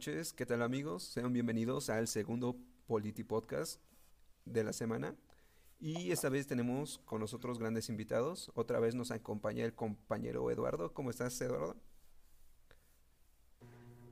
noches, 0.00 0.32
¿qué 0.32 0.46
tal 0.46 0.62
amigos? 0.62 1.02
Sean 1.02 1.30
bienvenidos 1.34 1.90
al 1.90 2.08
segundo 2.08 2.56
Politi 2.86 3.22
Podcast 3.22 3.82
de 4.46 4.64
la 4.64 4.72
semana. 4.72 5.14
Y 5.78 6.10
esta 6.10 6.30
vez 6.30 6.46
tenemos 6.46 7.00
con 7.04 7.20
nosotros 7.20 7.58
grandes 7.58 7.90
invitados. 7.90 8.50
Otra 8.54 8.80
vez 8.80 8.94
nos 8.94 9.10
acompaña 9.10 9.62
el 9.62 9.74
compañero 9.74 10.50
Eduardo. 10.50 10.94
¿Cómo 10.94 11.10
estás, 11.10 11.38
Eduardo? 11.42 11.76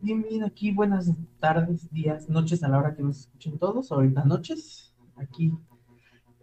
Bien, 0.02 0.20
bien, 0.28 0.44
aquí 0.44 0.72
buenas 0.72 1.10
tardes, 1.40 1.90
días, 1.90 2.28
noches 2.28 2.62
a 2.62 2.68
la 2.68 2.80
hora 2.80 2.94
que 2.94 3.02
nos 3.02 3.20
escuchen 3.20 3.58
todos. 3.58 3.90
Ahorita 3.90 4.24
noches, 4.24 4.92
aquí, 5.16 5.54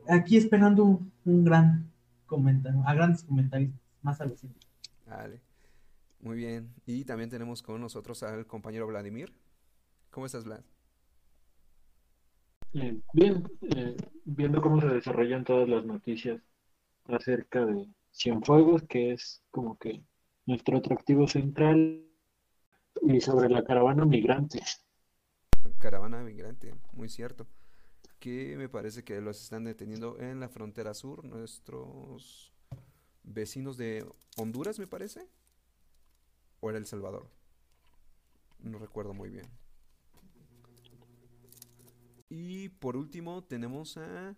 aquí 0.10 0.38
esperando 0.38 1.04
un, 1.24 1.44
gran 1.44 1.92
comentario, 2.26 2.82
a 2.84 2.96
grandes 2.96 3.22
comentarios 3.22 3.76
más 4.02 4.20
a 4.22 4.26
Vale. 5.06 5.40
Muy 6.26 6.38
bien. 6.38 6.74
Y 6.88 7.06
también 7.06 7.30
tenemos 7.30 7.62
con 7.62 7.80
nosotros 7.80 8.24
al 8.24 8.48
compañero 8.48 8.88
Vladimir. 8.88 9.32
¿Cómo 10.10 10.26
estás, 10.26 10.44
Vlad? 10.44 10.62
bien, 13.14 13.48
eh, 13.62 13.96
viendo 14.26 14.60
cómo 14.60 14.82
se 14.82 14.88
desarrollan 14.88 15.46
todas 15.46 15.70
las 15.70 15.86
noticias 15.86 16.42
acerca 17.06 17.64
de 17.66 17.88
Cienfuegos, 18.12 18.82
que 18.90 19.14
es 19.14 19.44
como 19.52 19.78
que 19.78 20.02
nuestro 20.48 20.78
atractivo 20.78 21.28
central, 21.28 22.04
y 23.04 23.22
sobre 23.22 23.48
la 23.48 23.64
caravana 23.64 24.04
migrante. 24.04 24.64
Caravana 25.78 26.24
migrante, 26.24 26.74
muy 26.94 27.08
cierto. 27.08 27.46
Que 28.20 28.56
me 28.58 28.68
parece 28.68 29.04
que 29.04 29.22
los 29.22 29.40
están 29.44 29.64
deteniendo 29.64 30.20
en 30.20 30.40
la 30.40 30.50
frontera 30.50 30.96
sur, 30.96 31.24
nuestros 31.24 32.52
vecinos 33.24 33.78
de 33.78 34.04
Honduras, 34.38 34.80
me 34.80 34.88
parece 34.88 35.30
o 36.66 36.72
El 36.72 36.86
Salvador. 36.86 37.28
No 38.60 38.80
recuerdo 38.80 39.14
muy 39.14 39.30
bien. 39.30 39.46
Y 42.28 42.70
por 42.70 42.98
último 42.98 43.44
tenemos 43.44 43.98
a 43.98 44.36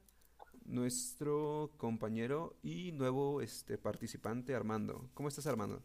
nuestro 0.66 1.72
compañero 1.78 2.58
y 2.62 2.92
nuevo 2.92 3.42
este, 3.42 3.78
participante 3.78 4.54
Armando. 4.54 5.10
¿Cómo 5.14 5.30
estás 5.30 5.48
Armando? 5.48 5.82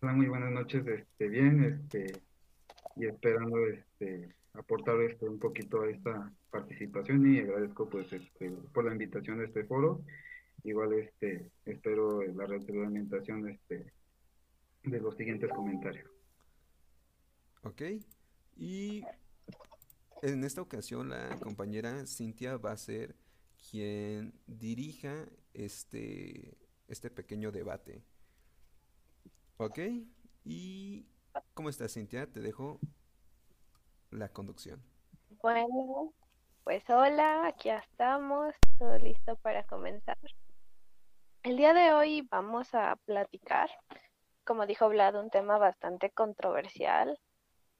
Hola, 0.00 0.14
muy 0.14 0.26
buenas 0.26 0.50
noches, 0.50 0.84
este, 0.86 1.28
bien, 1.28 1.62
este, 1.62 2.22
y 2.96 3.06
esperando 3.06 3.66
este, 3.66 4.34
aportar 4.54 5.00
este, 5.02 5.28
un 5.28 5.38
poquito 5.38 5.82
a 5.82 5.90
esta 5.90 6.32
participación 6.50 7.30
y 7.30 7.40
agradezco 7.40 7.88
pues 7.88 8.10
este, 8.12 8.50
por 8.72 8.86
la 8.86 8.92
invitación 8.92 9.40
a 9.40 9.44
este 9.44 9.64
foro. 9.64 10.02
Igual 10.64 10.94
este, 10.94 11.50
espero 11.66 12.22
la 12.22 12.46
retroalimentación 12.46 13.48
este, 13.50 13.92
de 14.84 15.00
los 15.00 15.16
siguientes 15.16 15.50
comentarios. 15.50 16.10
Ok, 17.62 17.82
y 18.56 19.04
en 20.22 20.44
esta 20.44 20.60
ocasión 20.60 21.10
la 21.10 21.36
compañera 21.38 22.06
Cintia 22.06 22.56
va 22.56 22.72
a 22.72 22.76
ser 22.76 23.16
quien 23.70 24.34
dirija 24.46 25.26
este, 25.54 26.58
este 26.88 27.10
pequeño 27.10 27.52
debate. 27.52 28.02
Ok, 29.58 29.78
y 30.44 31.06
¿cómo 31.54 31.68
estás 31.68 31.92
Cintia? 31.94 32.26
Te 32.30 32.40
dejo 32.40 32.80
la 34.10 34.28
conducción. 34.28 34.82
Bueno, 35.40 36.12
pues 36.64 36.82
hola, 36.90 37.46
aquí 37.46 37.70
estamos, 37.70 38.54
todo 38.78 38.98
listo 38.98 39.36
para 39.36 39.64
comenzar. 39.64 40.18
El 41.42 41.56
día 41.56 41.74
de 41.74 41.92
hoy 41.92 42.26
vamos 42.30 42.74
a 42.74 42.96
platicar 43.04 43.68
como 44.44 44.66
dijo 44.66 44.88
Vlad, 44.88 45.16
un 45.16 45.30
tema 45.30 45.58
bastante 45.58 46.10
controversial, 46.10 47.18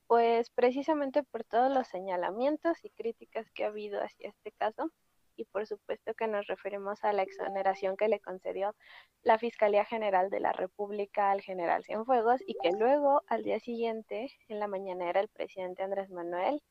pues 0.06 0.50
precisamente 0.50 1.23
por 1.23 1.45
todos 1.45 1.73
los 1.73 1.89
señalamientos 1.89 2.84
y 2.84 2.91
críticas 2.91 3.50
que 3.50 3.65
ha 3.65 3.69
habido 3.69 4.03
hacia 4.03 4.28
este 4.31 4.53
caso, 4.53 4.91
y 5.37 5.45
por 5.47 5.67
supuesto 5.67 6.15
que 6.15 6.27
nos 6.27 6.47
referimos 6.47 7.03
a 7.05 7.12
la 7.12 7.23
exoneración 7.23 7.97
que 7.97 8.09
le 8.09 8.21
concedió 8.21 8.75
la 9.23 9.39
Fiscalía 9.39 9.84
General 9.84 10.31
de 10.31 10.41
la 10.41 10.53
República 10.53 11.31
al 11.31 11.41
general 11.41 11.84
Cienfuegos 11.84 12.41
y 12.47 12.55
que 12.62 12.73
luego, 12.73 13.23
al 13.27 13.43
día 13.43 13.59
siguiente, 13.61 14.31
en 14.49 14.61
la 14.61 14.69
mañanera, 14.69 15.21
el 15.21 15.29
presidente 15.29 15.83
Andrés 15.83 16.11
Manuel 16.11 16.62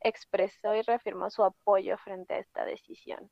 expresó 0.00 0.74
y 0.74 0.82
reafirmó 0.82 1.30
su 1.30 1.42
apoyo 1.44 1.96
frente 1.98 2.34
a 2.34 2.38
esta 2.38 2.64
decisión. 2.64 3.30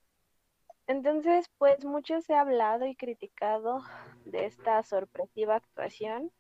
Entonces, 0.87 1.47
pues 1.59 1.84
mucho 1.84 2.20
se 2.20 2.34
ha 2.34 2.41
hablado 2.41 2.87
y 2.87 2.97
criticado 2.97 3.82
de 4.25 4.47
esta 4.47 4.82
sorpresiva 4.82 5.56
actuación, 5.56 6.32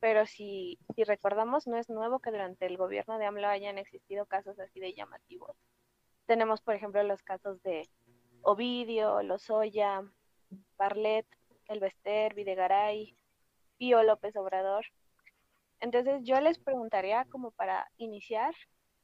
pero 0.00 0.26
si, 0.26 0.78
si 0.94 1.04
recordamos, 1.04 1.66
no 1.66 1.76
es 1.76 1.88
nuevo 1.88 2.18
que 2.18 2.30
durante 2.30 2.66
el 2.66 2.76
gobierno 2.76 3.18
de 3.18 3.26
AMLO 3.26 3.48
hayan 3.48 3.78
existido 3.78 4.26
casos 4.26 4.58
así 4.58 4.80
de 4.80 4.94
llamativos. 4.94 5.56
Tenemos, 6.26 6.60
por 6.60 6.74
ejemplo, 6.74 7.02
los 7.02 7.22
casos 7.22 7.62
de 7.62 7.88
Ovidio, 8.42 9.22
Lozoya, 9.22 10.02
Barlet, 10.76 11.26
El 11.66 11.80
Bester, 11.80 12.34
Videgaray, 12.34 13.16
Pío 13.76 14.02
López 14.02 14.36
Obrador. 14.36 14.84
Entonces, 15.80 16.22
yo 16.24 16.40
les 16.40 16.58
preguntaría, 16.58 17.24
como 17.26 17.52
para 17.52 17.88
iniciar, 17.96 18.54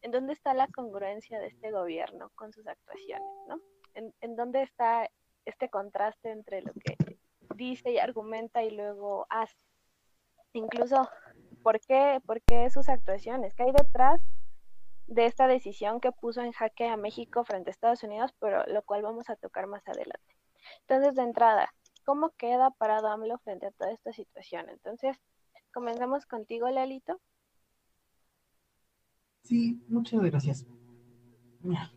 ¿en 0.03 0.11
dónde 0.11 0.33
está 0.33 0.55
la 0.55 0.69
congruencia 0.69 1.39
de 1.39 1.47
este 1.47 1.71
gobierno 1.71 2.31
con 2.35 2.53
sus 2.53 2.67
actuaciones, 2.67 3.29
no? 3.49 3.61
En, 3.95 4.37
dónde 4.37 4.63
está 4.63 5.09
este 5.45 5.69
contraste 5.69 6.31
entre 6.31 6.63
lo 6.63 6.73
que 6.73 6.97
dice 7.57 7.93
y 7.93 7.99
argumenta 7.99 8.63
y 8.63 8.71
luego 8.71 9.27
hace. 9.31 9.57
Incluso, 10.53 11.09
¿por 11.63 11.81
qué, 11.81 12.21
¿por 12.27 12.41
qué 12.43 12.71
sus 12.71 12.89
actuaciones? 12.89 13.55
¿Qué 13.55 13.65
hay 13.65 13.73
detrás 13.73 14.21
de 15.07 15.27
esta 15.27 15.47
decisión 15.47 16.01
que 16.01 16.13
puso 16.13 16.41
en 16.41 16.53
jaque 16.53 16.87
a 16.87 16.97
México 16.97 17.45
frente 17.45 17.71
a 17.71 17.73
Estados 17.73 18.03
Unidos, 18.03 18.33
pero 18.39 18.65
lo 18.67 18.83
cual 18.83 19.03
vamos 19.03 19.29
a 19.31 19.37
tocar 19.37 19.67
más 19.67 19.87
adelante? 19.89 20.37
Entonces, 20.81 21.15
de 21.15 21.23
entrada, 21.23 21.69
¿cómo 22.05 22.31
queda 22.31 22.71
parado 22.71 23.09
AMLO 23.09 23.39
frente 23.39 23.67
a 23.67 23.73
toda 23.73 23.93
esta 23.93 24.13
situación? 24.13 24.69
Entonces, 24.71 25.17
comenzamos 25.73 26.27
contigo, 26.27 26.69
Lalito. 26.71 27.21
Sí, 29.43 29.83
muchas 29.89 30.23
gracias. 30.23 30.67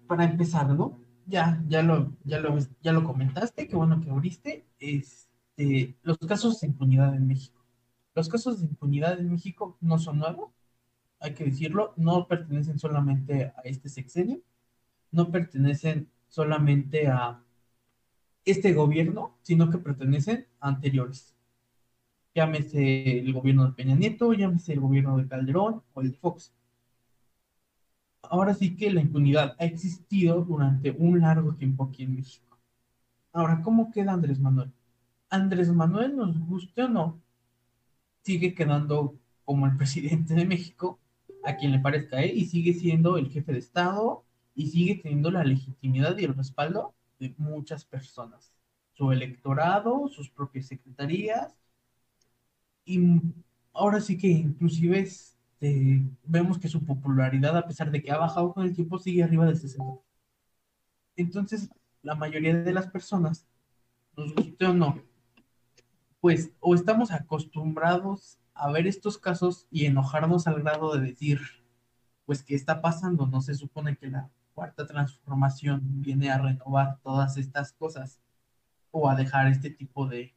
Para 0.08 0.26
empezar, 0.26 0.68
¿no? 0.68 1.07
Ya, 1.28 1.62
ya 1.68 1.84
lo, 1.84 2.14
ya 2.24 2.40
lo, 2.40 2.58
ya 2.82 2.94
lo 2.94 3.04
comentaste, 3.04 3.68
qué 3.68 3.76
bueno 3.76 4.02
que 4.02 4.10
abriste, 4.10 4.66
este, 4.80 5.98
los 6.02 6.18
casos 6.20 6.62
de 6.62 6.68
impunidad 6.68 7.16
en 7.16 7.28
México. 7.28 7.64
Los 8.16 8.30
casos 8.30 8.62
de 8.62 8.68
impunidad 8.68 9.20
en 9.20 9.32
México 9.32 9.78
no 9.82 10.00
son 10.00 10.20
nuevos, 10.20 10.52
hay 11.20 11.34
que 11.34 11.46
decirlo, 11.46 11.94
no 11.98 12.28
pertenecen 12.28 12.80
solamente 12.80 13.46
a 13.46 13.62
este 13.64 13.90
sexenio, 13.90 14.42
no 15.12 15.32
pertenecen 15.32 16.10
solamente 16.28 17.08
a 17.08 17.44
este 18.46 18.74
gobierno, 18.74 19.38
sino 19.42 19.70
que 19.70 19.78
pertenecen 19.78 20.48
a 20.60 20.70
anteriores. 20.70 21.36
Llámese 22.34 23.20
el 23.20 23.34
gobierno 23.34 23.66
de 23.66 23.74
Peña 23.74 23.96
Nieto, 23.96 24.32
llámese 24.34 24.74
el 24.74 24.80
gobierno 24.80 25.18
de 25.18 25.28
Calderón 25.28 25.84
o 25.94 26.02
el 26.02 26.12
de 26.12 26.18
Fox 26.18 26.54
ahora 28.30 28.54
sí 28.54 28.76
que 28.76 28.92
la 28.92 29.02
impunidad 29.02 29.56
ha 29.60 29.66
existido 29.66 30.44
durante 30.44 30.92
un 30.92 31.22
largo 31.22 31.56
tiempo 31.56 31.86
aquí 31.86 32.04
en 32.04 32.16
México. 32.16 32.58
Ahora, 33.34 33.62
¿cómo 33.62 33.92
queda 33.92 34.14
Andrés 34.14 34.40
Manuel? 34.40 34.72
Andrés 35.30 35.70
Manuel, 35.72 36.16
nos 36.16 36.40
guste 36.40 36.84
o 36.84 36.90
no, 36.90 37.22
sigue 38.24 38.54
quedando 38.54 39.18
como 39.46 39.66
el 39.66 39.78
presidente 39.78 40.34
de 40.34 40.46
México, 40.46 41.00
a 41.44 41.56
quien 41.56 41.72
le 41.72 41.80
parezca, 41.80 42.22
¿eh? 42.22 42.34
y 42.34 42.46
sigue 42.46 42.74
siendo 42.74 43.18
el 43.18 43.30
jefe 43.30 43.54
de 43.54 43.60
Estado 43.60 44.26
y 44.56 44.68
sigue 44.68 44.96
teniendo 44.96 45.32
la 45.32 45.44
legitimidad 45.44 46.18
y 46.18 46.26
el 46.26 46.36
respaldo 46.36 46.94
de 47.20 47.34
muchas 47.38 47.86
personas. 47.86 48.52
Su 48.94 49.12
electorado, 49.12 50.08
sus 50.10 50.30
propias 50.30 50.68
secretarías, 50.68 51.56
y 52.86 53.00
ahora 53.74 54.02
sí 54.02 54.18
que 54.18 54.28
inclusive 54.28 55.00
es 55.00 55.37
este, 55.60 56.04
vemos 56.24 56.60
que 56.60 56.68
su 56.68 56.86
popularidad, 56.86 57.58
a 57.58 57.66
pesar 57.66 57.90
de 57.92 58.02
que 58.02 58.12
ha 58.12 58.18
bajado 58.18 58.54
con 58.54 58.66
el 58.66 58.76
tiempo, 58.76 59.00
sigue 59.00 59.24
arriba 59.24 59.46
del 59.46 59.58
60. 59.58 60.00
Entonces, 61.16 61.70
la 62.04 62.16
mayoría 62.16 62.56
de 62.56 62.74
las 62.74 62.88
personas, 62.88 63.48
nos 64.16 64.34
guste 64.36 64.66
o 64.66 64.74
no, 64.74 65.02
pues 66.22 66.52
o 66.60 66.76
estamos 66.76 67.12
acostumbrados 67.12 68.40
a 68.54 68.72
ver 68.72 68.88
estos 68.88 69.18
casos 69.18 69.68
y 69.72 69.86
enojarnos 69.86 70.48
al 70.48 70.62
grado 70.62 70.96
de 70.96 71.08
decir, 71.08 71.40
pues, 72.26 72.44
¿qué 72.44 72.56
está 72.56 72.82
pasando? 72.82 73.28
No 73.28 73.42
se 73.42 73.56
supone 73.56 73.98
que 73.98 74.08
la 74.08 74.30
cuarta 74.54 74.86
transformación 74.88 75.82
viene 76.02 76.32
a 76.32 76.40
renovar 76.40 77.00
todas 77.04 77.38
estas 77.38 77.74
cosas 77.74 78.20
o 78.92 79.10
a 79.10 79.16
dejar 79.16 79.48
este 79.48 79.70
tipo 79.70 80.08
de, 80.08 80.36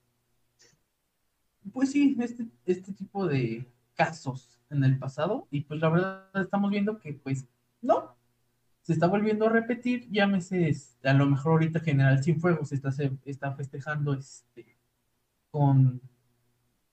pues 1.72 1.92
sí, 1.92 2.16
este, 2.20 2.48
este 2.66 2.92
tipo 2.92 3.26
de 3.26 3.66
casos 3.94 4.59
en 4.70 4.84
el 4.84 4.98
pasado 4.98 5.46
y 5.50 5.62
pues 5.62 5.80
la 5.80 5.88
verdad 5.88 6.30
estamos 6.34 6.70
viendo 6.70 6.98
que 6.98 7.12
pues 7.12 7.46
no, 7.82 8.16
se 8.82 8.92
está 8.92 9.06
volviendo 9.06 9.46
a 9.46 9.50
repetir, 9.50 10.08
llámese, 10.10 10.68
este, 10.68 11.08
a 11.08 11.14
lo 11.14 11.26
mejor 11.26 11.52
ahorita 11.52 11.80
General 11.80 12.22
Cienfuegos 12.22 12.70
se 12.70 12.76
está, 12.76 12.92
se 12.92 13.12
está 13.24 13.52
festejando 13.52 14.14
este, 14.14 14.76
con, 15.50 16.00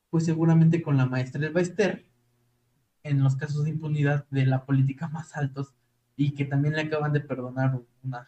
pues 0.09 0.25
seguramente 0.25 0.81
con 0.81 0.97
la 0.97 1.05
maestra 1.05 1.45
Elba 1.45 1.61
Ester, 1.61 2.05
en 3.03 3.23
los 3.23 3.35
casos 3.35 3.63
de 3.63 3.69
impunidad 3.69 4.25
de 4.29 4.45
la 4.45 4.65
política 4.65 5.07
más 5.07 5.35
altos 5.37 5.73
y 6.17 6.31
que 6.31 6.45
también 6.45 6.75
le 6.75 6.81
acaban 6.81 7.13
de 7.13 7.21
perdonar 7.21 7.79
una, 8.03 8.27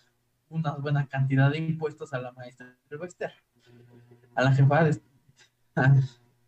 una 0.49 0.71
buena 0.75 1.07
cantidad 1.07 1.51
de 1.51 1.57
impuestos 1.57 2.13
a 2.13 2.21
la 2.21 2.31
maestra 2.31 2.77
del 2.89 2.99
Wester, 2.99 3.33
a 4.35 4.43
la 4.43 4.53
jefa 4.53 4.83
de... 4.85 5.01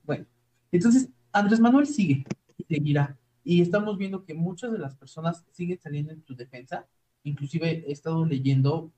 bueno, 0.06 0.26
entonces 0.72 1.10
Andrés 1.34 1.60
Manuel 1.60 1.88
sigue 1.88 2.26
seguirá. 2.72 3.18
Y 3.44 3.62
estamos 3.62 3.98
viendo 3.98 4.24
que 4.24 4.34
muchas 4.34 4.72
de 4.72 4.80
las 4.80 4.96
personas 4.96 5.46
siguen 5.52 5.80
saliendo 5.80 6.14
en 6.14 6.24
su 6.24 6.36
defensa. 6.36 6.88
Inclusive 7.24 7.84
he 7.88 7.92
estado 7.92 8.26
leyendo 8.26 8.92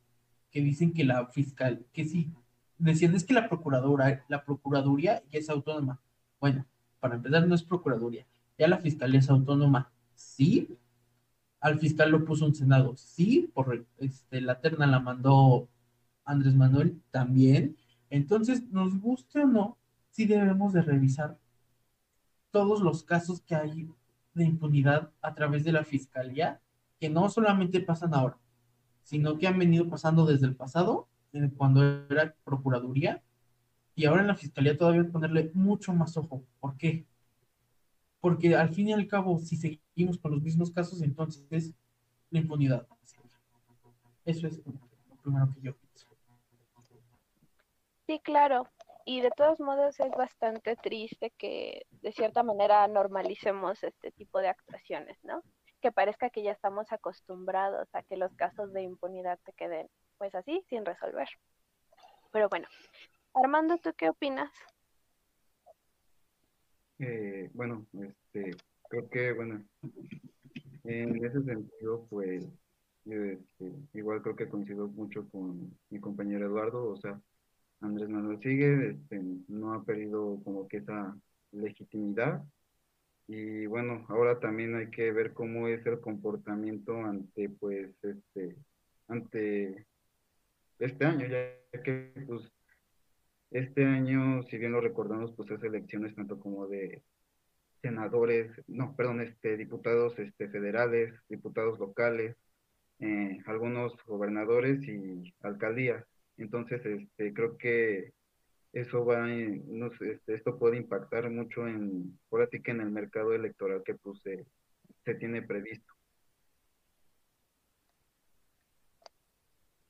que 0.51 0.61
dicen 0.61 0.93
que 0.93 1.03
la 1.03 1.25
fiscal, 1.27 1.85
que 1.93 2.05
sí, 2.05 2.31
decían 2.77 3.15
es 3.15 3.23
que 3.23 3.33
la 3.33 3.49
procuradora, 3.49 4.23
la 4.29 4.43
procuraduría 4.43 5.23
ya 5.31 5.39
es 5.39 5.49
autónoma. 5.49 5.99
Bueno, 6.39 6.65
para 6.99 7.15
empezar 7.15 7.47
no 7.47 7.55
es 7.55 7.63
procuraduría, 7.63 8.25
ya 8.57 8.67
la 8.67 8.77
fiscalía 8.77 9.19
es 9.19 9.29
autónoma. 9.29 9.91
Sí, 10.13 10.77
al 11.59 11.79
fiscal 11.79 12.11
lo 12.11 12.23
puso 12.23 12.45
un 12.45 12.53
senado. 12.53 12.95
Sí, 12.97 13.49
por 13.53 13.85
este, 13.97 14.41
la 14.41 14.59
terna 14.59 14.85
la 14.85 14.99
mandó 14.99 15.69
Andrés 16.25 16.53
Manuel 16.53 17.01
también. 17.09 17.77
Entonces, 18.09 18.69
nos 18.69 18.99
guste 18.99 19.39
o 19.39 19.47
no, 19.47 19.77
sí 20.11 20.25
debemos 20.25 20.73
de 20.73 20.83
revisar 20.83 21.39
todos 22.53 22.81
los 22.81 23.03
casos 23.03 23.41
que 23.41 23.55
hay 23.55 23.89
de 24.35 24.45
impunidad 24.45 25.11
a 25.21 25.33
través 25.33 25.63
de 25.63 25.71
la 25.71 25.83
fiscalía, 25.83 26.61
que 26.99 27.09
no 27.09 27.27
solamente 27.27 27.81
pasan 27.81 28.13
ahora, 28.13 28.37
sino 29.01 29.39
que 29.39 29.47
han 29.47 29.57
venido 29.57 29.89
pasando 29.89 30.23
desde 30.25 30.45
el 30.45 30.55
pasado, 30.55 31.09
cuando 31.57 31.81
era 32.09 32.35
procuraduría, 32.43 33.23
y 33.95 34.05
ahora 34.05 34.21
en 34.21 34.27
la 34.27 34.35
fiscalía 34.35 34.77
todavía 34.77 35.11
ponerle 35.11 35.49
mucho 35.55 35.93
más 35.93 36.15
ojo. 36.15 36.43
¿Por 36.59 36.77
qué? 36.77 37.07
Porque 38.21 38.55
al 38.55 38.69
fin 38.69 38.89
y 38.89 38.93
al 38.93 39.07
cabo, 39.07 39.39
si 39.39 39.57
seguimos 39.57 40.19
con 40.19 40.31
los 40.31 40.41
mismos 40.43 40.69
casos, 40.69 41.01
entonces 41.01 41.45
es 41.49 41.73
la 42.29 42.39
impunidad. 42.39 42.87
Eso 44.25 44.45
es 44.45 44.61
lo 44.65 45.17
primero 45.23 45.51
que 45.53 45.61
yo 45.61 45.75
pienso. 45.75 46.07
Sí, 48.05 48.19
claro. 48.23 48.67
Y 49.05 49.21
de 49.21 49.31
todos 49.31 49.59
modos 49.59 49.99
es 49.99 50.11
bastante 50.11 50.75
triste 50.77 51.31
que 51.37 51.85
de 52.01 52.11
cierta 52.13 52.43
manera 52.43 52.87
normalicemos 52.87 53.83
este 53.83 54.11
tipo 54.11 54.39
de 54.39 54.47
actuaciones, 54.47 55.17
¿no? 55.23 55.43
Que 55.81 55.91
parezca 55.91 56.29
que 56.29 56.43
ya 56.43 56.51
estamos 56.51 56.91
acostumbrados 56.91 57.93
a 57.93 58.03
que 58.03 58.15
los 58.15 58.33
casos 58.35 58.71
de 58.71 58.83
impunidad 58.83 59.39
te 59.43 59.53
queden 59.53 59.89
pues 60.17 60.33
así, 60.35 60.63
sin 60.69 60.85
resolver. 60.85 61.27
Pero 62.31 62.47
bueno, 62.49 62.67
Armando, 63.33 63.77
¿tú 63.77 63.91
qué 63.97 64.09
opinas? 64.09 64.51
Eh, 66.99 67.49
bueno, 67.53 67.85
este, 67.93 68.51
creo 68.87 69.09
que, 69.09 69.33
bueno, 69.33 69.63
en 70.85 71.25
ese 71.25 71.43
sentido, 71.43 72.07
pues, 72.09 72.45
este, 73.05 73.73
igual 73.93 74.21
creo 74.21 74.35
que 74.35 74.47
coincido 74.47 74.87
mucho 74.87 75.27
con 75.29 75.77
mi 75.89 75.99
compañero 75.99 76.45
Eduardo, 76.45 76.89
o 76.89 76.95
sea, 76.95 77.19
Andrés 77.83 78.07
Manuel 78.07 78.39
sigue, 78.41 78.91
este, 78.91 79.21
no 79.49 79.73
ha 79.73 79.83
perdido 79.83 80.39
como 80.43 80.67
que 80.69 80.77
esa 80.77 81.17
legitimidad. 81.51 82.41
Y 83.27 83.65
bueno, 83.65 84.05
ahora 84.07 84.39
también 84.39 84.75
hay 84.75 84.89
que 84.89 85.11
ver 85.11 85.33
cómo 85.33 85.67
es 85.67 85.85
el 85.85 85.99
comportamiento 85.99 86.95
ante, 87.03 87.49
pues, 87.49 87.91
este, 88.01 88.55
ante 89.07 89.85
este 90.79 91.05
año, 91.05 91.27
ya 91.27 91.81
que, 91.83 92.13
pues, 92.25 92.49
este 93.51 93.85
año, 93.85 94.43
si 94.43 94.57
bien 94.57 94.71
lo 94.71 94.81
recordamos, 94.81 95.33
pues 95.35 95.51
es 95.51 95.61
elecciones 95.63 96.15
tanto 96.15 96.39
como 96.39 96.67
de 96.67 97.03
senadores, 97.81 98.49
no, 98.67 98.95
perdón, 98.95 99.21
este, 99.21 99.57
diputados 99.57 100.17
este, 100.19 100.47
federales, 100.47 101.13
diputados 101.27 101.77
locales, 101.79 102.37
eh, 102.99 103.39
algunos 103.45 103.93
gobernadores 104.05 104.81
y 104.87 105.33
alcaldías. 105.41 106.05
Entonces, 106.37 106.85
este, 106.85 107.33
creo 107.33 107.57
que 107.57 108.13
eso 108.73 109.05
va, 109.05 109.27
no 109.27 109.91
sé, 109.97 110.13
este, 110.13 110.33
esto 110.33 110.57
puede 110.57 110.77
impactar 110.77 111.29
mucho 111.29 111.67
en, 111.67 112.19
por 112.29 112.41
así 112.41 112.61
que 112.61 112.71
en 112.71 112.81
el 112.81 112.89
mercado 112.89 113.33
electoral 113.33 113.83
que 113.85 113.95
pues, 113.95 114.19
se 114.23 115.15
tiene 115.15 115.41
previsto. 115.41 115.93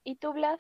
¿Y 0.04 0.16
tú, 0.16 0.34
Blas? 0.34 0.60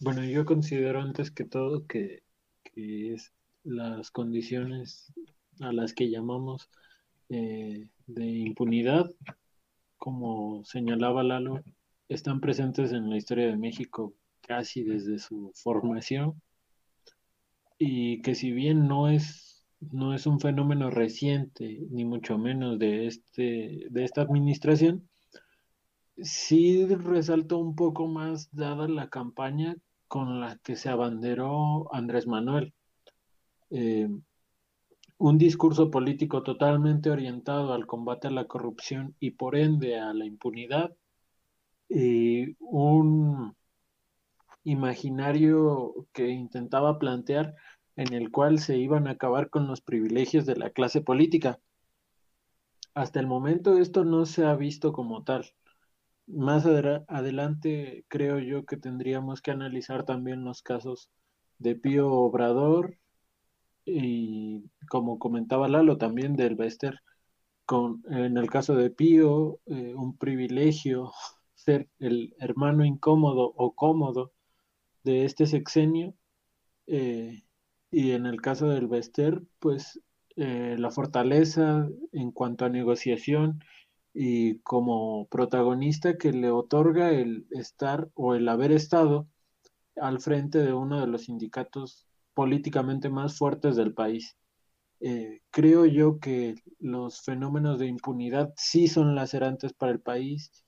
Bueno, 0.00 0.24
yo 0.24 0.44
considero 0.44 1.00
antes 1.00 1.30
que 1.30 1.44
todo 1.44 1.86
que, 1.86 2.22
que 2.62 3.14
es 3.14 3.32
las 3.64 4.10
condiciones 4.10 5.12
a 5.60 5.72
las 5.72 5.94
que 5.94 6.10
llamamos 6.10 6.70
eh, 7.28 7.88
de 8.06 8.24
impunidad, 8.24 9.10
como 9.98 10.64
señalaba 10.64 11.22
Lalo, 11.22 11.62
están 12.10 12.40
presentes 12.40 12.92
en 12.92 13.08
la 13.08 13.16
historia 13.16 13.46
de 13.46 13.56
México 13.56 14.14
casi 14.42 14.82
desde 14.82 15.18
su 15.18 15.52
formación. 15.54 16.40
Y 17.78 18.20
que 18.20 18.34
si 18.34 18.52
bien 18.52 18.86
no 18.86 19.08
es 19.08 19.66
no 19.80 20.12
es 20.14 20.26
un 20.26 20.40
fenómeno 20.40 20.90
reciente 20.90 21.86
ni 21.90 22.04
mucho 22.04 22.36
menos 22.36 22.78
de 22.78 23.06
este 23.06 23.86
de 23.88 24.04
esta 24.04 24.20
administración 24.20 25.08
sí 26.22 26.84
resaltó 26.86 27.58
un 27.58 27.74
poco 27.74 28.06
más 28.06 28.54
dada 28.54 28.88
la 28.88 29.08
campaña 29.08 29.76
con 30.08 30.40
la 30.40 30.58
que 30.58 30.76
se 30.76 30.88
abanderó 30.88 31.92
Andrés 31.94 32.26
Manuel. 32.26 32.74
Eh, 33.70 34.08
un 35.18 35.38
discurso 35.38 35.90
político 35.90 36.42
totalmente 36.42 37.10
orientado 37.10 37.72
al 37.72 37.86
combate 37.86 38.28
a 38.28 38.30
la 38.30 38.46
corrupción 38.46 39.14
y 39.20 39.32
por 39.32 39.56
ende 39.56 39.98
a 39.98 40.12
la 40.12 40.24
impunidad 40.24 40.94
y 41.90 42.56
un 42.60 43.56
imaginario 44.62 46.06
que 46.12 46.28
intentaba 46.28 46.98
plantear 46.98 47.54
en 47.96 48.14
el 48.14 48.30
cual 48.30 48.60
se 48.60 48.78
iban 48.78 49.08
a 49.08 49.12
acabar 49.12 49.50
con 49.50 49.66
los 49.66 49.80
privilegios 49.80 50.46
de 50.46 50.56
la 50.56 50.70
clase 50.70 51.00
política. 51.00 51.58
Hasta 52.94 53.20
el 53.20 53.26
momento 53.26 53.78
esto 53.78 54.04
no 54.04 54.24
se 54.24 54.44
ha 54.46 54.54
visto 54.54 54.92
como 54.92 55.24
tal. 55.24 55.46
Más 56.26 56.64
adelante 56.64 58.04
creo 58.08 58.38
yo 58.38 58.64
que 58.64 58.76
tendríamos 58.76 59.42
que 59.42 59.50
analizar 59.50 60.04
también 60.04 60.44
los 60.44 60.62
casos 60.62 61.10
de 61.58 61.74
Pío 61.74 62.12
Obrador 62.12 62.96
y 63.84 64.62
como 64.88 65.18
comentaba 65.18 65.68
Lalo 65.68 65.98
también 65.98 66.36
del 66.36 66.54
Bester, 66.54 67.00
con, 67.66 68.02
en 68.10 68.36
el 68.36 68.48
caso 68.48 68.76
de 68.76 68.90
Pío, 68.90 69.58
eh, 69.66 69.94
un 69.96 70.16
privilegio 70.16 71.12
el 71.98 72.34
hermano 72.38 72.84
incómodo 72.84 73.52
o 73.56 73.74
cómodo 73.74 74.32
de 75.04 75.24
este 75.24 75.46
sexenio. 75.46 76.14
Eh, 76.86 77.42
y 77.90 78.12
en 78.12 78.26
el 78.26 78.40
caso 78.40 78.68
del 78.68 78.88
Bester, 78.88 79.42
pues 79.58 80.00
eh, 80.36 80.76
la 80.78 80.90
fortaleza 80.90 81.88
en 82.12 82.32
cuanto 82.32 82.64
a 82.64 82.68
negociación 82.70 83.60
y 84.14 84.58
como 84.60 85.26
protagonista 85.28 86.18
que 86.18 86.32
le 86.32 86.50
otorga 86.50 87.10
el 87.12 87.46
estar 87.50 88.10
o 88.14 88.34
el 88.34 88.48
haber 88.48 88.72
estado 88.72 89.28
al 89.96 90.20
frente 90.20 90.58
de 90.58 90.72
uno 90.72 91.00
de 91.00 91.06
los 91.06 91.24
sindicatos 91.24 92.06
políticamente 92.34 93.08
más 93.10 93.38
fuertes 93.38 93.76
del 93.76 93.94
país. 93.94 94.36
Eh, 95.00 95.40
creo 95.50 95.86
yo 95.86 96.20
que 96.20 96.56
los 96.78 97.22
fenómenos 97.22 97.78
de 97.78 97.86
impunidad 97.86 98.52
sí 98.56 98.88
son 98.88 99.14
lacerantes 99.14 99.72
para 99.72 99.92
el 99.92 100.00
país, 100.00 100.64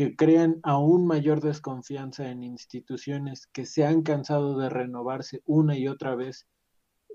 que 0.00 0.16
crean 0.16 0.60
aún 0.62 1.06
mayor 1.06 1.42
desconfianza 1.42 2.30
en 2.30 2.42
instituciones 2.42 3.46
que 3.48 3.66
se 3.66 3.84
han 3.84 4.00
cansado 4.00 4.58
de 4.58 4.70
renovarse 4.70 5.42
una 5.44 5.76
y 5.76 5.88
otra 5.88 6.14
vez 6.14 6.46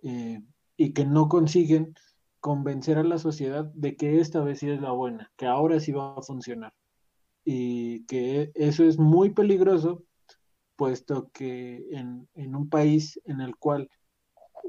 eh, 0.03 0.43
y 0.77 0.93
que 0.93 1.03
no 1.03 1.27
consiguen 1.27 1.95
convencer 2.39 2.99
a 2.99 3.03
la 3.03 3.17
sociedad 3.17 3.65
de 3.73 3.95
que 3.95 4.19
esta 4.19 4.41
vez 4.41 4.59
sí 4.59 4.69
es 4.69 4.81
la 4.81 4.91
buena, 4.91 5.31
que 5.35 5.47
ahora 5.47 5.79
sí 5.79 5.93
va 5.93 6.15
a 6.15 6.21
funcionar. 6.21 6.75
Y 7.43 8.05
que 8.05 8.51
eso 8.53 8.83
es 8.83 8.99
muy 8.99 9.31
peligroso 9.31 10.03
puesto 10.75 11.31
que 11.33 11.87
en, 11.89 12.27
un 12.35 12.69
país 12.69 13.19
en 13.25 13.41
el 13.41 13.55
cual 13.55 13.89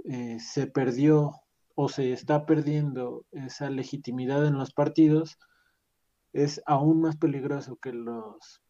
eh, 0.07 0.39
se 0.41 0.67
perdió 0.67 1.33
o 1.75 1.91
se 1.91 2.13
está 2.13 2.47
perdiendo 2.47 3.27
esa 3.33 3.69
legitimidad 3.69 4.47
en 4.47 4.57
los 4.57 4.73
partidos, 4.73 5.37
es 6.43 6.63
aún 6.67 7.01
más 7.01 7.17
peligroso 7.17 7.77
que 7.77 7.93
los 7.93 8.63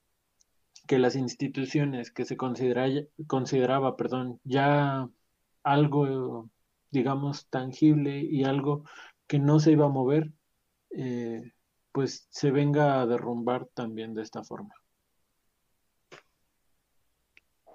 que 0.86 0.98
las 0.98 1.16
instituciones 1.16 2.12
que 2.12 2.24
se 2.24 2.36
considera, 2.36 2.86
consideraba 3.26 3.96
perdón, 3.96 4.40
ya 4.44 5.08
algo, 5.64 6.48
digamos, 6.90 7.48
tangible 7.48 8.20
y 8.20 8.44
algo 8.44 8.84
que 9.26 9.40
no 9.40 9.58
se 9.58 9.72
iba 9.72 9.86
a 9.86 9.88
mover, 9.88 10.30
eh, 10.90 11.52
pues 11.90 12.28
se 12.30 12.52
venga 12.52 13.00
a 13.00 13.06
derrumbar 13.06 13.66
también 13.74 14.14
de 14.14 14.22
esta 14.22 14.44
forma. 14.44 14.74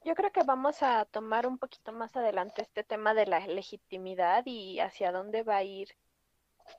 Yo 0.03 0.15
creo 0.15 0.31
que 0.31 0.43
vamos 0.43 0.81
a 0.81 1.05
tomar 1.05 1.45
un 1.45 1.57
poquito 1.57 1.91
más 1.91 2.15
adelante 2.15 2.61
este 2.61 2.83
tema 2.83 3.13
de 3.13 3.27
la 3.27 3.45
legitimidad 3.45 4.43
y 4.45 4.79
hacia 4.79 5.11
dónde 5.11 5.43
va 5.43 5.57
a 5.57 5.63
ir 5.63 5.89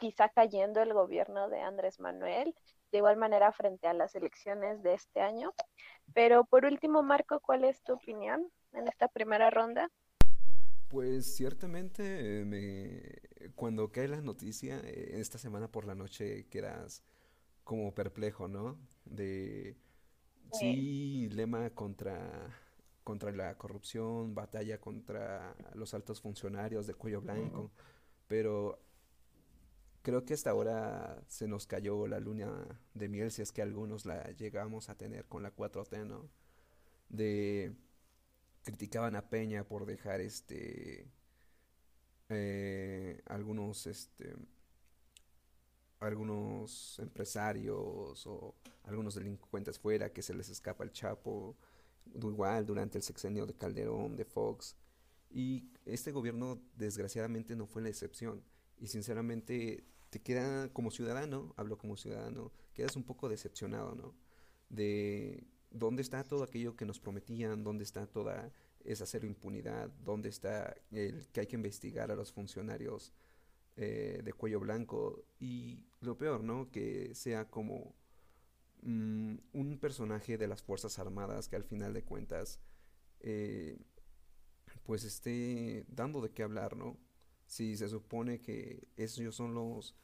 quizá 0.00 0.28
cayendo 0.28 0.80
el 0.80 0.92
gobierno 0.92 1.48
de 1.48 1.60
Andrés 1.60 2.00
Manuel, 2.00 2.54
de 2.92 2.98
igual 2.98 3.16
manera 3.16 3.50
frente 3.52 3.88
a 3.88 3.94
las 3.94 4.14
elecciones 4.14 4.82
de 4.82 4.94
este 4.94 5.20
año. 5.20 5.52
Pero 6.14 6.44
por 6.44 6.64
último, 6.66 7.02
Marco, 7.02 7.40
¿cuál 7.40 7.64
es 7.64 7.82
tu 7.82 7.94
opinión 7.94 8.46
en 8.72 8.86
esta 8.86 9.08
primera 9.08 9.50
ronda? 9.50 9.90
Pues 10.88 11.34
ciertamente 11.34 12.44
me... 12.44 13.50
cuando 13.54 13.90
cae 13.90 14.08
la 14.08 14.20
noticia, 14.20 14.78
eh, 14.84 15.12
esta 15.14 15.38
semana 15.38 15.68
por 15.68 15.86
la 15.86 15.94
noche 15.94 16.46
quedas 16.50 17.02
como 17.64 17.94
perplejo, 17.94 18.46
¿no? 18.46 18.78
De 19.06 19.76
sí, 20.52 21.28
lema 21.30 21.70
contra 21.70 22.58
contra 23.04 23.32
la 23.32 23.56
corrupción, 23.56 24.34
batalla 24.34 24.78
contra 24.78 25.56
los 25.74 25.92
altos 25.92 26.20
funcionarios 26.20 26.86
de 26.86 26.94
cuello 26.94 27.20
blanco, 27.20 27.72
pero 28.28 28.78
creo 30.02 30.24
que 30.24 30.34
hasta 30.34 30.50
ahora 30.50 31.22
se 31.28 31.48
nos 31.48 31.66
cayó 31.66 32.06
la 32.06 32.20
luna 32.20 32.80
de 32.94 33.08
miel 33.08 33.30
si 33.30 33.42
es 33.42 33.52
que 33.52 33.62
algunos 33.62 34.04
la 34.06 34.30
llegamos 34.32 34.88
a 34.88 34.96
tener 34.96 35.26
con 35.26 35.42
la 35.42 35.54
4T, 35.54 36.06
¿no? 36.06 36.28
De 37.08 37.72
criticaban 38.64 39.16
a 39.16 39.28
Peña 39.28 39.64
por 39.64 39.86
dejar 39.86 40.20
este 40.20 41.08
eh, 42.28 43.20
algunos 43.26 43.86
este 43.86 44.36
algunos 46.00 46.98
empresarios 46.98 48.26
o 48.26 48.54
algunos 48.84 49.14
delincuentes 49.14 49.78
fuera 49.78 50.12
que 50.12 50.22
se 50.22 50.34
les 50.34 50.48
escapa 50.48 50.84
el 50.84 50.92
Chapo 50.92 51.56
igual 52.14 52.66
durante 52.66 52.98
el 52.98 53.04
sexenio 53.04 53.46
de 53.46 53.54
Calderón, 53.54 54.16
de 54.16 54.24
Fox. 54.24 54.76
Y 55.30 55.70
este 55.86 56.12
gobierno 56.12 56.60
desgraciadamente 56.76 57.56
no 57.56 57.66
fue 57.66 57.82
la 57.82 57.88
excepción. 57.88 58.42
Y 58.78 58.88
sinceramente 58.88 59.84
te 60.12 60.20
queda 60.20 60.68
como 60.72 60.92
ciudadano, 60.92 61.52
hablo 61.56 61.76
como 61.76 61.96
ciudadano, 61.96 62.52
quedas 62.74 62.94
un 62.94 63.02
poco 63.02 63.28
decepcionado, 63.28 63.96
¿no? 63.96 64.14
De 64.68 65.42
dónde 65.70 66.02
está 66.02 66.22
todo 66.22 66.44
aquello 66.44 66.76
que 66.76 66.84
nos 66.86 67.00
prometían, 67.00 67.64
dónde 67.64 67.82
está 67.82 68.06
toda 68.06 68.52
esa 68.84 69.06
cero 69.06 69.26
impunidad, 69.26 69.90
dónde 70.04 70.28
está 70.28 70.76
el 70.92 71.26
que 71.32 71.40
hay 71.40 71.46
que 71.48 71.56
investigar 71.56 72.12
a 72.12 72.16
los 72.16 72.32
funcionarios 72.32 73.12
eh, 73.76 74.20
de 74.22 74.32
cuello 74.32 74.60
blanco. 74.60 75.24
Y 75.40 75.80
lo 76.00 76.16
peor, 76.16 76.44
¿no? 76.44 76.70
Que 76.70 77.14
sea 77.14 77.48
como 77.50 77.94
Mm, 78.82 79.36
un 79.52 79.78
personaje 79.78 80.36
de 80.38 80.48
las 80.48 80.62
Fuerzas 80.62 80.98
Armadas 80.98 81.48
que 81.48 81.54
al 81.56 81.62
final 81.64 81.94
de 81.94 82.02
cuentas 82.02 82.58
eh, 83.20 83.78
pues 84.84 85.04
esté 85.04 85.84
dando 85.88 86.20
de 86.20 86.30
qué 86.30 86.42
hablar, 86.42 86.76
¿no? 86.76 86.96
Si 87.52 87.76
se 87.76 87.86
supone 87.90 88.40
que 88.40 88.88
ellos 88.96 89.34
son 89.34 89.52
los 89.52 89.94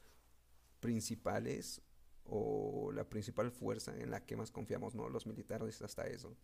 principales 0.81 1.81
o 2.26 2.93
la 2.93 3.09
principal 3.09 3.50
fuerza 3.50 3.97
en 3.99 4.11
la 4.11 4.21
que 4.26 4.37
más 4.37 4.50
confiamos, 4.50 4.95
¿no? 4.95 5.09
Los 5.09 5.26
militares 5.26 5.81
hasta 5.81 6.07
eso. 6.07 6.37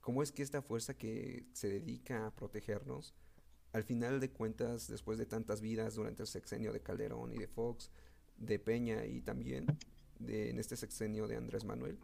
¿Cómo 0.00 0.24
es 0.24 0.32
que 0.32 0.42
esta 0.42 0.62
fuerza 0.62 0.94
que 0.94 1.46
se 1.52 1.68
dedica 1.68 2.26
a 2.26 2.34
protegernos, 2.34 3.14
al 3.72 3.84
final 3.84 4.18
de 4.18 4.32
cuentas, 4.32 4.88
después 4.88 5.16
de 5.16 5.26
tantas 5.26 5.60
vidas 5.60 5.94
durante 5.94 6.24
el 6.24 6.26
sexenio 6.26 6.72
de 6.72 6.80
Calderón 6.80 7.32
y 7.32 7.38
de 7.38 7.46
Fox, 7.46 7.92
de 8.36 8.58
Peña 8.58 9.06
y 9.06 9.20
también 9.20 9.78
en 10.26 10.58
este 10.58 10.74
sexenio 10.74 11.28
de 11.28 11.36
Andrés 11.36 11.64
Manuel, 11.64 12.00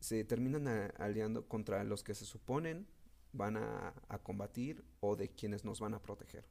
se 0.00 0.24
terminan 0.24 0.66
aliando 0.96 1.46
contra 1.46 1.84
los 1.84 2.02
que 2.02 2.14
se 2.14 2.24
suponen 2.24 2.86
van 3.34 3.58
a, 3.58 3.92
combatir 4.22 4.82
o 5.00 5.14
de 5.14 5.28
quienes 5.28 5.62
nos 5.62 5.78
van 5.78 5.92
a 5.92 6.00
proteger. 6.00 6.46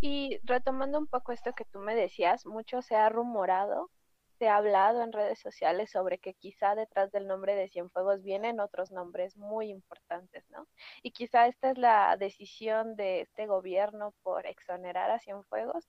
Y 0.00 0.38
retomando 0.44 0.98
un 0.98 1.06
poco 1.08 1.32
esto 1.32 1.52
que 1.54 1.64
tú 1.64 1.80
me 1.80 1.94
decías, 1.94 2.46
mucho 2.46 2.82
se 2.82 2.94
ha 2.96 3.08
rumorado, 3.08 3.90
se 4.38 4.48
ha 4.48 4.56
hablado 4.56 5.02
en 5.02 5.12
redes 5.12 5.40
sociales 5.40 5.90
sobre 5.90 6.18
que 6.18 6.34
quizá 6.34 6.76
detrás 6.76 7.10
del 7.10 7.26
nombre 7.26 7.56
de 7.56 7.68
Cienfuegos 7.68 8.22
vienen 8.22 8.60
otros 8.60 8.92
nombres 8.92 9.36
muy 9.36 9.70
importantes, 9.70 10.44
¿no? 10.50 10.68
Y 11.02 11.10
quizá 11.10 11.48
esta 11.48 11.70
es 11.70 11.78
la 11.78 12.16
decisión 12.16 12.94
de 12.96 13.22
este 13.22 13.46
gobierno 13.46 14.14
por 14.22 14.46
exonerar 14.46 15.10
a 15.10 15.18
Cienfuegos, 15.18 15.88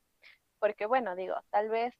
porque 0.59 0.87
bueno, 0.87 1.15
digo, 1.15 1.35
tal 1.51 1.69
vez 1.69 1.93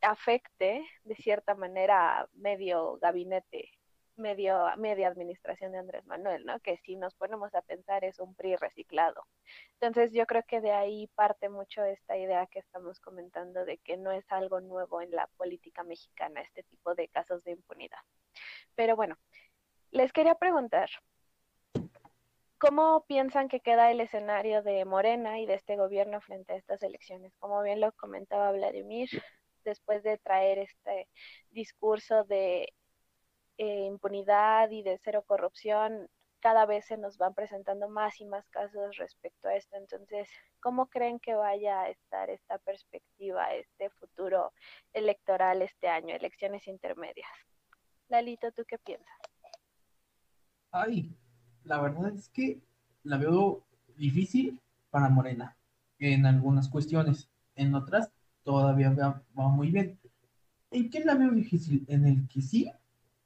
afecte 0.00 0.84
de 1.04 1.14
cierta 1.16 1.54
manera 1.54 2.28
medio 2.32 2.98
gabinete, 2.98 3.70
medio, 4.16 4.66
media 4.76 5.08
administración 5.08 5.72
de 5.72 5.78
Andrés 5.78 6.06
Manuel, 6.06 6.44
¿no? 6.44 6.60
Que 6.60 6.76
si 6.78 6.96
nos 6.96 7.14
ponemos 7.14 7.54
a 7.54 7.62
pensar 7.62 8.04
es 8.04 8.18
un 8.18 8.34
PRI 8.34 8.56
reciclado. 8.56 9.26
Entonces 9.80 10.12
yo 10.12 10.26
creo 10.26 10.42
que 10.46 10.60
de 10.60 10.72
ahí 10.72 11.08
parte 11.14 11.48
mucho 11.48 11.84
esta 11.84 12.16
idea 12.16 12.46
que 12.46 12.60
estamos 12.60 13.00
comentando 13.00 13.64
de 13.64 13.78
que 13.78 13.96
no 13.96 14.12
es 14.12 14.24
algo 14.30 14.60
nuevo 14.60 15.00
en 15.00 15.10
la 15.10 15.26
política 15.36 15.82
mexicana 15.82 16.40
este 16.40 16.62
tipo 16.64 16.94
de 16.94 17.08
casos 17.08 17.42
de 17.44 17.52
impunidad. 17.52 18.00
Pero 18.74 18.96
bueno, 18.96 19.16
les 19.90 20.12
quería 20.12 20.34
preguntar, 20.34 20.88
¿Cómo 22.62 23.04
piensan 23.08 23.48
que 23.48 23.58
queda 23.58 23.90
el 23.90 24.00
escenario 24.00 24.62
de 24.62 24.84
Morena 24.84 25.40
y 25.40 25.46
de 25.46 25.54
este 25.54 25.74
gobierno 25.74 26.20
frente 26.20 26.52
a 26.52 26.56
estas 26.56 26.80
elecciones? 26.84 27.34
Como 27.40 27.60
bien 27.60 27.80
lo 27.80 27.90
comentaba 27.90 28.52
Vladimir, 28.52 29.08
después 29.64 30.04
de 30.04 30.18
traer 30.18 30.58
este 30.58 31.08
discurso 31.50 32.22
de 32.22 32.72
eh, 33.58 33.86
impunidad 33.86 34.70
y 34.70 34.82
de 34.82 34.98
cero 35.02 35.24
corrupción, 35.26 36.08
cada 36.40 36.66
vez 36.66 36.86
se 36.86 36.96
nos 36.96 37.18
van 37.18 37.34
presentando 37.34 37.88
más 37.88 38.20
y 38.20 38.24
más 38.24 38.48
casos 38.48 38.96
respecto 38.96 39.48
a 39.48 39.54
esto. 39.54 39.76
Entonces, 39.76 40.28
¿cómo 40.60 40.86
creen 40.86 41.20
que 41.20 41.34
vaya 41.34 41.82
a 41.82 41.90
estar 41.90 42.30
esta 42.30 42.58
perspectiva, 42.58 43.54
este 43.54 43.90
futuro 43.90 44.52
electoral 44.92 45.62
este 45.62 45.88
año, 45.88 46.16
elecciones 46.16 46.66
intermedias? 46.66 47.30
Lalito, 48.08 48.50
¿tú 48.52 48.64
qué 48.66 48.78
piensas? 48.78 49.16
Ay, 50.72 51.14
la 51.64 51.80
verdad 51.80 52.12
es 52.14 52.28
que 52.28 52.60
la 53.04 53.18
veo 53.18 53.64
difícil 53.96 54.58
para 54.90 55.08
Morena 55.08 55.56
en 55.98 56.26
algunas 56.26 56.68
cuestiones, 56.68 57.30
en 57.54 57.74
otras 57.74 58.10
todavía 58.42 58.90
va, 58.90 59.22
muy 59.34 59.70
bien. 59.70 59.98
¿En 60.70 60.90
qué 60.90 61.00
la 61.04 61.14
veo 61.14 61.30
difícil? 61.30 61.84
En 61.86 62.06
el 62.06 62.26
que 62.28 62.42
sí 62.42 62.70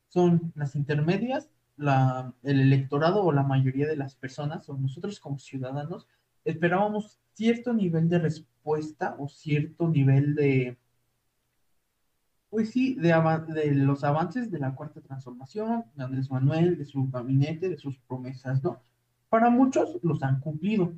son 0.08 0.52
las 0.54 0.74
intermedias, 0.76 1.50
la, 1.76 2.32
el 2.42 2.60
electorado 2.60 3.24
o 3.24 3.32
la 3.32 3.42
mayoría 3.42 3.86
de 3.86 3.96
las 3.96 4.14
personas, 4.14 4.68
o 4.68 4.76
nosotros 4.76 5.20
como 5.20 5.38
ciudadanos, 5.38 6.08
esperábamos 6.44 7.20
cierto 7.34 7.72
nivel 7.72 8.08
de 8.08 8.18
respuesta 8.18 9.16
o 9.18 9.28
cierto 9.28 9.88
nivel 9.88 10.34
de, 10.34 10.78
pues 12.48 12.70
sí, 12.70 12.94
de, 12.94 13.12
de 13.48 13.74
los 13.74 14.04
avances 14.04 14.50
de 14.50 14.58
la 14.58 14.74
cuarta 14.74 15.00
transformación, 15.00 15.84
de 15.94 16.04
Andrés 16.04 16.30
Manuel, 16.30 16.78
de 16.78 16.84
su 16.84 17.08
gabinete, 17.10 17.68
de 17.68 17.76
sus 17.76 17.98
promesas, 17.98 18.62
¿no? 18.62 18.80
Para 19.28 19.50
muchos 19.50 19.98
los 20.02 20.22
han 20.22 20.40
cumplido, 20.40 20.94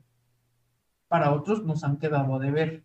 para 1.08 1.32
otros 1.32 1.64
nos 1.64 1.82
han 1.82 1.98
quedado 1.98 2.36
a 2.36 2.38
deber 2.38 2.84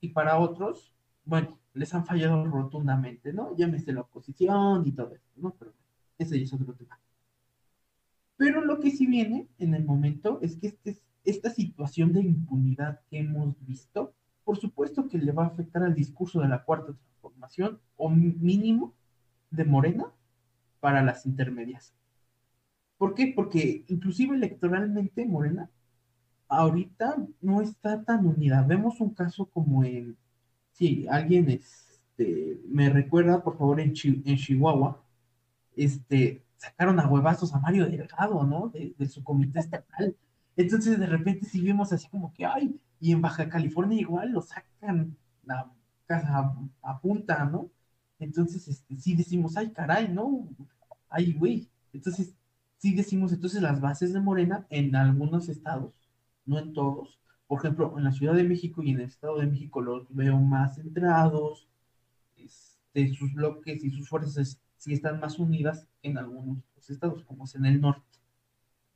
y 0.00 0.08
para 0.08 0.38
otros, 0.38 0.92
bueno, 1.24 1.58
les 1.74 1.92
han 1.92 2.06
fallado 2.06 2.44
rotundamente, 2.46 3.32
¿no? 3.32 3.54
Llámese 3.56 3.92
la 3.92 4.02
oposición 4.02 4.86
y 4.86 4.92
todo 4.92 5.14
eso, 5.14 5.28
¿no? 5.36 5.54
Pero 5.58 5.72
ese 6.18 6.40
es 6.40 6.52
otro 6.52 6.72
tema. 6.72 6.98
Pero 8.36 8.64
lo 8.64 8.80
que 8.80 8.90
sí 8.90 9.06
viene 9.06 9.48
en 9.58 9.74
el 9.74 9.84
momento 9.84 10.38
es 10.40 10.56
que 10.56 10.68
este, 10.68 10.98
esta 11.24 11.50
situación 11.50 12.12
de 12.12 12.22
impunidad 12.22 13.00
que 13.10 13.18
hemos 13.18 13.54
visto, 13.66 14.14
por 14.44 14.56
supuesto 14.56 15.08
que 15.08 15.18
le 15.18 15.32
va 15.32 15.44
a 15.44 15.48
afectar 15.48 15.82
al 15.82 15.94
discurso 15.94 16.40
de 16.40 16.48
la 16.48 16.64
cuarta 16.64 16.92
transformación 16.92 17.80
o 17.96 18.08
mínimo 18.08 18.94
de 19.50 19.64
Morena 19.64 20.06
para 20.80 21.02
las 21.02 21.26
intermedias. 21.26 21.94
¿Por 22.98 23.14
qué? 23.14 23.32
Porque 23.34 23.84
inclusive 23.88 24.36
electoralmente 24.36 25.26
Morena 25.26 25.70
ahorita 26.48 27.16
no 27.40 27.60
está 27.62 28.04
tan 28.04 28.26
unida. 28.26 28.62
Vemos 28.62 29.00
un 29.00 29.14
caso 29.14 29.46
como 29.46 29.82
en, 29.84 30.16
si 30.74 31.06
alguien 31.08 31.48
este, 31.48 32.60
me 32.68 32.90
recuerda, 32.90 33.42
por 33.42 33.56
favor, 33.56 33.80
en, 33.80 33.94
en 34.04 34.36
Chihuahua, 34.36 35.02
este, 35.76 36.44
sacaron 36.56 37.00
a 37.00 37.08
huevazos 37.08 37.54
a 37.54 37.60
Mario 37.60 37.86
Delgado, 37.86 38.44
¿no? 38.44 38.68
De, 38.68 39.08
su 39.08 39.22
comité 39.24 39.60
estatal. 39.60 40.16
Entonces, 40.56 40.98
de 40.98 41.06
repente 41.06 41.46
sí 41.46 41.60
vemos 41.60 41.92
así 41.92 42.08
como 42.08 42.32
que, 42.34 42.44
ay, 42.44 42.78
y 43.00 43.12
en 43.12 43.22
Baja 43.22 43.48
California 43.48 44.00
igual 44.00 44.32
lo 44.32 44.42
sacan 44.42 45.16
a 45.48 45.70
casa 46.06 46.54
a, 46.82 47.00
punta, 47.00 47.44
¿no? 47.44 47.70
Entonces, 48.18 48.68
este, 48.68 48.96
sí 48.96 49.14
decimos, 49.14 49.56
ay, 49.56 49.70
caray, 49.70 50.08
¿no? 50.08 50.48
Ay, 51.08 51.32
güey. 51.32 51.68
Entonces, 51.92 52.34
sí 52.78 52.94
decimos, 52.94 53.32
entonces 53.32 53.62
las 53.62 53.80
bases 53.80 54.12
de 54.12 54.20
Morena 54.20 54.66
en 54.70 54.94
algunos 54.96 55.48
estados 55.48 55.92
no 56.46 56.58
en 56.58 56.72
todos. 56.72 57.18
Por 57.46 57.58
ejemplo, 57.60 57.94
en 57.98 58.04
la 58.04 58.12
Ciudad 58.12 58.34
de 58.34 58.44
México 58.44 58.82
y 58.82 58.90
en 58.90 59.00
el 59.00 59.06
Estado 59.06 59.38
de 59.38 59.46
México 59.46 59.80
los 59.82 60.06
veo 60.14 60.38
más 60.38 60.76
centrados, 60.76 61.68
este, 62.36 63.12
sus 63.14 63.32
bloques 63.34 63.84
y 63.84 63.90
sus 63.90 64.08
fuerzas 64.08 64.60
sí 64.76 64.92
están 64.94 65.20
más 65.20 65.38
unidas 65.38 65.86
en 66.02 66.18
algunos 66.18 66.62
estados, 66.88 67.24
como 67.24 67.44
es 67.44 67.54
en 67.54 67.66
el 67.66 67.80
norte. 67.80 68.18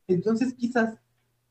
Entonces, 0.08 0.54
quizás 0.54 0.98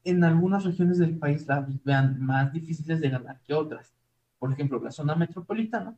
en 0.04 0.24
algunas 0.24 0.64
regiones 0.66 0.98
del 1.00 1.18
país 1.18 1.48
las 1.48 1.84
vean 1.84 2.20
más 2.22 2.52
difíciles 2.54 3.00
de 3.02 3.10
ganar 3.10 3.42
que 3.42 3.54
otras. 3.54 3.94
Por 4.40 4.52
ejemplo, 4.54 4.82
la 4.82 4.92
zona 4.92 5.16
metropolitana 5.16 5.98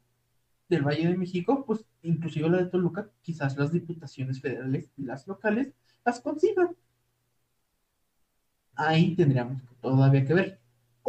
del 0.69 0.83
Valle 0.83 1.07
de 1.09 1.17
México, 1.17 1.65
pues 1.65 1.85
inclusive 2.03 2.49
la 2.49 2.57
de 2.59 2.67
Toluca, 2.67 3.09
quizás 3.21 3.57
las 3.57 3.71
diputaciones 3.71 4.41
federales 4.41 4.91
y 4.97 5.03
las 5.03 5.27
locales 5.27 5.73
las 6.05 6.21
consigan. 6.21 6.75
Ahí 8.75 9.15
tendríamos 9.15 9.61
todavía 9.79 10.25
que 10.25 10.33
ver. 10.33 10.58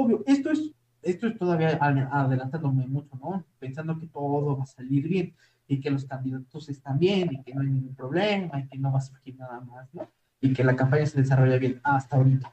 Obvio, 0.02 0.24
esto 0.26 0.50
es, 0.50 0.72
esto 1.02 1.26
es 1.26 1.36
todavía 1.36 1.78
adelantándome 1.78 2.86
mucho, 2.86 3.14
¿no? 3.20 3.44
Pensando 3.58 3.98
que 3.98 4.06
todo 4.06 4.56
va 4.56 4.62
a 4.62 4.66
salir 4.66 5.06
bien 5.06 5.34
y 5.68 5.78
que 5.78 5.90
los 5.90 6.06
candidatos 6.06 6.70
están 6.70 6.98
bien 6.98 7.28
y 7.30 7.42
que 7.42 7.54
no 7.54 7.60
hay 7.60 7.66
ningún 7.66 7.94
problema 7.94 8.60
y 8.60 8.66
que 8.66 8.78
no 8.78 8.90
va 8.90 8.98
a 8.98 9.02
surgir 9.02 9.36
nada 9.36 9.60
más, 9.60 9.92
¿no? 9.92 10.08
Y 10.40 10.54
que 10.54 10.64
la 10.64 10.74
campaña 10.74 11.04
se 11.04 11.20
desarrolla 11.20 11.58
bien 11.58 11.80
hasta 11.82 12.16
ahorita. 12.16 12.50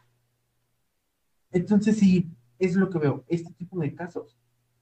Entonces, 1.51 1.97
sí, 1.97 2.29
es 2.59 2.75
lo 2.75 2.89
que 2.89 2.99
veo. 2.99 3.23
Este 3.29 3.53
tipo 3.53 3.79
de 3.79 3.95
casos 3.95 4.35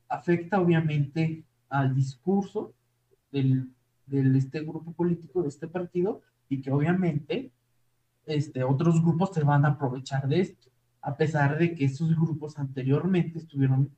afecta 0.10 0.60
obviamente 0.60 1.44
al 1.70 1.94
discurso 1.94 2.74
del, 3.32 3.70
este 4.36 4.62
grupo 4.62 4.92
político, 4.94 5.44
de 5.44 5.50
este 5.50 5.68
partido, 5.68 6.24
y 6.50 6.64
que 6.64 6.72
obviamente 6.72 7.52
este, 8.26 8.64
otros 8.64 9.04
grupos 9.04 9.36
se 9.36 9.44
van 9.44 9.66
a 9.66 9.70
aprovechar 9.70 10.28
de 10.28 10.40
esto, 10.42 10.72
a 11.06 11.16
pesar 11.18 11.58
de 11.58 11.76
que 11.76 11.86
esos 11.86 12.16
grupos 12.16 12.58
anteriormente 12.58 13.40
estuvieron 13.40 13.92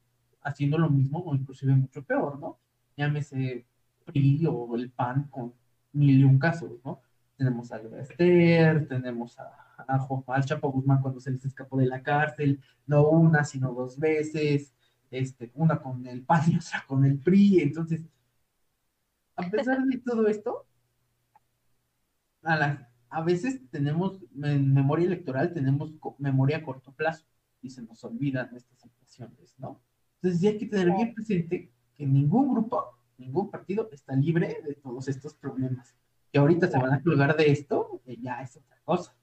haciendo 0.44 0.78
lo 0.78 0.90
mismo 0.90 1.20
o 1.20 1.36
inclusive 1.36 1.76
mucho 1.76 2.04
peor, 2.04 2.40
¿no? 2.40 2.60
Llámese 2.98 3.66
PRI 4.06 4.46
o 4.48 4.76
el 4.76 4.92
PAN 4.92 5.24
con 5.30 5.54
mil 5.94 6.20
y 6.20 6.24
un 6.24 6.38
casos, 6.40 6.72
¿no? 6.84 7.02
Tenemos 7.38 7.72
a 7.72 7.78
Esther, 8.00 8.88
tenemos 8.88 9.40
a 9.40 9.68
a 9.78 10.08
al 10.28 10.46
Chapo 10.46 10.72
Guzmán 10.72 11.02
cuando 11.02 11.20
se 11.20 11.32
les 11.32 11.46
escapó 11.46 11.78
de 11.78 11.86
la 11.86 12.02
cárcel, 12.04 12.62
no 12.88 13.08
una, 13.10 13.44
sino 13.44 13.74
dos 13.74 13.98
veces, 14.00 14.74
este, 15.12 15.52
una 15.56 15.82
con 15.82 16.06
el 16.08 16.24
PAN 16.24 16.52
y 16.52 16.58
otra 16.58 16.84
con 16.88 17.06
el 17.06 17.18
PRI, 17.20 17.62
entonces, 17.62 18.02
a 19.36 19.50
pesar 19.50 19.84
de 19.86 19.98
todo 20.00 20.28
esto, 20.28 20.66
a, 22.44 22.88
a 23.10 23.22
veces 23.22 23.62
tenemos, 23.70 24.22
en 24.44 24.74
memoria 24.74 25.06
electoral, 25.06 25.54
tenemos 25.54 25.94
memoria 26.18 26.58
a 26.58 26.64
corto 26.64 26.92
plazo 26.92 27.26
y 27.62 27.70
se 27.70 27.82
nos 27.82 28.04
olvidan 28.04 28.56
estas 28.56 28.80
situaciones, 28.80 29.56
¿no? 29.58 29.82
Entonces, 30.16 30.42
sí 30.42 30.48
hay 30.48 30.58
que 30.58 30.66
tener 30.66 30.92
bien 30.92 31.14
presente 31.14 31.72
que 31.96 32.06
ningún 32.06 32.54
grupo, 32.54 32.98
ningún 33.18 33.50
partido 33.50 33.90
está 33.92 34.16
libre 34.16 34.62
de 34.66 34.76
todos 34.76 35.08
estos 35.08 35.34
problemas. 35.36 35.96
Que 36.32 36.40
ahorita 36.40 36.68
se 36.68 36.78
van 36.78 36.94
a 36.94 37.02
colgar 37.02 37.36
de 37.38 37.52
esto, 37.52 38.02
ya 38.06 38.42
es 38.42 38.58
otra 38.58 38.78
cosa. 38.84 39.16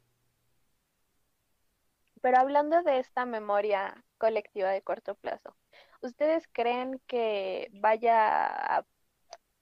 Pero 2.21 2.39
hablando 2.39 2.83
de 2.83 2.99
esta 2.99 3.27
memoria 3.27 4.03
colectiva 4.17 4.71
de 4.71 4.81
corto 4.83 5.15
plazo, 5.15 5.55
¿ustedes 6.01 6.49
creen 6.53 7.01
que 7.07 7.71
vaya 7.75 8.79
a 8.79 8.87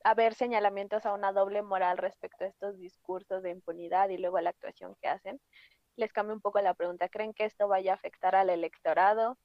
haber 0.05 0.35
señalamientos 0.35 1.07
a 1.07 1.13
una 1.15 1.33
doble 1.33 1.63
moral 1.63 1.99
respecto 1.99 2.45
a 2.45 2.49
estos 2.49 2.79
discursos 2.79 3.43
de 3.43 3.51
impunidad 3.51 4.09
y 4.09 4.19
luego 4.19 4.37
a 4.37 4.43
la 4.43 4.51
actuación 4.51 4.95
que 5.01 5.09
hacen? 5.09 5.41
Les 5.97 6.13
cambio 6.13 6.35
un 6.35 6.41
poco 6.41 6.61
la 6.61 6.75
pregunta. 6.75 7.09
¿Creen 7.09 7.35
que 7.35 7.45
esto 7.45 7.69
vaya 7.69 7.93
a 7.93 7.95
afectar 7.97 8.35
al 8.35 8.51
electorado 8.51 9.39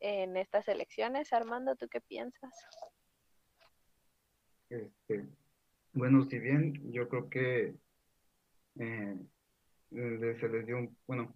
en 0.00 0.36
estas 0.36 0.68
elecciones? 0.68 1.32
Armando, 1.32 1.76
¿tú 1.76 1.88
qué 1.88 2.00
piensas? 2.00 2.52
Este, 4.70 5.26
bueno, 5.92 6.24
si 6.24 6.38
bien 6.38 6.92
yo 6.92 7.08
creo 7.08 7.28
que 7.28 7.74
eh, 8.80 9.16
se 9.90 10.48
les 10.48 10.66
dio 10.66 10.78
un, 10.78 10.96
bueno, 11.06 11.34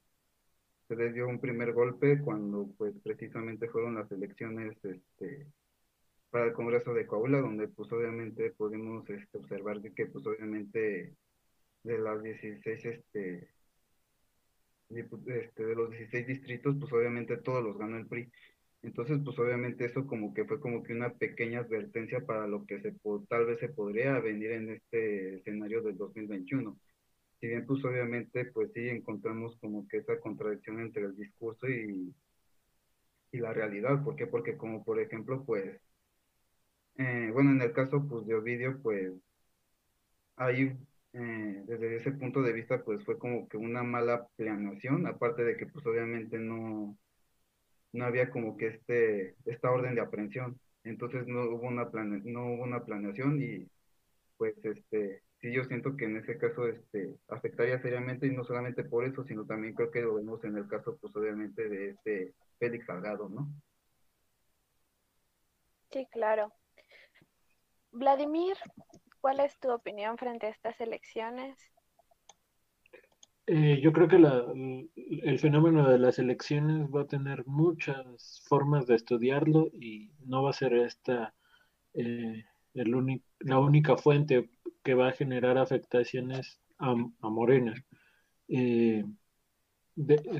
se 0.88 0.96
les 0.96 1.14
dio 1.14 1.28
un 1.28 1.38
primer 1.38 1.72
golpe 1.72 2.20
cuando 2.20 2.66
pues 2.76 2.94
precisamente 3.02 3.68
fueron 3.68 3.94
las 3.94 4.10
elecciones 4.10 4.76
este, 4.82 5.46
para 6.30 6.46
el 6.46 6.52
Congreso 6.52 6.94
de 6.94 7.06
Coahuila, 7.06 7.40
donde 7.40 7.68
pues 7.68 7.90
obviamente 7.92 8.50
pudimos 8.52 9.08
este, 9.10 9.38
observar 9.38 9.80
que 9.94 10.06
pues 10.06 10.26
obviamente 10.26 11.14
de 11.84 11.98
las 11.98 12.22
16 12.22 12.84
este, 12.84 13.48
este, 14.90 15.64
de 15.64 15.74
los 15.74 15.90
16 15.90 16.26
distritos, 16.26 16.76
pues 16.80 16.92
obviamente 16.92 17.36
todos 17.38 17.62
los 17.64 17.78
ganó 17.78 17.96
el 17.98 18.06
PRI. 18.06 18.30
Entonces, 18.82 19.18
pues 19.24 19.38
obviamente 19.38 19.84
eso 19.86 20.06
como 20.06 20.32
que 20.34 20.44
fue 20.44 20.60
como 20.60 20.82
que 20.82 20.92
una 20.92 21.12
pequeña 21.14 21.60
advertencia 21.60 22.20
para 22.24 22.46
lo 22.46 22.64
que 22.66 22.80
se 22.80 22.94
tal 23.28 23.46
vez 23.46 23.58
se 23.60 23.68
podría 23.70 24.18
venir 24.20 24.52
en 24.52 24.70
este 24.70 25.36
escenario 25.36 25.82
del 25.82 25.96
2021 25.98 26.78
si 27.40 27.46
bien 27.46 27.66
pues 27.66 27.84
obviamente 27.84 28.46
pues 28.46 28.70
sí 28.74 28.88
encontramos 28.88 29.56
como 29.60 29.86
que 29.88 29.98
esa 29.98 30.18
contradicción 30.20 30.80
entre 30.80 31.04
el 31.04 31.16
discurso 31.16 31.68
y, 31.68 32.14
y 33.32 33.38
la 33.38 33.52
realidad, 33.52 34.02
¿por 34.02 34.16
qué? 34.16 34.26
Porque 34.26 34.56
como 34.56 34.84
por 34.84 35.00
ejemplo 35.00 35.44
pues, 35.44 35.80
eh, 36.98 37.30
bueno 37.32 37.50
en 37.52 37.62
el 37.62 37.72
caso 37.72 38.06
pues 38.08 38.26
de 38.26 38.34
Ovidio 38.34 38.80
pues 38.82 39.12
ahí 40.36 40.76
eh, 41.12 41.62
desde 41.66 41.96
ese 41.96 42.12
punto 42.12 42.42
de 42.42 42.52
vista 42.52 42.82
pues 42.84 43.04
fue 43.04 43.18
como 43.18 43.48
que 43.48 43.56
una 43.56 43.82
mala 43.82 44.28
planeación, 44.36 45.06
aparte 45.06 45.44
de 45.44 45.56
que 45.56 45.66
pues 45.66 45.84
obviamente 45.86 46.38
no, 46.38 46.96
no 47.92 48.04
había 48.04 48.30
como 48.30 48.56
que 48.56 48.68
este, 48.68 49.36
esta 49.46 49.70
orden 49.70 49.94
de 49.94 50.00
aprehensión, 50.02 50.60
entonces 50.84 51.26
no 51.26 51.44
hubo 51.44 51.66
una 51.68 51.90
plane, 51.90 52.22
no 52.24 52.46
hubo 52.54 52.64
una 52.64 52.84
planeación 52.84 53.42
y 53.42 53.68
pues 54.36 54.54
este 54.64 55.22
sí 55.40 55.52
yo 55.52 55.64
siento 55.64 55.96
que 55.96 56.06
en 56.06 56.16
ese 56.18 56.38
caso 56.38 56.66
este 56.68 57.16
afectaría 57.28 57.80
seriamente 57.80 58.26
y 58.26 58.30
no 58.30 58.44
solamente 58.44 58.84
por 58.84 59.04
eso, 59.04 59.24
sino 59.24 59.46
también 59.46 59.74
creo 59.74 59.90
que 59.90 60.02
lo 60.02 60.14
vemos 60.14 60.44
en 60.44 60.56
el 60.56 60.68
caso 60.68 60.98
pues 61.00 61.14
obviamente 61.16 61.68
de 61.68 61.90
este 61.90 62.34
Félix 62.58 62.86
Salgado, 62.86 63.28
¿no? 63.28 63.48
Sí, 65.90 66.06
claro. 66.12 66.52
Vladimir, 67.92 68.56
¿cuál 69.20 69.40
es 69.40 69.58
tu 69.58 69.70
opinión 69.70 70.18
frente 70.18 70.46
a 70.46 70.50
estas 70.50 70.80
elecciones? 70.80 71.56
Eh, 73.46 73.80
yo 73.82 73.92
creo 73.92 74.08
que 74.08 74.16
el 74.16 75.38
fenómeno 75.38 75.88
de 75.88 75.98
las 75.98 76.18
elecciones 76.18 76.86
va 76.94 77.02
a 77.02 77.06
tener 77.06 77.46
muchas 77.46 78.42
formas 78.46 78.86
de 78.86 78.94
estudiarlo 78.96 79.68
y 79.72 80.10
no 80.26 80.42
va 80.42 80.50
a 80.50 80.52
ser 80.52 80.74
esta 80.74 81.34
eh, 81.94 82.44
el 82.74 83.22
la 83.40 83.58
única 83.58 83.96
fuente 83.96 84.50
que 84.84 84.92
va 84.92 85.08
a 85.08 85.12
generar 85.12 85.56
afectaciones 85.56 86.60
a, 86.78 86.94
Morena. 87.22 87.74
Eh, 88.48 89.04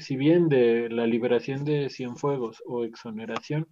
si 0.01 0.17
bien 0.17 0.51
de 0.51 0.91
la 0.91 1.07
liberación 1.07 1.65
de 1.65 1.89
Cienfuegos 1.89 2.63
o 2.67 2.85
exoneración, 2.85 3.67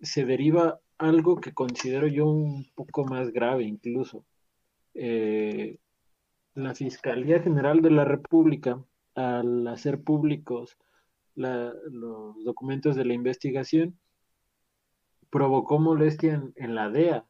se 0.00 0.24
deriva 0.24 0.80
algo 1.02 1.40
que 1.40 1.52
considero 1.52 2.06
yo 2.06 2.26
un 2.26 2.70
poco 2.74 3.04
más 3.04 3.32
grave 3.32 3.64
incluso. 3.64 4.24
Eh, 4.94 5.78
la 6.54 6.74
Fiscalía 6.74 7.40
General 7.42 7.80
de 7.82 7.90
la 7.90 8.04
República, 8.04 8.82
al 9.14 9.66
hacer 9.68 10.02
públicos 10.02 10.76
los 11.34 12.44
documentos 12.44 12.94
de 12.94 13.04
la 13.04 13.14
investigación, 13.14 13.98
provocó 15.30 15.78
molestia 15.78 16.42
en 16.56 16.74
la 16.74 16.90
DEA, 16.90 17.26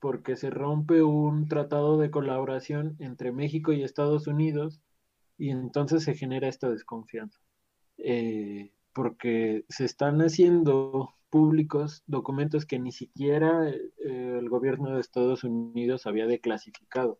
porque 0.00 0.36
se 0.36 0.50
rompe 0.50 1.02
un 1.02 1.48
tratado 1.48 1.98
de 1.98 2.10
colaboración 2.10 2.96
entre 2.98 3.32
México 3.32 3.72
y 3.72 3.84
Estados 3.84 4.26
Unidos 4.26 4.82
y 5.38 5.50
entonces 5.50 6.02
se 6.04 6.14
genera 6.14 6.48
esta 6.48 6.68
desconfianza. 6.68 7.38
Eh, 7.98 8.72
porque 8.94 9.64
se 9.68 9.84
están 9.84 10.20
haciendo 10.20 11.14
públicos 11.30 12.02
documentos 12.06 12.64
que 12.64 12.78
ni 12.78 12.92
siquiera 12.92 13.68
eh, 13.68 13.90
el 14.38 14.48
gobierno 14.48 14.94
de 14.94 15.00
Estados 15.00 15.44
Unidos 15.44 16.06
había 16.06 16.26
declasificado. 16.26 17.18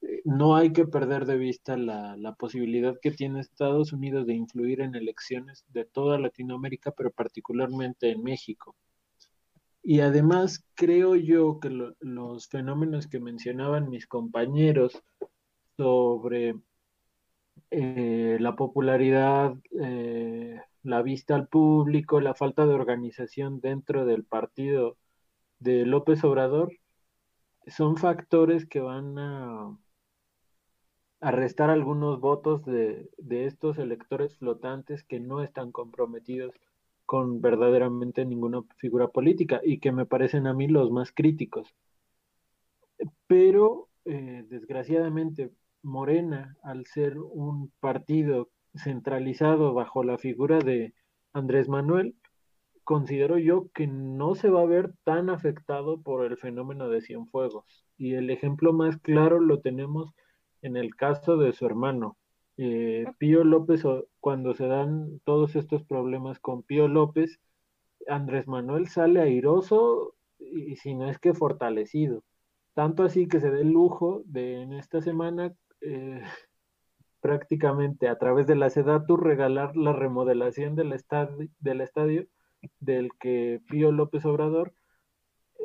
Eh, 0.00 0.22
no 0.24 0.56
hay 0.56 0.72
que 0.72 0.86
perder 0.86 1.26
de 1.26 1.36
vista 1.36 1.76
la, 1.76 2.16
la, 2.16 2.34
posibilidad 2.34 2.98
que 3.02 3.10
tiene 3.10 3.40
Estados 3.40 3.92
Unidos 3.92 4.26
de 4.26 4.34
influir 4.34 4.80
en 4.80 4.94
elecciones 4.94 5.64
de 5.68 5.84
toda 5.84 6.18
Latinoamérica, 6.18 6.92
pero 6.92 7.10
particularmente 7.10 8.10
en 8.10 8.22
México. 8.22 8.76
Y 9.82 10.00
además 10.00 10.64
creo 10.74 11.16
yo 11.16 11.58
que 11.58 11.70
los 11.98 12.48
fenómenos 12.48 13.08
que 13.08 13.18
mencionaban 13.18 13.88
mis 13.90 14.06
compañeros 14.06 15.02
sobre 15.76 16.54
eh, 17.70 18.36
la 18.38 18.54
popularidad, 18.54 19.54
eh, 19.80 20.60
la 20.82 21.02
vista 21.02 21.34
al 21.34 21.48
público, 21.48 22.20
la 22.20 22.34
falta 22.34 22.66
de 22.66 22.74
organización 22.74 23.60
dentro 23.60 24.04
del 24.06 24.24
partido 24.24 24.96
de 25.60 25.86
López 25.86 26.24
Obrador, 26.24 26.72
son 27.66 27.96
factores 27.96 28.66
que 28.66 28.80
van 28.80 29.18
a, 29.18 29.76
arrestar 31.22 31.70
algunos 31.70 32.20
votos 32.20 32.64
de, 32.64 33.08
de 33.16 33.46
estos 33.46 33.78
electores 33.78 34.36
flotantes 34.36 35.04
que 35.04 35.20
no 35.20 35.40
están 35.40 35.70
comprometidos 35.70 36.52
con 37.06 37.40
verdaderamente 37.40 38.24
ninguna 38.24 38.62
figura 38.76 39.08
política 39.08 39.60
y 39.64 39.78
que 39.78 39.92
me 39.92 40.04
parecen 40.04 40.46
a 40.48 40.54
mí 40.54 40.66
los 40.66 40.90
más 40.90 41.12
críticos. 41.12 41.72
Pero, 43.26 43.88
eh, 44.04 44.44
desgraciadamente, 44.48 45.52
Morena, 45.82 46.56
al 46.62 46.86
ser 46.86 47.18
un 47.18 47.72
partido 47.80 48.50
centralizado 48.74 49.74
bajo 49.74 50.04
la 50.04 50.18
figura 50.18 50.58
de 50.58 50.94
Andrés 51.32 51.68
Manuel, 51.68 52.14
considero 52.84 53.38
yo 53.38 53.68
que 53.72 53.86
no 53.86 54.34
se 54.34 54.50
va 54.50 54.62
a 54.62 54.66
ver 54.66 54.92
tan 55.04 55.30
afectado 55.30 56.00
por 56.00 56.24
el 56.24 56.36
fenómeno 56.36 56.88
de 56.88 57.00
Cienfuegos. 57.00 57.64
Y 57.96 58.14
el 58.14 58.30
ejemplo 58.30 58.72
más 58.72 58.96
claro 58.98 59.40
lo 59.40 59.60
tenemos 59.60 60.12
en 60.62 60.76
el 60.76 60.94
caso 60.96 61.36
de 61.36 61.52
su 61.52 61.66
hermano. 61.66 62.16
Eh, 62.56 63.06
Pío 63.18 63.44
López, 63.44 63.82
cuando 64.20 64.54
se 64.54 64.66
dan 64.66 65.20
todos 65.24 65.56
estos 65.56 65.84
problemas 65.84 66.38
con 66.38 66.62
Pío 66.62 66.88
López, 66.88 67.40
Andrés 68.08 68.46
Manuel 68.48 68.88
sale 68.88 69.20
airoso 69.20 70.14
y, 70.38 70.76
si 70.76 70.94
no 70.94 71.08
es 71.08 71.18
que 71.18 71.34
fortalecido. 71.34 72.24
Tanto 72.74 73.04
así 73.04 73.28
que 73.28 73.40
se 73.40 73.50
da 73.50 73.58
el 73.58 73.70
lujo 73.70 74.22
de 74.26 74.62
en 74.62 74.72
esta 74.72 75.00
semana 75.00 75.54
eh, 75.80 76.22
prácticamente 77.22 78.08
a 78.08 78.18
través 78.18 78.46
de 78.46 78.56
la 78.56 78.68
SEDATU 78.68 79.16
regalar 79.16 79.76
la 79.76 79.92
remodelación 79.92 80.74
del, 80.74 80.92
estadio, 80.92 81.48
del 81.60 81.80
estadio 81.80 82.26
del 82.80 83.10
que 83.18 83.62
Pío 83.70 83.92
López 83.92 84.26
Obrador 84.26 84.74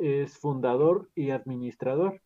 es 0.00 0.38
fundador 0.38 1.10
y 1.16 1.30
administrador. 1.30 2.22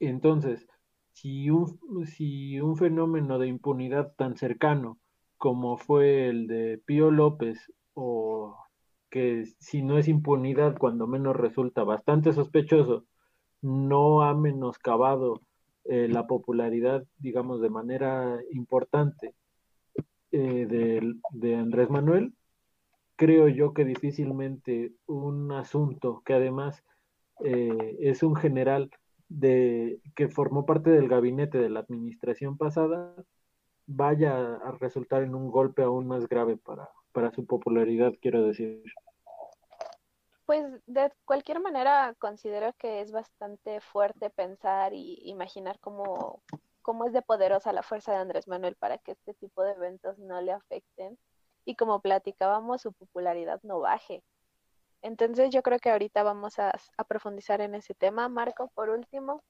Entonces, 0.00 0.66
si 1.12 1.50
un, 1.50 2.06
si 2.06 2.58
un 2.60 2.76
fenómeno 2.76 3.38
de 3.38 3.48
impunidad 3.48 4.14
tan 4.16 4.36
cercano 4.36 4.98
como 5.36 5.76
fue 5.76 6.28
el 6.28 6.46
de 6.46 6.82
Pío 6.86 7.10
López, 7.10 7.72
o 7.94 8.56
que 9.10 9.44
si 9.58 9.82
no 9.82 9.98
es 9.98 10.08
impunidad, 10.08 10.78
cuando 10.78 11.06
menos 11.06 11.36
resulta 11.36 11.84
bastante 11.84 12.32
sospechoso, 12.32 13.04
no 13.60 14.22
ha 14.22 14.34
menoscabado 14.34 15.42
eh, 15.84 16.08
la 16.08 16.26
popularidad, 16.26 17.04
digamos, 17.18 17.60
de 17.60 17.70
manera 17.70 18.38
importante 18.52 19.34
eh, 20.32 20.66
de, 21.32 21.56
Andrés 21.56 21.90
Manuel, 21.90 22.34
creo 23.16 23.48
yo 23.48 23.74
que 23.74 23.84
difícilmente 23.84 24.92
un 25.06 25.52
asunto 25.52 26.22
que 26.24 26.34
además 26.34 26.84
eh, 27.44 27.96
es 28.00 28.22
un 28.22 28.36
general 28.36 28.90
de 29.28 30.00
que 30.14 30.28
formó 30.28 30.66
parte 30.66 30.90
del 30.90 31.08
gabinete 31.08 31.58
de 31.58 31.70
la 31.70 31.80
administración 31.80 32.56
pasada 32.56 33.14
vaya 33.86 34.54
a 34.56 34.72
resultar 34.72 35.22
en 35.22 35.34
un 35.34 35.50
golpe 35.50 35.82
aún 35.82 36.06
más 36.06 36.28
grave 36.28 36.56
para, 36.56 36.88
para 37.12 37.32
su 37.32 37.46
popularidad, 37.46 38.12
quiero 38.20 38.44
decir. 38.44 38.82
Pues 40.50 40.66
de 40.86 41.12
cualquier 41.26 41.60
manera 41.60 42.12
considero 42.18 42.72
que 42.72 43.02
es 43.02 43.12
bastante 43.12 43.80
fuerte 43.80 44.30
pensar 44.30 44.92
y 44.92 45.20
imaginar 45.22 45.78
cómo, 45.78 46.42
cómo 46.82 47.04
es 47.04 47.12
de 47.12 47.22
poderosa 47.22 47.72
la 47.72 47.84
fuerza 47.84 48.10
de 48.10 48.18
Andrés 48.18 48.48
Manuel 48.48 48.74
para 48.74 48.98
que 48.98 49.12
este 49.12 49.32
tipo 49.34 49.62
de 49.62 49.74
eventos 49.74 50.18
no 50.18 50.40
le 50.40 50.50
afecten 50.50 51.16
y 51.64 51.76
como 51.76 52.00
platicábamos, 52.00 52.82
su 52.82 52.92
popularidad 52.92 53.60
no 53.62 53.78
baje. 53.78 54.24
Entonces 55.02 55.50
yo 55.50 55.62
creo 55.62 55.78
que 55.78 55.90
ahorita 55.90 56.24
vamos 56.24 56.58
a, 56.58 56.72
profundizar 57.06 57.60
en 57.60 57.76
ese 57.76 57.94
tema. 57.94 58.28
Marco, 58.28 58.72
por 58.74 58.90
último, 58.90 59.44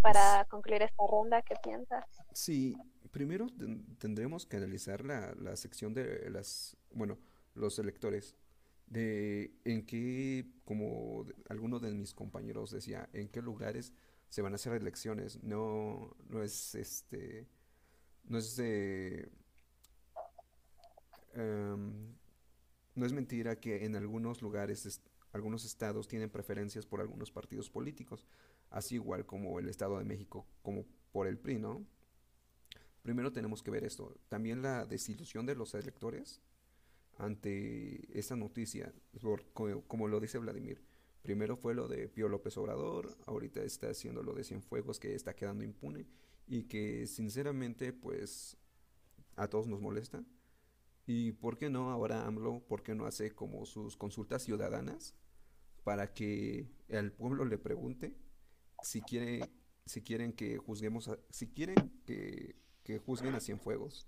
para 0.00 0.46
concluir 0.46 0.80
esta 0.80 1.04
ronda, 1.06 1.42
¿qué 1.42 1.54
piensas? 1.62 2.06
Sí, 2.32 2.78
primero 3.10 3.48
tendremos 3.98 4.46
que 4.46 4.56
analizar 4.56 5.04
la, 5.04 5.34
la 5.34 5.54
sección 5.56 5.92
de 5.92 6.30
las, 6.30 6.78
bueno, 6.92 7.18
los 7.52 7.78
electores, 7.78 8.37
de 8.90 9.52
en 9.64 9.84
qué, 9.86 10.46
como 10.64 11.26
alguno 11.48 11.78
de 11.78 11.92
mis 11.92 12.14
compañeros 12.14 12.70
decía, 12.70 13.08
en 13.12 13.28
qué 13.28 13.42
lugares 13.42 13.92
se 14.28 14.42
van 14.42 14.52
a 14.52 14.56
hacer 14.56 14.72
elecciones. 14.74 15.42
No, 15.42 16.16
no 16.28 16.42
es 16.42 16.74
este, 16.74 17.46
no 18.24 18.38
es 18.38 18.58
Em, 21.38 22.16
no 22.94 23.06
es 23.06 23.12
mentira 23.12 23.60
que 23.60 23.84
en 23.84 23.94
algunos 23.94 24.42
lugares, 24.42 25.00
algunos 25.32 25.64
estados 25.64 26.08
tienen 26.08 26.30
preferencias 26.30 26.84
por 26.84 27.00
algunos 27.00 27.30
partidos 27.30 27.70
políticos, 27.70 28.26
así 28.70 28.96
igual 28.96 29.24
como 29.24 29.58
el 29.60 29.68
Estado 29.68 29.98
de 29.98 30.04
México, 30.04 30.46
como 30.62 30.84
por 31.12 31.28
el 31.28 31.38
PRI, 31.38 31.58
¿no? 31.58 31.86
Primero 33.02 33.32
tenemos 33.32 33.62
que 33.62 33.70
ver 33.70 33.84
esto. 33.84 34.18
También 34.28 34.62
la 34.62 34.84
desilusión 34.84 35.46
de 35.46 35.54
los 35.54 35.74
electores 35.74 36.42
ante 37.18 38.18
esta 38.18 38.36
noticia, 38.36 38.94
como, 39.52 40.08
lo 40.08 40.20
dice 40.20 40.38
Vladimir. 40.38 40.82
Primero 41.22 41.56
fue 41.56 41.74
lo 41.74 41.88
de 41.88 42.08
Pío 42.08 42.28
López 42.28 42.56
Obrador, 42.56 43.18
ahorita 43.26 43.62
está 43.62 43.90
haciendo 43.90 44.22
lo 44.22 44.34
de 44.34 44.44
Cienfuegos 44.44 45.00
que 45.00 45.14
está 45.14 45.34
quedando 45.34 45.64
impune 45.64 46.06
y 46.46 46.62
que 46.64 47.06
sinceramente 47.06 47.92
pues 47.92 48.56
a 49.36 49.48
todos 49.48 49.66
nos 49.66 49.80
molesta 49.80 50.24
y 51.06 51.32
por 51.32 51.58
qué 51.58 51.68
no 51.68 51.90
ahora 51.90 52.26
AMLO, 52.26 52.64
por 52.66 52.82
qué 52.82 52.94
no 52.94 53.04
hace 53.04 53.34
como 53.34 53.66
sus 53.66 53.96
consultas 53.96 54.44
ciudadanas 54.44 55.14
para 55.84 56.14
que 56.14 56.70
el 56.88 57.12
pueblo 57.12 57.44
le 57.44 57.58
pregunte 57.58 58.14
si 58.82 59.02
quiere 59.02 59.40
si 59.84 60.02
quieren 60.02 60.32
que 60.32 60.56
juzguemos 60.56 61.10
si 61.30 61.48
quieren 61.48 62.00
que, 62.06 62.56
que 62.84 62.98
juzguen 62.98 63.34
a 63.34 63.40
Cienfuegos. 63.40 64.06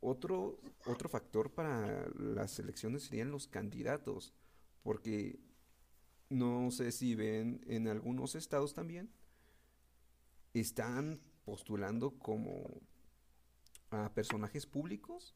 Otro 0.00 0.58
otro 0.86 1.08
factor 1.08 1.52
para 1.52 2.08
las 2.18 2.58
elecciones 2.58 3.04
serían 3.04 3.30
los 3.30 3.46
candidatos, 3.46 4.32
porque 4.82 5.38
no 6.28 6.70
sé 6.70 6.92
si 6.92 7.14
ven 7.14 7.60
en 7.66 7.88
algunos 7.88 8.34
estados 8.34 8.72
también 8.74 9.10
están 10.54 11.20
postulando 11.44 12.18
como 12.18 12.80
a 13.90 14.12
personajes 14.14 14.66
públicos 14.66 15.34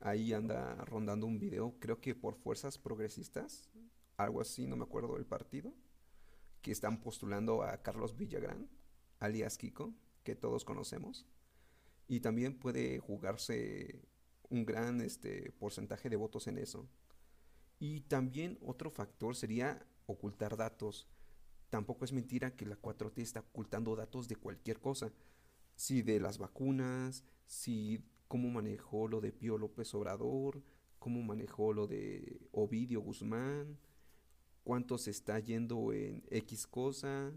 Ahí 0.00 0.32
anda 0.32 0.74
rondando 0.84 1.26
un 1.26 1.38
video, 1.38 1.74
creo 1.80 2.00
que 2.00 2.14
por 2.14 2.36
fuerzas 2.36 2.78
progresistas, 2.78 3.70
algo 4.16 4.40
así, 4.40 4.66
no 4.66 4.76
me 4.76 4.84
acuerdo 4.84 5.14
del 5.14 5.24
partido, 5.24 5.72
que 6.60 6.70
están 6.70 7.00
postulando 7.00 7.62
a 7.62 7.82
Carlos 7.82 8.16
Villagrán, 8.16 8.68
alias 9.20 9.56
Kiko, 9.56 9.94
que 10.22 10.36
todos 10.36 10.64
conocemos. 10.64 11.26
Y 12.08 12.20
también 12.20 12.58
puede 12.58 12.98
jugarse 12.98 14.00
un 14.48 14.64
gran 14.64 15.00
este, 15.00 15.52
porcentaje 15.52 16.08
de 16.08 16.16
votos 16.16 16.46
en 16.46 16.58
eso. 16.58 16.88
Y 17.78 18.02
también 18.02 18.58
otro 18.62 18.90
factor 18.90 19.34
sería 19.34 19.86
ocultar 20.06 20.56
datos. 20.56 21.08
Tampoco 21.68 22.04
es 22.04 22.12
mentira 22.12 22.54
que 22.54 22.66
la 22.66 22.80
4T 22.80 23.18
está 23.18 23.40
ocultando 23.40 23.96
datos 23.96 24.28
de 24.28 24.36
cualquier 24.36 24.80
cosa. 24.80 25.12
Si 25.74 26.02
de 26.02 26.20
las 26.20 26.38
vacunas, 26.38 27.24
si 27.46 28.04
cómo 28.28 28.48
manejó 28.50 29.08
lo 29.08 29.20
de 29.20 29.32
Pío 29.32 29.58
López 29.58 29.92
Obrador, 29.94 30.62
cómo 30.98 31.22
manejó 31.22 31.72
lo 31.72 31.86
de 31.86 32.48
Ovidio 32.52 33.00
Guzmán, 33.00 33.78
cuánto 34.64 34.98
se 34.98 35.10
está 35.10 35.38
yendo 35.38 35.92
en 35.92 36.24
X 36.30 36.66
cosa 36.66 37.32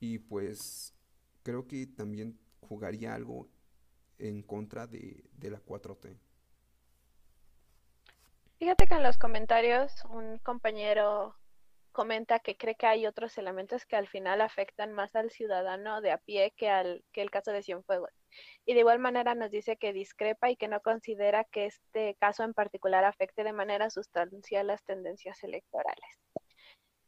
y 0.00 0.18
pues 0.18 0.94
creo 1.42 1.66
que 1.66 1.86
también 1.86 2.38
jugaría 2.60 3.14
algo 3.14 3.50
en 4.18 4.42
contra 4.42 4.86
de, 4.86 5.24
de 5.32 5.50
la 5.50 5.60
4T. 5.60 6.16
Fíjate 8.58 8.86
que 8.86 8.94
en 8.94 9.02
los 9.02 9.18
comentarios 9.18 9.92
un 10.10 10.38
compañero 10.38 11.34
comenta 11.92 12.38
que 12.40 12.56
cree 12.56 12.74
que 12.74 12.86
hay 12.86 13.06
otros 13.06 13.36
elementos 13.38 13.86
que 13.86 13.96
al 13.96 14.08
final 14.08 14.40
afectan 14.40 14.92
más 14.92 15.14
al 15.14 15.30
ciudadano 15.30 16.00
de 16.00 16.10
a 16.10 16.18
pie 16.18 16.52
que, 16.56 16.68
al, 16.68 17.04
que 17.12 17.22
el 17.22 17.30
caso 17.30 17.52
de 17.52 17.62
Cienfuegos. 17.62 18.10
Y 18.64 18.74
de 18.74 18.80
igual 18.80 18.98
manera 18.98 19.34
nos 19.34 19.50
dice 19.50 19.76
que 19.76 19.92
discrepa 19.92 20.50
y 20.50 20.56
que 20.56 20.68
no 20.68 20.80
considera 20.80 21.44
que 21.44 21.66
este 21.66 22.16
caso 22.18 22.42
en 22.44 22.54
particular 22.54 23.04
afecte 23.04 23.44
de 23.44 23.52
manera 23.52 23.90
sustancial 23.90 24.66
las 24.66 24.82
tendencias 24.84 25.42
electorales. 25.44 26.20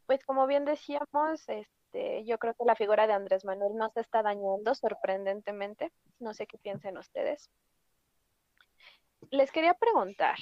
Pues 0.07 0.23
como 0.25 0.47
bien 0.47 0.67
decíamos, 0.67 1.49
este, 1.49 1.84
yo 2.25 2.39
creo 2.39 2.55
que 2.55 2.65
la 2.65 2.77
figura 2.77 3.07
de 3.07 3.13
Andrés 3.13 3.45
Manuel 3.45 3.77
no 3.77 3.89
se 3.91 4.01
está 4.01 4.23
dañando 4.23 4.75
sorprendentemente. 4.75 5.93
No 6.19 6.35
sé 6.35 6.47
qué 6.47 6.59
piensen 6.59 6.99
ustedes. 6.99 7.51
Les 9.31 9.51
quería 9.53 9.75
preguntar, 9.75 10.37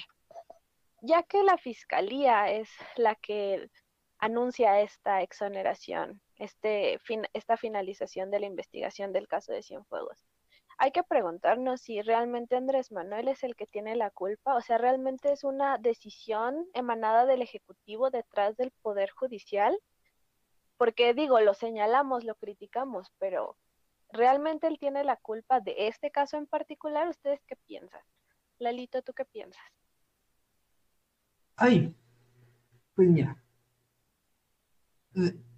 ya 1.01 1.23
que 1.23 1.43
la 1.43 1.57
fiscalía 1.57 2.51
es 2.51 2.69
la 2.97 3.15
que 3.15 3.69
anuncia 4.19 4.81
esta 4.81 5.21
exoneración, 5.21 6.21
este, 6.37 6.99
esta 7.33 7.57
finalización 7.57 8.31
de 8.31 8.39
la 8.39 8.45
investigación 8.45 9.11
del 9.11 9.27
caso 9.27 9.51
de 9.51 9.63
Cienfuegos, 9.63 10.23
hay 10.77 10.91
que 10.91 11.03
preguntarnos 11.03 11.81
si 11.81 12.01
realmente 12.01 12.55
Andrés 12.55 12.91
Manuel 12.91 13.27
es 13.27 13.43
el 13.43 13.55
que 13.55 13.67
tiene 13.67 13.95
la 13.95 14.09
culpa, 14.09 14.55
o 14.55 14.61
sea, 14.61 14.77
realmente 14.77 15.31
es 15.31 15.43
una 15.43 15.77
decisión 15.77 16.67
emanada 16.73 17.25
del 17.25 17.41
Ejecutivo 17.41 18.09
detrás 18.09 18.57
del 18.57 18.71
Poder 18.81 19.11
Judicial, 19.11 19.77
porque 20.83 21.13
digo, 21.13 21.39
lo 21.39 21.53
señalamos, 21.53 22.25
lo 22.25 22.35
criticamos, 22.35 23.13
pero 23.17 23.55
¿realmente 24.11 24.67
él 24.67 24.77
tiene 24.77 25.05
la 25.05 25.15
culpa 25.15 25.61
de 25.61 25.87
este 25.87 26.11
caso 26.11 26.35
en 26.35 26.45
particular? 26.45 27.07
¿Ustedes 27.07 27.39
qué 27.47 27.55
piensan? 27.55 28.01
Lalito, 28.59 29.01
¿tú 29.01 29.13
qué 29.13 29.23
piensas? 29.23 29.63
Ay, 31.55 31.95
pues 32.93 33.07
mira, 33.07 33.41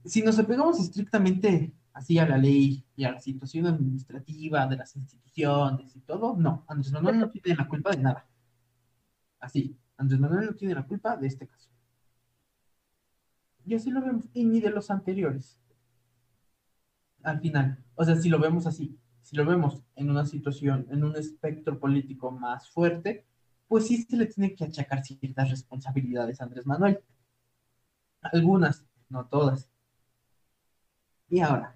si 0.05 0.21
nos 0.21 0.37
apegamos 0.37 0.79
estrictamente 0.79 1.73
así 1.93 2.19
a 2.19 2.27
la 2.27 2.37
ley 2.37 2.85
y 2.95 3.03
a 3.03 3.13
la 3.13 3.19
situación 3.19 3.65
administrativa 3.65 4.67
de 4.67 4.75
las 4.75 4.95
instituciones 4.95 5.95
y 5.95 6.01
todo, 6.01 6.35
no, 6.37 6.65
Andrés 6.67 6.91
Manuel 6.91 7.17
no 7.17 7.31
tiene 7.31 7.57
la 7.57 7.67
culpa 7.67 7.89
de 7.89 7.97
nada. 7.97 8.27
Así, 9.39 9.75
Andrés 9.97 10.19
Manuel 10.19 10.45
no 10.45 10.53
tiene 10.53 10.75
la 10.75 10.85
culpa 10.85 11.17
de 11.17 11.25
este 11.25 11.47
caso. 11.47 11.71
Y 13.65 13.75
así 13.75 13.89
lo 13.89 14.01
vemos, 14.01 14.25
y 14.33 14.45
ni 14.45 14.59
de 14.59 14.69
los 14.69 14.91
anteriores. 14.91 15.57
Al 17.23 17.39
final, 17.39 17.83
o 17.95 18.05
sea, 18.05 18.15
si 18.15 18.29
lo 18.29 18.39
vemos 18.39 18.67
así, 18.67 18.97
si 19.23 19.35
lo 19.35 19.45
vemos 19.45 19.81
en 19.95 20.11
una 20.11 20.25
situación, 20.25 20.85
en 20.91 21.03
un 21.03 21.15
espectro 21.15 21.79
político 21.79 22.31
más 22.31 22.69
fuerte, 22.69 23.25
pues 23.67 23.87
sí 23.87 24.03
se 24.03 24.17
le 24.17 24.27
tiene 24.27 24.53
que 24.53 24.65
achacar 24.65 25.03
ciertas 25.03 25.49
responsabilidades 25.49 26.39
a 26.39 26.43
Andrés 26.43 26.67
Manuel. 26.67 26.99
Algunas, 28.21 28.85
no 29.09 29.25
todas. 29.25 29.69
Y 31.29 31.39
ahora, 31.39 31.75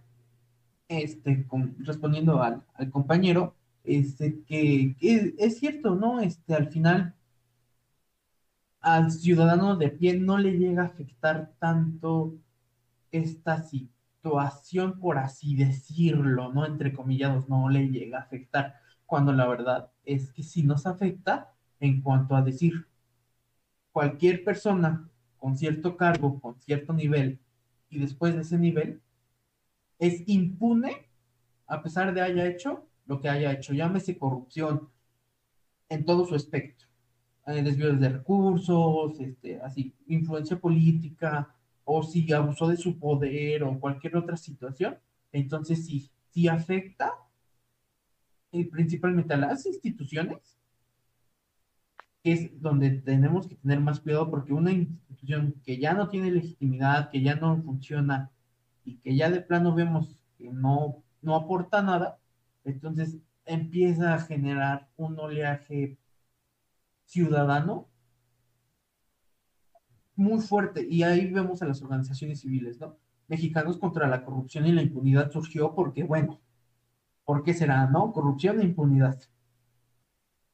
este, 0.88 1.48
respondiendo 1.80 2.42
al, 2.44 2.64
compañero, 2.92 3.56
este, 3.84 4.44
que, 4.44 4.96
es 5.00 5.58
cierto, 5.60 5.96
¿no? 5.96 6.20
Este, 6.20 6.54
al 6.54 6.70
final, 6.70 7.16
al 8.82 9.12
ciudadano 9.12 9.76
de 9.76 9.90
pie 9.90 10.18
no 10.18 10.38
le 10.38 10.58
llega 10.58 10.84
a 10.84 10.86
afectar 10.88 11.54
tanto 11.60 12.36
esta 13.12 13.64
situación, 13.64 15.00
por 15.00 15.18
así 15.18 15.56
decirlo, 15.56 16.54
¿no? 16.54 16.66
Entre 16.66 16.94
comillados, 16.94 17.50
no 17.50 17.70
le 17.70 17.90
llega 17.90 18.20
a 18.20 18.24
afectar, 18.24 18.76
cuando 19.06 19.34
la 19.34 19.48
verdad 19.48 19.92
es 20.06 20.32
que 20.32 20.44
sí 20.44 20.64
nos 20.64 20.86
afecta 20.86 21.54
en 21.80 22.02
cuanto 22.02 22.36
a 22.36 22.42
decir, 22.42 22.88
cualquier 23.92 24.44
persona 24.44 25.10
con 25.38 25.58
cierto 25.58 25.98
cargo, 25.98 26.40
con 26.40 26.60
cierto 26.62 26.94
nivel, 26.94 27.40
y 27.90 28.00
después 28.00 28.36
de 28.36 28.42
ese 28.42 28.58
nivel, 28.58 29.02
es 29.98 30.24
impune 30.28 31.08
a 31.70 31.82
pesar 31.82 32.14
de 32.14 32.22
haya 32.22 32.46
hecho 32.48 32.86
lo 33.06 33.22
que 33.22 33.30
haya 33.30 33.52
hecho, 33.52 33.74
llámese 33.74 34.18
corrupción 34.18 34.90
en 35.88 36.06
todo 36.06 36.26
su 36.26 36.36
espectro, 36.36 36.89
eh, 37.50 37.64
desvíos 37.64 38.00
de 38.00 38.10
recursos, 38.10 39.20
este, 39.20 39.60
así, 39.62 39.94
influencia 40.08 40.58
política, 40.60 41.54
o 41.84 42.04
si 42.04 42.32
abusó 42.32 42.68
de 42.68 42.78
su 42.78 43.00
poder 43.00 43.64
o 43.64 43.80
cualquier 43.80 44.16
otra 44.18 44.38
situación, 44.38 44.98
entonces 45.32 45.86
sí, 45.86 46.10
sí 46.30 46.48
afecta 46.48 47.14
eh, 48.52 48.70
principalmente 48.70 49.34
a 49.34 49.38
las 49.38 49.66
instituciones, 49.66 50.58
que 52.24 52.34
es 52.34 52.62
donde 52.62 52.92
tenemos 52.92 53.48
que 53.48 53.56
tener 53.56 53.80
más 53.80 54.00
cuidado 54.00 54.30
porque 54.30 54.54
una 54.54 54.72
institución 54.72 55.56
que 55.64 55.78
ya 55.80 55.94
no 55.94 56.10
tiene 56.10 56.32
legitimidad, 56.32 57.10
que 57.10 57.22
ya 57.22 57.36
no 57.36 57.62
funciona, 57.64 58.32
y 58.86 58.98
que 58.98 59.16
ya 59.16 59.30
de 59.30 59.42
plano 59.42 59.74
vemos 59.74 60.24
que 60.38 60.52
no, 60.52 61.04
no 61.22 61.36
aporta 61.36 61.82
nada, 61.82 62.20
entonces 62.66 63.18
empieza 63.46 64.14
a 64.14 64.20
generar 64.20 64.90
un 64.98 65.20
oleaje 65.20 65.98
ciudadano 67.10 67.88
muy 70.16 70.42
fuerte. 70.42 70.86
Y 70.90 71.04
ahí 71.04 71.32
vemos 71.32 71.62
a 71.62 71.66
las 71.66 71.82
organizaciones 71.82 72.42
civiles, 72.42 72.80
¿no? 72.80 72.98
Mexicanos 73.28 73.78
contra 73.78 74.08
la 74.08 74.24
corrupción 74.24 74.66
y 74.68 74.72
la 74.72 74.82
impunidad 74.82 75.32
surgió 75.32 75.74
porque, 75.76 76.04
bueno, 76.04 76.40
¿por 77.26 77.44
qué 77.44 77.54
será, 77.54 77.88
no? 77.88 78.12
Corrupción 78.12 78.60
e 78.60 78.66
impunidad. 78.66 79.20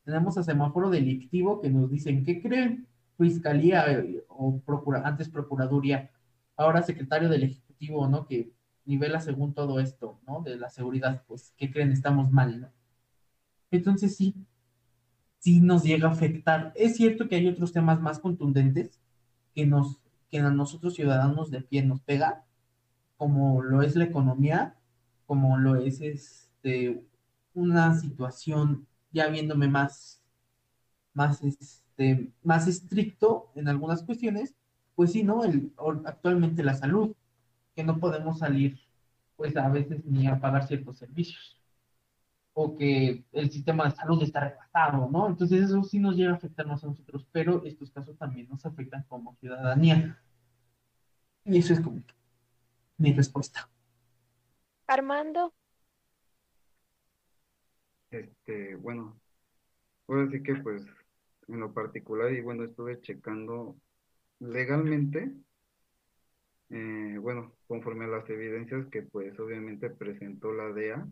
Tenemos 0.06 0.38
a 0.38 0.44
semáforo 0.44 0.90
delictivo 0.90 1.60
que 1.62 1.70
nos 1.70 1.90
dicen, 1.90 2.24
¿qué 2.24 2.42
creen? 2.42 2.88
Fiscalía 3.18 3.92
eh, 3.92 4.24
o 4.30 4.60
procura, 4.60 5.02
antes 5.06 5.30
Procuraduría, 5.30 6.12
ahora 6.56 6.84
secretario 6.84 7.30
del 7.30 7.44
Ejecutivo 7.44 8.08
¿no? 8.08 8.26
Que 8.26 8.52
nivela 8.86 9.20
según 9.20 9.54
todo 9.54 9.80
esto, 9.80 10.20
¿no? 10.28 10.42
De 10.42 10.58
la 10.58 10.70
seguridad, 10.70 11.24
pues, 11.28 11.54
¿qué 11.58 11.72
creen? 11.72 11.92
Estamos 11.92 12.32
mal, 12.32 12.62
¿no? 12.62 12.70
Entonces 13.72 14.16
sí, 14.16 14.36
sí 15.46 15.62
nos 15.62 15.84
llega 15.84 16.10
a 16.10 16.12
afectar. 16.12 16.74
Es 16.76 16.96
cierto 16.96 17.30
que 17.30 17.36
hay 17.36 17.48
otros 17.48 17.72
temas 17.72 18.02
más 18.02 18.18
contundentes 18.18 19.00
que 19.54 19.68
nos, 19.68 20.00
que 20.32 20.40
a 20.40 20.50
nosotros 20.50 20.96
ciudadanos 20.96 21.52
de 21.52 21.62
pie 21.62 21.84
nos 21.84 22.02
pega, 22.02 22.44
como 23.16 23.62
lo 23.62 23.84
es 23.84 23.96
la 23.96 24.06
economía, 24.06 24.76
como 25.28 25.58
lo 25.58 25.76
es 25.76 26.02
este, 26.02 27.04
una 27.54 27.94
situación, 27.94 28.88
ya 29.12 29.28
viéndome 29.28 29.68
más, 29.68 30.20
más, 31.14 31.44
este, 31.44 32.32
más 32.42 32.68
estricto 32.68 33.52
en 33.54 33.68
algunas 33.68 34.02
cuestiones, 34.02 34.56
pues 34.96 35.12
sí, 35.12 35.22
¿no? 35.22 35.44
El, 35.44 35.72
actualmente 36.06 36.64
la 36.64 36.74
salud, 36.74 37.16
que 37.76 37.84
no 37.84 38.00
podemos 38.00 38.40
salir, 38.40 38.80
pues 39.36 39.56
a 39.58 39.70
veces 39.70 40.04
ni 40.06 40.26
a 40.26 40.40
pagar 40.40 40.66
ciertos 40.66 40.98
servicios, 40.98 41.62
o 42.58 42.74
que 42.74 43.26
el 43.34 43.52
sistema 43.52 43.84
de 43.84 43.92
salud 43.92 44.24
está 44.24 44.40
repasado, 44.40 45.10
¿no? 45.12 45.28
Entonces 45.28 45.62
eso 45.62 45.84
sí 45.84 46.00
nos 46.00 46.16
llega 46.16 46.32
a 46.32 46.36
afectarnos 46.36 46.82
a 46.84 46.88
nosotros, 46.88 47.28
pero 47.34 47.62
estos 47.66 47.92
casos 47.92 48.18
también 48.18 48.48
nos 48.48 48.66
afectan 48.66 49.04
como 49.10 49.36
ciudadanía. 49.36 50.18
Y 51.44 51.58
eso 51.58 51.74
es 51.74 51.82
como 51.82 52.02
mi 52.98 53.12
respuesta. 53.12 53.70
Armando. 54.88 55.54
Este, 58.10 58.76
bueno, 58.76 59.20
puedo 60.06 60.26
decir 60.26 60.42
que 60.42 60.56
pues 60.56 60.82
en 61.50 61.60
lo 61.60 61.74
particular, 61.74 62.32
y 62.32 62.40
bueno, 62.40 62.64
estuve 62.64 63.02
checando 63.02 63.76
legalmente, 64.40 65.30
eh, 66.70 67.18
bueno, 67.20 67.54
conforme 67.68 68.06
a 68.06 68.08
las 68.08 68.30
evidencias 68.30 68.88
que 68.88 69.02
pues 69.02 69.38
obviamente 69.42 69.90
presentó 69.90 70.54
la 70.54 70.72
DEA, 70.72 71.06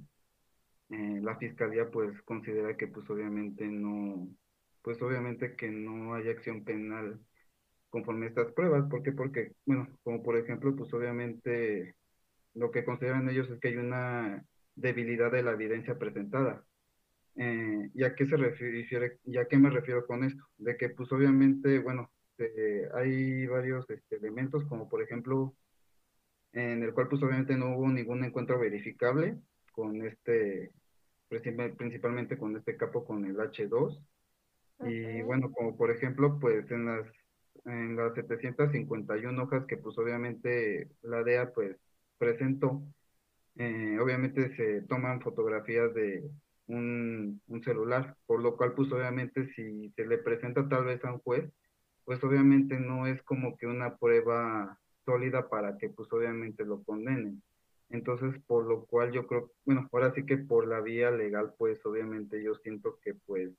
eh, 0.94 1.20
la 1.24 1.38
fiscalía 1.38 1.90
pues 1.90 2.22
considera 2.22 2.78
que 2.78 2.88
pues 2.88 3.10
obviamente 3.10 3.66
no, 3.68 4.28
pues 4.84 5.02
obviamente 5.02 5.56
que 5.56 5.72
no 5.72 6.14
hay 6.14 6.30
acción 6.30 6.64
penal 6.64 7.20
conforme 7.90 8.28
estas 8.28 8.52
pruebas, 8.52 8.88
¿por 8.90 9.02
qué? 9.02 9.12
Porque, 9.12 9.54
bueno, 9.66 9.88
como 10.04 10.22
por 10.22 10.38
ejemplo, 10.38 10.76
pues 10.76 10.94
obviamente 10.94 11.96
lo 12.54 12.70
que 12.72 12.86
consideran 12.86 13.28
ellos 13.30 13.50
es 13.50 13.60
que 13.60 13.70
hay 13.70 13.78
una 13.78 14.46
debilidad 14.76 15.32
de 15.32 15.44
la 15.44 15.54
evidencia 15.54 15.98
presentada. 15.98 16.64
Eh, 17.38 17.90
¿Y 17.96 18.04
a 18.04 18.14
qué 18.16 18.28
se 18.28 18.38
refiere, 18.38 19.20
y 19.26 19.38
qué 19.50 19.58
me 19.58 19.72
refiero 19.72 20.06
con 20.06 20.24
esto? 20.24 20.44
De 20.58 20.78
que 20.78 20.90
pues 20.90 21.12
obviamente, 21.12 21.80
bueno, 21.80 22.12
eh, 22.38 22.88
hay 22.94 23.48
varios 23.48 23.90
este, 23.90 24.18
elementos, 24.18 24.64
como 24.66 24.90
por 24.90 25.02
ejemplo, 25.02 25.56
en 26.52 26.84
el 26.84 26.94
cual 26.94 27.08
pues 27.10 27.24
obviamente 27.24 27.58
no 27.58 27.76
hubo 27.78 27.88
ningún 27.90 28.24
encuentro 28.24 28.60
verificable 28.60 29.38
con 29.72 30.06
este, 30.06 30.72
principalmente 31.42 32.38
con 32.38 32.56
este 32.58 32.78
capo 32.78 33.06
con 33.06 33.26
el 33.26 33.38
H2. 33.38 34.00
Y 34.86 35.22
bueno, 35.22 35.52
como 35.52 35.78
por 35.78 35.92
ejemplo, 35.92 36.40
pues 36.40 36.70
en 36.72 36.86
las, 36.86 37.06
en 37.66 37.96
las 37.96 38.14
751 38.16 39.44
hojas 39.44 39.66
que 39.66 39.78
pues 39.78 39.98
obviamente 39.98 40.90
la 41.02 41.24
DEA 41.24 41.54
pues 41.54 41.78
presentó, 42.18 42.84
eh, 43.56 43.98
obviamente 44.02 44.56
se 44.56 44.82
toman 44.84 45.22
fotografías 45.22 45.94
de 45.94 46.30
un, 46.68 47.42
un 47.48 47.64
celular, 47.64 48.18
por 48.26 48.42
lo 48.42 48.58
cual 48.58 48.74
pues 48.74 48.92
obviamente 48.92 49.54
si 49.56 49.92
se 49.92 50.06
le 50.06 50.18
presenta 50.18 50.68
tal 50.68 50.86
vez 50.86 51.04
a 51.06 51.14
un 51.14 51.20
juez, 51.20 51.52
pues 52.06 52.24
obviamente 52.24 52.80
no 52.80 53.08
es 53.08 53.22
como 53.24 53.58
que 53.58 53.68
una 53.68 53.98
prueba 53.98 54.80
sólida 55.06 55.50
para 55.50 55.78
que 55.78 55.90
pues 55.90 56.12
obviamente 56.12 56.66
lo 56.66 56.84
condenen. 56.84 57.42
Entonces, 57.90 58.42
por 58.48 58.66
lo 58.66 58.86
cual 58.86 59.12
yo 59.12 59.28
creo, 59.28 59.52
bueno, 59.66 59.88
ahora 59.92 60.14
sí 60.14 60.26
que 60.26 60.38
por 60.38 60.68
la 60.68 60.82
vía 60.82 61.12
legal, 61.12 61.54
pues 61.58 61.86
obviamente 61.86 62.42
yo 62.44 62.56
siento 62.56 63.00
que 63.04 63.14
pues 63.14 63.52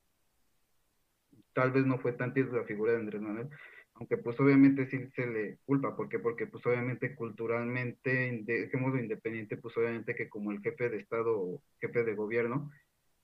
tal 1.53 1.71
vez 1.71 1.85
no 1.85 1.97
fue 1.99 2.13
tanto 2.13 2.39
la 2.41 2.65
figura 2.65 2.91
de 2.91 2.99
Andrés 2.99 3.21
Manuel, 3.21 3.49
aunque 3.93 4.17
pues 4.17 4.37
obviamente 4.39 4.87
sí 4.87 5.07
se 5.15 5.25
le 5.25 5.57
culpa, 5.65 5.95
¿por 5.95 6.09
qué? 6.09 6.19
Porque 6.19 6.47
pues 6.47 6.65
obviamente 6.65 7.15
culturalmente, 7.15 8.43
dejémoslo 8.43 8.99
independiente, 8.99 9.55
pues 9.57 9.75
obviamente 9.77 10.15
que 10.15 10.27
como 10.29 10.51
el 10.51 10.61
jefe 10.61 10.89
de 10.89 10.97
Estado 10.97 11.39
o 11.39 11.61
jefe 11.79 12.03
de 12.03 12.13
gobierno, 12.13 12.71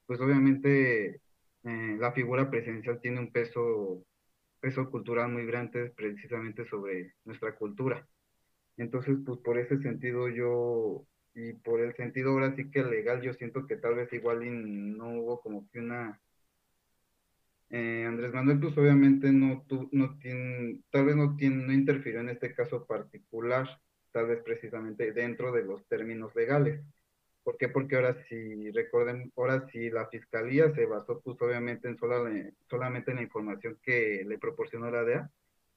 pues 0.06 0.22
obviamente 0.22 1.22
eh, 1.64 1.98
la 2.00 2.14
figura 2.14 2.50
presidencial 2.50 3.02
tiene 3.02 3.20
un 3.20 3.32
peso 3.32 4.06
peso 4.62 4.90
cultural 4.90 5.30
muy 5.30 5.46
grande 5.46 5.90
precisamente 5.90 6.66
sobre 6.66 7.16
nuestra 7.26 7.56
cultura. 7.56 8.08
Entonces, 8.82 9.16
pues 9.24 9.38
por 9.42 9.60
ese 9.60 9.78
sentido 9.80 10.28
yo, 10.28 11.06
y 11.36 11.54
por 11.54 11.82
el 11.82 11.96
sentido 11.96 12.32
ahora 12.32 12.56
sí 12.56 12.72
que 12.72 12.84
legal, 12.84 13.22
yo 13.22 13.32
siento 13.36 13.68
que 13.68 13.76
tal 13.76 13.94
vez 13.94 14.12
igual 14.12 14.40
no 14.98 15.20
hubo 15.20 15.40
como 15.42 15.70
que 15.70 15.80
una... 15.80 16.20
Eh, 17.70 18.06
Andrés 18.08 18.34
Manuel, 18.34 18.60
pues 18.60 18.76
obviamente 18.78 19.32
no, 19.32 19.64
tu, 19.68 19.88
no 19.92 20.18
tiene, 20.18 20.80
tal 20.90 21.06
vez 21.06 21.16
no, 21.16 21.36
tiene, 21.38 21.68
no 21.68 21.72
interfirió 21.72 22.22
en 22.22 22.30
este 22.30 22.56
caso 22.56 22.86
particular, 22.86 23.70
tal 24.12 24.26
vez 24.28 24.42
precisamente 24.44 25.12
dentro 25.14 25.52
de 25.52 25.64
los 25.64 25.86
términos 25.88 26.36
legales. 26.36 26.82
¿Por 27.44 27.58
qué? 27.58 27.70
Porque 27.70 27.96
ahora 27.96 28.18
sí, 28.28 28.72
recuerden, 28.72 29.32
ahora 29.38 29.68
sí 29.72 29.92
la 29.92 30.08
fiscalía 30.08 30.74
se 30.74 30.88
basó 30.88 31.22
pues 31.22 31.40
obviamente 31.40 31.88
en 31.88 31.98
sola, 31.98 32.30
solamente 32.68 33.12
en 33.12 33.18
la 33.18 33.24
información 33.24 33.78
que 33.84 34.26
le 34.28 34.40
proporcionó 34.40 34.90
la 34.90 35.04
DEA, 35.04 35.32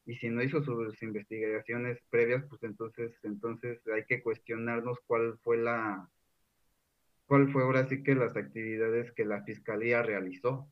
y 0.07 0.17
si 0.17 0.29
no 0.29 0.43
hizo 0.43 0.63
sus 0.63 1.03
investigaciones 1.03 1.99
previas, 2.11 2.45
pues 2.49 2.63
entonces, 2.63 3.13
entonces 3.23 3.81
hay 3.89 4.05
que 4.05 4.23
cuestionarnos 4.23 4.99
cuál 5.07 5.39
fue 5.43 5.57
la, 5.57 6.09
cuál 7.27 7.51
fue 7.53 7.63
ahora 7.63 7.89
sí 7.89 8.03
que 8.03 8.15
las 8.15 8.37
actividades 8.37 9.13
que 9.13 9.25
la 9.25 9.43
fiscalía 9.45 10.03
realizó 10.03 10.69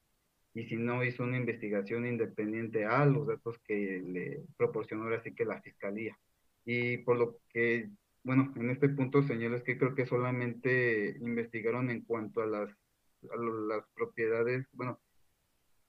y 0.55 0.65
si 0.65 0.77
no 0.77 1.03
hizo 1.05 1.23
una 1.23 1.39
investigación 1.39 2.07
independiente 2.07 2.85
a 2.85 3.07
los 3.07 3.27
datos 3.27 3.59
que 3.67 4.03
le 4.05 4.45
proporcionó 4.57 5.05
ahora 5.05 5.23
sí 5.23 5.35
que 5.35 5.47
la 5.47 5.63
fiscalía. 5.63 6.19
Y 6.65 6.99
por 6.99 7.17
lo 7.17 7.39
que, 7.49 7.89
bueno, 8.23 8.53
en 8.57 8.71
este 8.71 8.91
punto 8.91 9.23
señores 9.23 9.63
que 9.63 9.79
creo 9.79 9.95
que 9.95 10.07
solamente 10.07 11.17
investigaron 11.21 11.91
en 11.91 12.03
cuanto 12.03 12.43
a 12.43 12.47
las, 12.47 12.71
a 12.71 13.37
las 13.37 13.87
propiedades, 13.95 14.67
bueno, 14.73 15.01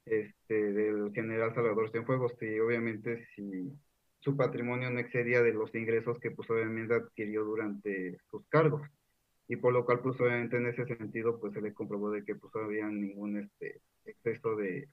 este, 0.06 0.74
del 0.74 1.12
general 1.14 1.54
Salvador 1.54 1.92
Cienfuegos, 1.92 2.34
y 2.42 2.60
obviamente 2.60 3.28
si 3.36 3.72
su 4.20 4.38
patrimonio 4.38 4.90
no 4.90 5.00
excedía 5.00 5.42
de 5.42 5.54
los 5.54 5.74
ingresos 5.76 6.20
que 6.20 6.32
pues 6.32 6.50
obviamente 6.50 6.94
adquirió 6.94 7.44
durante 7.44 8.18
sus 8.30 8.46
cargos. 8.48 8.82
Y 9.48 9.58
por 9.58 9.74
lo 9.74 9.86
cual 9.86 10.00
pues 10.00 10.20
obviamente 10.22 10.58
en 10.58 10.68
ese 10.68 10.86
sentido 10.86 11.40
pues 11.40 11.54
se 11.54 11.62
le 11.62 11.74
comprobó 11.74 12.10
de 12.12 12.24
que 12.24 12.36
pues 12.36 12.54
no 12.56 12.62
había 12.62 12.88
ningún 12.88 13.38
este, 13.38 13.82
exceso 14.06 14.56
de, 14.56 14.88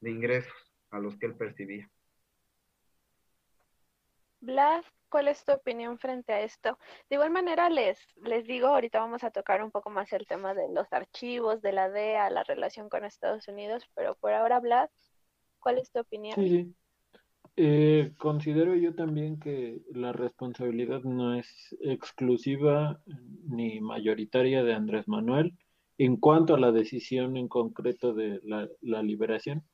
de 0.00 0.10
ingresos 0.10 0.52
a 0.90 0.98
los 0.98 1.16
que 1.18 1.26
él 1.26 1.34
percibía. 1.34 1.88
Blas, 4.40 4.86
¿cuál 5.10 5.28
es 5.28 5.44
tu 5.44 5.52
opinión 5.52 5.98
frente 5.98 6.32
a 6.32 6.40
esto? 6.40 6.78
De 7.08 7.16
igual 7.16 7.30
manera, 7.30 7.68
les, 7.68 7.98
les 8.22 8.46
digo, 8.46 8.68
ahorita 8.68 9.00
vamos 9.00 9.24
a 9.24 9.30
tocar 9.30 9.62
un 9.62 9.70
poco 9.70 9.90
más 9.90 10.12
el 10.12 10.26
tema 10.26 10.54
de 10.54 10.68
los 10.72 10.90
archivos, 10.92 11.60
de 11.60 11.72
la 11.72 11.90
DEA, 11.90 12.30
la 12.30 12.44
relación 12.44 12.88
con 12.88 13.04
Estados 13.04 13.48
Unidos, 13.48 13.84
pero 13.94 14.14
por 14.14 14.32
ahora, 14.32 14.60
Blas, 14.60 14.90
¿cuál 15.58 15.78
es 15.78 15.90
tu 15.90 16.00
opinión? 16.00 16.36
Sí, 16.36 16.48
sí. 16.48 16.74
Eh, 17.56 18.14
considero 18.18 18.74
yo 18.74 18.94
también 18.94 19.38
que 19.38 19.82
la 19.92 20.12
responsabilidad 20.12 21.02
no 21.02 21.34
es 21.34 21.76
exclusiva 21.80 23.00
ni 23.48 23.80
mayoritaria 23.80 24.62
de 24.62 24.72
Andrés 24.72 25.06
Manuel 25.08 25.58
en 25.98 26.16
cuanto 26.16 26.54
a 26.54 26.60
la 26.60 26.72
decisión 26.72 27.36
en 27.36 27.48
concreto 27.48 28.14
de 28.14 28.40
la, 28.44 28.68
la 28.80 29.02
liberación. 29.02 29.64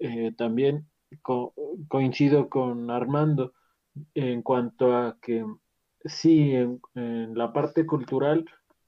Eh, 0.00 0.32
también 0.36 0.88
co 1.22 1.54
coincido 1.88 2.48
con 2.48 2.90
Armando 2.90 3.52
en 4.14 4.42
cuanto 4.42 4.94
a 4.96 5.18
que 5.20 5.44
sí, 6.04 6.52
en, 6.54 6.80
la 7.34 7.52
parte 7.52 7.86
cultural 7.86 8.44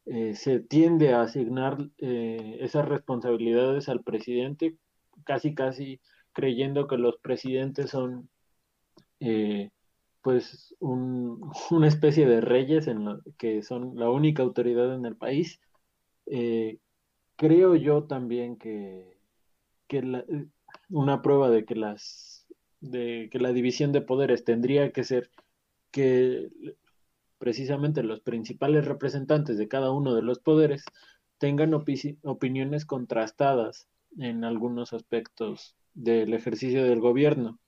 eh, 0.07 0.35
se 0.35 0.61
tiende 0.61 1.13
a 1.13 1.23
asignar 1.23 1.79
eh, 1.99 2.59
esas 2.61 2.89
responsabilidades 2.89 3.89
al 3.89 4.03
presidente, 4.03 4.77
casi, 5.25 5.55
casi 5.55 6.01
creyendo 6.33 6.87
que 6.87 6.97
los 6.99 7.19
presidentes 7.19 7.91
son 7.91 8.29
eh, 9.21 9.71
pues 10.23 10.75
un, 10.81 11.41
una 11.71 11.89
especie 11.89 12.27
de 12.27 12.41
reyes 12.41 12.87
en 12.87 13.05
lo, 13.05 13.23
que 13.39 13.63
son 13.63 13.97
la 13.97 14.11
única 14.11 14.43
autoridad 14.43 14.95
en 14.95 15.07
el 15.07 15.17
país. 15.17 15.61
Eh, 16.27 16.79
creo 17.37 17.75
yo 17.77 18.05
también 18.05 18.59
que, 18.59 19.19
que 19.89 20.03
la, 20.03 20.25
una 20.91 21.23
prueba 21.23 21.51
de 21.51 21.65
que 21.65 21.75
las 21.75 22.38
de 22.81 23.29
que 23.31 23.39
la 23.39 23.53
división 23.53 23.93
de 23.93 24.01
poderes 24.01 24.45
tendría 24.45 24.93
que 24.93 25.05
ser 25.05 25.31
que 25.91 26.51
precisamente 27.39 28.03
los 28.03 28.21
principales 28.21 28.85
representantes 28.85 29.59
de 29.59 29.69
cada 29.69 29.91
uno 29.93 30.15
de 30.15 30.23
los 30.23 30.39
poderes 30.39 30.85
tengan 31.39 31.75
opi 31.75 32.19
opiniones 32.23 32.85
contrastadas 32.85 33.89
en 34.19 34.45
algunos 34.45 34.93
aspectos 34.93 35.77
del 35.95 36.35
ejercicio 36.35 36.85
del 36.85 37.01
gobierno. 37.01 37.59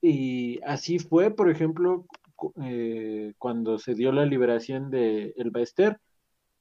Y 0.00 0.60
así 0.64 0.98
fue, 0.98 1.30
por 1.30 1.50
ejemplo, 1.50 2.06
eh, 2.62 3.34
cuando 3.38 3.78
se 3.78 3.94
dio 3.94 4.12
la 4.12 4.26
liberación 4.26 4.90
de 4.90 5.34
El 5.36 5.50
Baester, 5.50 5.98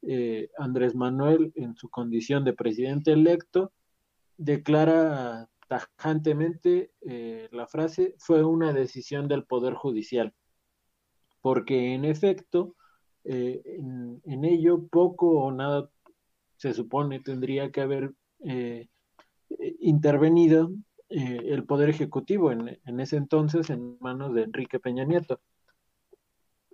eh, 0.02 0.50
Andrés 0.58 0.96
Manuel, 0.96 1.52
en 1.56 1.76
su 1.76 1.90
condición 1.90 2.44
de 2.44 2.54
presidente 2.54 3.12
electo, 3.12 3.72
declara 4.38 5.50
tajantemente 5.74 6.92
eh, 7.02 7.50
la 7.52 7.66
frase 7.66 8.14
fue 8.20 8.44
una 8.44 8.74
decisión 8.74 9.28
del 9.28 9.44
Poder 9.44 9.74
Judicial, 9.74 10.34
porque 11.42 11.96
en 11.96 12.06
efecto, 12.06 12.76
eh, 13.24 13.62
en, 13.66 14.46
ello 14.46 14.88
poco 14.88 15.32
o 15.32 15.52
nada 15.52 15.90
se 16.58 16.74
supone 16.74 17.22
tendría 17.22 17.72
que 17.72 17.82
haber 17.82 18.14
eh, 18.46 18.88
intervenido 19.80 20.72
el 21.10 21.64
Poder 21.66 21.90
Ejecutivo 21.90 22.52
en, 22.52 22.80
en 22.86 23.00
ese 23.00 23.18
entonces 23.18 23.70
en 23.70 23.98
manos 24.00 24.34
de 24.34 24.44
Enrique 24.44 24.80
Peña 24.80 25.06
Nieto. 25.06 25.42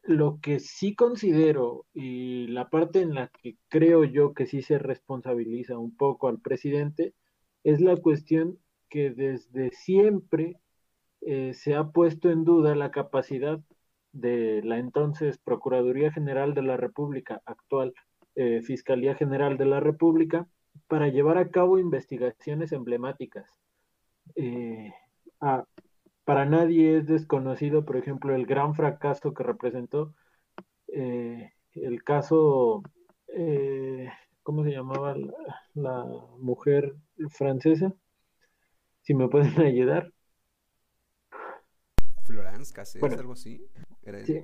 Lo 0.03 0.39
que 0.41 0.59
sí 0.59 0.95
considero 0.95 1.85
y 1.93 2.47
la 2.47 2.69
parte 2.69 3.01
en 3.01 3.13
la 3.13 3.27
que 3.27 3.57
creo 3.67 4.03
yo 4.05 4.33
que 4.33 4.45
sí 4.45 4.62
se 4.62 4.79
responsabiliza 4.79 5.77
un 5.77 5.95
poco 5.95 6.29
al 6.29 6.39
presidente 6.39 7.13
es 7.63 7.81
la 7.81 7.97
cuestión 7.97 8.59
que 8.89 9.12
desde 9.12 9.71
siempre 9.71 10.58
eh, 11.21 11.54
se 11.54 11.75
ha 11.75 11.86
puesto 11.86 12.30
en 12.30 12.43
duda 12.43 12.75
la 12.75 12.91
capacidad 12.91 13.60
de 14.12 14.62
la 14.63 14.80
entonces 14.80 15.38
Procuraduría 15.38 16.12
General 16.12 16.54
de 16.54 16.63
la 16.63 16.78
República, 16.78 17.41
actual 17.45 17.93
eh, 18.36 18.62
Fiscalía 18.62 19.15
General 19.15 19.58
de 19.58 19.65
la 19.65 19.80
República, 19.80 20.47
para 20.88 21.10
llevar 21.10 21.38
a 21.38 21.49
cabo 21.52 21.78
investigaciones 21.78 22.71
emblemáticas. 22.71 23.52
Eh, 24.36 24.93
para 26.23 26.45
nadie 26.45 26.97
es 26.97 27.08
desconocido, 27.08 27.86
por 27.86 27.97
ejemplo, 27.97 28.36
el 28.36 28.45
gran 28.45 28.75
fracaso 28.75 29.34
que 29.34 29.43
representó 29.43 30.13
el 30.88 32.04
caso, 32.04 32.84
¿cómo 34.43 34.63
se 34.63 34.71
llamaba 34.71 35.15
la, 35.15 35.34
la 35.75 36.06
mujer 36.39 36.95
francesa? 37.30 37.93
Si 39.10 39.15
me 39.15 39.28
pueden 39.28 39.60
ayudar. 39.65 40.13
Florence 42.26 42.72
Cassés, 42.72 43.02
bueno, 43.02 43.17
algo 43.17 43.34
así. 43.34 43.65
¿Era 44.04 44.24
sí, 44.24 44.39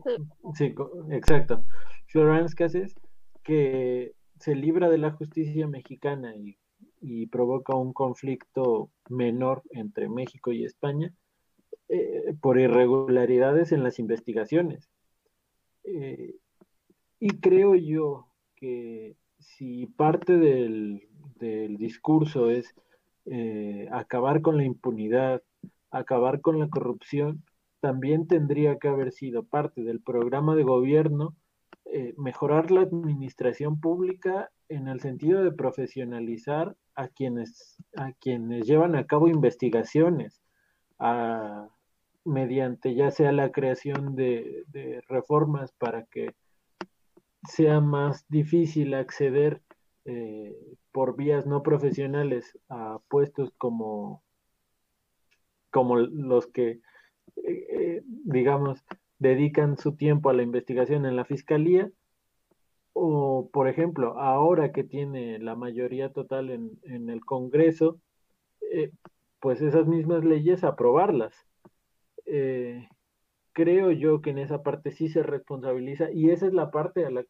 sí, 0.56 0.74
exacto. 1.12 1.64
Florence 2.08 2.56
Cassés, 2.56 2.96
que 3.44 4.16
se 4.40 4.56
libra 4.56 4.90
de 4.90 4.98
la 4.98 5.12
justicia 5.12 5.68
mexicana 5.68 6.36
y, 6.36 6.58
y 7.00 7.28
provoca 7.28 7.76
un 7.76 7.94
conflicto 7.94 8.90
menor 9.08 9.62
entre 9.70 10.10
México 10.10 10.52
y 10.52 10.66
España 10.66 11.14
eh, 11.88 12.34
por 12.42 12.60
irregularidades 12.60 13.72
en 13.72 13.84
las 13.84 14.00
investigaciones. 14.00 14.90
Eh, 15.84 16.38
y 17.20 17.30
creo 17.40 17.76
yo 17.76 18.30
que 18.56 19.16
si 19.38 19.86
parte 19.86 20.38
del, 20.38 21.08
del 21.36 21.78
discurso 21.78 22.50
es 22.50 22.74
eh, 23.26 23.88
acabar 23.92 24.42
con 24.42 24.58
la 24.58 24.64
impunidad, 24.64 25.42
acabar 25.92 26.42
con 26.42 26.60
la 26.60 26.70
corrupción, 26.70 27.44
también 27.80 28.28
tendría 28.28 28.78
que 28.78 28.88
haber 28.88 29.12
sido 29.12 29.44
parte 29.44 29.84
del 29.84 30.02
programa 30.02 30.56
de 30.56 30.64
gobierno 30.64 31.36
eh, 31.86 32.14
mejorar 32.18 32.72
la 32.72 32.82
administración 32.82 33.80
pública 33.80 34.50
en 34.70 34.88
el 34.88 35.00
sentido 35.02 35.44
de 35.44 35.52
profesionalizar 35.52 36.76
a 36.96 37.08
quienes, 37.10 37.78
a 37.96 38.14
quienes 38.14 38.66
llevan 38.66 38.96
a 38.96 39.06
cabo 39.06 39.28
investigaciones, 39.28 40.42
mediante 42.24 42.96
ya 42.96 43.12
sea 43.12 43.32
la 43.32 43.52
creación 43.52 44.16
de, 44.16 44.64
de 44.68 45.02
reformas 45.08 45.74
para 45.74 46.06
que 46.06 46.34
sea 47.48 47.80
más 47.80 48.26
difícil 48.30 48.94
acceder 48.94 49.62
eh, 50.06 50.56
por 50.96 51.18
vías 51.18 51.46
no 51.46 51.62
profesionales 51.62 52.58
a 52.70 53.00
puestos 53.10 53.52
como, 53.58 54.24
como 55.70 55.98
los 55.98 56.48
que, 56.48 56.80
eh, 57.36 57.68
eh, 57.70 58.02
digamos, 58.06 58.82
dedican 59.20 59.76
su 59.76 59.98
tiempo 59.98 60.30
a 60.30 60.34
la 60.34 60.44
investigación 60.44 61.06
en 61.06 61.18
la 61.18 61.26
fiscalía, 61.26 61.92
o 62.94 63.50
por 63.52 63.68
ejemplo, 63.68 64.18
ahora 64.18 64.72
que 64.72 64.86
tiene 64.86 65.38
la 65.38 65.58
mayoría 65.58 66.14
total 66.14 66.50
en, 66.50 66.80
en 66.84 67.10
el 67.10 67.26
Congreso, 67.26 68.00
eh, 68.62 68.92
pues 69.42 69.62
esas 69.62 69.88
mismas 69.88 70.24
leyes 70.24 70.64
aprobarlas. 70.64 71.36
Creo 73.52 73.92
yo 73.92 74.22
que 74.22 74.30
en 74.30 74.38
esa 74.38 74.64
parte 74.64 74.92
sí 74.92 75.10
se 75.10 75.24
responsabiliza 75.24 76.10
y 76.10 76.30
esa 76.30 76.48
es 76.48 76.54
la 76.54 76.72
parte 76.72 77.06
a 77.06 77.10
la 77.10 77.26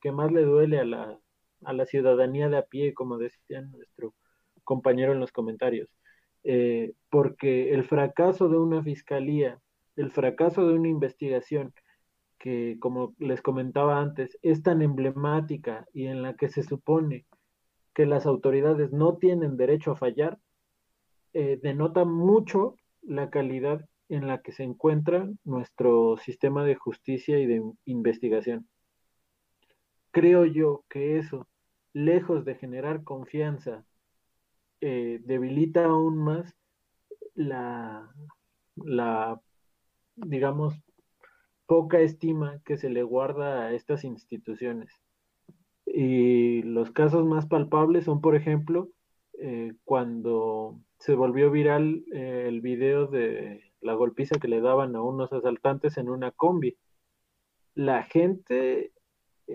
que 0.00 0.10
más 0.10 0.32
le 0.32 0.42
duele 0.42 0.78
a 0.78 0.84
la 0.86 1.18
a 1.64 1.72
la 1.72 1.86
ciudadanía 1.86 2.48
de 2.48 2.58
a 2.58 2.62
pie, 2.62 2.94
como 2.94 3.18
decía 3.18 3.62
nuestro 3.62 4.14
compañero 4.64 5.12
en 5.12 5.20
los 5.20 5.32
comentarios, 5.32 5.88
eh, 6.44 6.92
porque 7.10 7.72
el 7.72 7.84
fracaso 7.84 8.48
de 8.48 8.58
una 8.58 8.82
fiscalía, 8.82 9.60
el 9.96 10.10
fracaso 10.10 10.66
de 10.66 10.74
una 10.74 10.88
investigación 10.88 11.72
que, 12.38 12.76
como 12.80 13.14
les 13.18 13.42
comentaba 13.42 14.00
antes, 14.00 14.38
es 14.42 14.62
tan 14.62 14.82
emblemática 14.82 15.86
y 15.92 16.06
en 16.06 16.22
la 16.22 16.34
que 16.34 16.48
se 16.48 16.62
supone 16.62 17.26
que 17.94 18.06
las 18.06 18.26
autoridades 18.26 18.92
no 18.92 19.16
tienen 19.16 19.56
derecho 19.56 19.92
a 19.92 19.96
fallar, 19.96 20.38
eh, 21.32 21.58
denota 21.62 22.04
mucho 22.04 22.76
la 23.02 23.30
calidad 23.30 23.84
en 24.08 24.26
la 24.26 24.40
que 24.40 24.52
se 24.52 24.62
encuentra 24.62 25.28
nuestro 25.44 26.16
sistema 26.16 26.64
de 26.64 26.76
justicia 26.76 27.38
y 27.38 27.46
de 27.46 27.62
investigación. 27.84 28.68
Creo 30.18 30.44
yo 30.46 30.84
que 30.88 31.16
eso, 31.16 31.46
lejos 31.92 32.44
de 32.44 32.56
generar 32.56 33.04
confianza, 33.04 33.84
eh, 34.80 35.20
debilita 35.24 35.84
aún 35.84 36.18
más 36.18 36.56
la, 37.36 38.12
digamos, 40.16 40.74
poca 41.66 42.00
estima 42.00 42.60
que 42.64 42.76
se 42.76 42.90
le 42.90 43.04
guarda 43.04 43.66
a 43.66 43.74
estas 43.74 44.02
instituciones. 44.02 44.90
Y 45.86 46.62
los 46.62 46.90
casos 46.90 47.24
más 47.24 47.46
palpables 47.46 48.06
son, 48.06 48.20
por 48.20 48.34
ejemplo, 48.34 48.88
eh, 49.34 49.74
cuando 49.84 50.80
se 50.98 51.14
volvió 51.14 51.52
viral 51.52 52.04
eh, 52.12 52.46
el 52.48 52.60
video 52.60 53.06
de 53.06 53.62
la 53.80 53.94
golpiza 53.94 54.40
que 54.40 54.48
le 54.48 54.60
daban 54.60 54.96
a 54.96 55.02
unos 55.02 55.32
asaltantes 55.32 55.96
en 55.96 56.08
una 56.08 56.32
combi. 56.32 56.76
La 57.76 58.02
gente, 58.02 58.90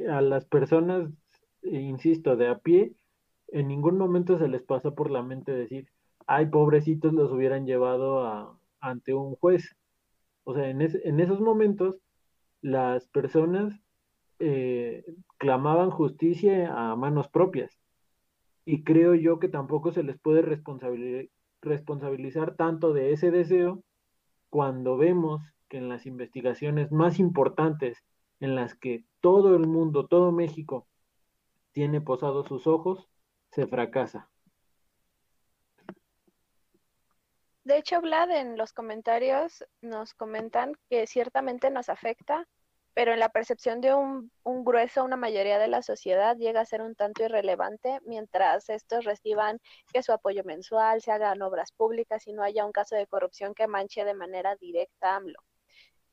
a 0.09 0.21
las 0.21 0.45
personas, 0.45 1.09
insisto, 1.63 2.35
de 2.35 2.47
a 2.47 2.59
pie, 2.59 2.93
en 3.47 3.67
ningún 3.67 3.97
momento 3.97 4.37
se 4.39 4.47
les 4.47 4.63
pasó 4.63 4.95
por 4.95 5.11
la 5.11 5.21
mente 5.21 5.51
decir, 5.51 5.87
ay, 6.27 6.47
pobrecitos, 6.47 7.13
los 7.13 7.31
hubieran 7.31 7.65
llevado 7.65 8.25
a, 8.25 8.57
ante 8.79 9.13
un 9.13 9.35
juez. 9.35 9.75
O 10.43 10.53
sea, 10.55 10.69
en, 10.69 10.81
en 10.81 11.19
esos 11.19 11.39
momentos, 11.39 11.97
las 12.61 13.07
personas 13.07 13.79
eh, 14.39 15.05
clamaban 15.37 15.89
justicia 15.91 16.73
a 16.73 16.95
manos 16.95 17.27
propias. 17.29 17.77
Y 18.65 18.83
creo 18.83 19.15
yo 19.15 19.39
que 19.39 19.49
tampoco 19.49 19.91
se 19.91 20.03
les 20.03 20.17
puede 20.19 20.41
responsabilizar 21.61 22.55
tanto 22.55 22.93
de 22.93 23.11
ese 23.11 23.29
deseo 23.31 23.83
cuando 24.49 24.97
vemos 24.97 25.41
que 25.69 25.77
en 25.77 25.89
las 25.89 26.05
investigaciones 26.05 26.91
más 26.91 27.19
importantes 27.19 28.03
en 28.39 28.55
las 28.55 28.75
que 28.75 29.05
todo 29.23 29.55
el 29.55 29.67
mundo, 29.67 30.05
todo 30.05 30.33
México 30.33 30.85
tiene 31.71 32.01
posados 32.01 32.45
sus 32.45 32.67
ojos, 32.67 33.07
se 33.51 33.65
fracasa. 33.67 34.29
De 37.63 37.77
hecho, 37.77 38.01
Vlad, 38.01 38.31
en 38.31 38.57
los 38.57 38.73
comentarios 38.73 39.63
nos 39.79 40.13
comentan 40.13 40.73
que 40.89 41.07
ciertamente 41.07 41.71
nos 41.71 41.87
afecta, 41.87 42.49
pero 42.93 43.13
en 43.13 43.19
la 43.19 43.29
percepción 43.29 43.79
de 43.79 43.93
un, 43.93 44.29
un, 44.43 44.65
grueso, 44.65 45.05
una 45.05 45.15
mayoría 45.15 45.57
de 45.57 45.69
la 45.69 45.81
sociedad 45.81 46.35
llega 46.35 46.59
a 46.59 46.65
ser 46.65 46.81
un 46.81 46.93
tanto 46.93 47.23
irrelevante 47.23 47.99
mientras 48.05 48.67
estos 48.67 49.05
reciban 49.05 49.57
que 49.93 50.03
su 50.03 50.11
apoyo 50.11 50.43
mensual, 50.43 51.01
se 51.01 51.13
hagan 51.13 51.41
obras 51.41 51.71
públicas 51.71 52.27
y 52.27 52.33
no 52.33 52.43
haya 52.43 52.65
un 52.65 52.73
caso 52.73 52.97
de 52.97 53.07
corrupción 53.07 53.53
que 53.53 53.67
manche 53.67 54.03
de 54.03 54.15
manera 54.15 54.57
directa 54.57 55.13
a 55.13 55.15
AMLO. 55.15 55.39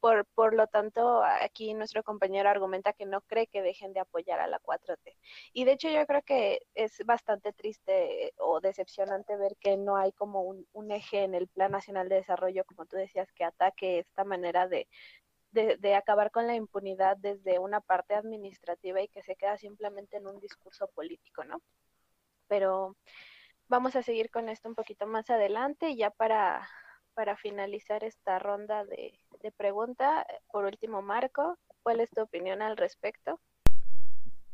Por, 0.00 0.24
por 0.34 0.54
lo 0.54 0.66
tanto, 0.66 1.22
aquí 1.22 1.74
nuestro 1.74 2.02
compañero 2.02 2.48
argumenta 2.48 2.94
que 2.94 3.04
no 3.04 3.20
cree 3.20 3.46
que 3.46 3.60
dejen 3.60 3.92
de 3.92 4.00
apoyar 4.00 4.40
a 4.40 4.46
la 4.46 4.58
4T. 4.60 5.14
Y 5.52 5.64
de 5.64 5.72
hecho 5.72 5.90
yo 5.90 6.06
creo 6.06 6.22
que 6.22 6.60
es 6.74 7.04
bastante 7.04 7.52
triste 7.52 8.32
o 8.38 8.60
decepcionante 8.60 9.36
ver 9.36 9.56
que 9.60 9.76
no 9.76 9.96
hay 9.96 10.12
como 10.12 10.42
un, 10.42 10.90
eje 10.90 11.24
en 11.24 11.34
el 11.34 11.48
Plan 11.48 11.72
Nacional 11.72 12.08
de 12.08 12.16
Desarrollo, 12.16 12.64
como 12.64 12.86
tú 12.86 12.96
decías, 12.96 13.30
que 13.32 13.44
ataque 13.44 13.98
esta 13.98 14.24
manera 14.24 14.66
de, 14.68 14.88
de, 15.52 15.94
acabar 15.94 16.30
con 16.30 16.46
la 16.46 16.54
impunidad 16.54 17.16
desde 17.18 17.58
una 17.58 17.80
parte 17.80 18.14
administrativa 18.14 19.02
y 19.02 19.08
que 19.08 19.22
se 19.22 19.36
queda 19.36 19.58
simplemente 19.58 20.16
en 20.16 20.26
un 20.26 20.40
discurso 20.40 20.88
político, 20.88 21.44
¿no? 21.44 21.60
Pero 22.48 22.96
vamos 23.68 23.96
a 23.96 24.02
seguir 24.02 24.30
con 24.30 24.48
esto 24.48 24.68
un 24.68 24.74
poquito 24.74 25.06
más 25.06 25.30
adelante, 25.30 25.94
ya 25.94 26.10
para 26.10 26.68
para 27.14 27.36
finalizar 27.36 28.04
esta 28.04 28.38
ronda 28.38 28.84
de, 28.84 29.20
de 29.42 29.52
pregunta, 29.52 30.26
por 30.52 30.64
último, 30.64 31.02
Marco, 31.02 31.58
¿cuál 31.82 32.00
es 32.00 32.10
tu 32.10 32.22
opinión 32.22 32.62
al 32.62 32.76
respecto? 32.76 33.40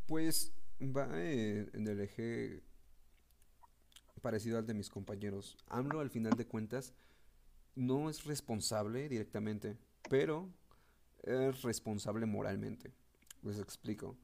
Pues 0.07 0.53
va 0.81 1.07
eh, 1.13 1.69
en 1.73 1.87
el 1.87 2.01
eje 2.01 2.63
parecido 4.21 4.57
al 4.57 4.65
de 4.65 4.73
mis 4.73 4.89
compañeros. 4.89 5.57
AMLO, 5.67 5.99
al 5.99 6.09
final 6.09 6.33
de 6.33 6.47
cuentas, 6.47 6.93
no 7.75 8.09
es 8.09 8.25
responsable 8.25 9.07
directamente, 9.09 9.77
pero 10.09 10.49
es 11.23 11.61
responsable 11.61 12.25
moralmente. 12.25 12.93
Les 13.43 13.59
explico. 13.59 14.17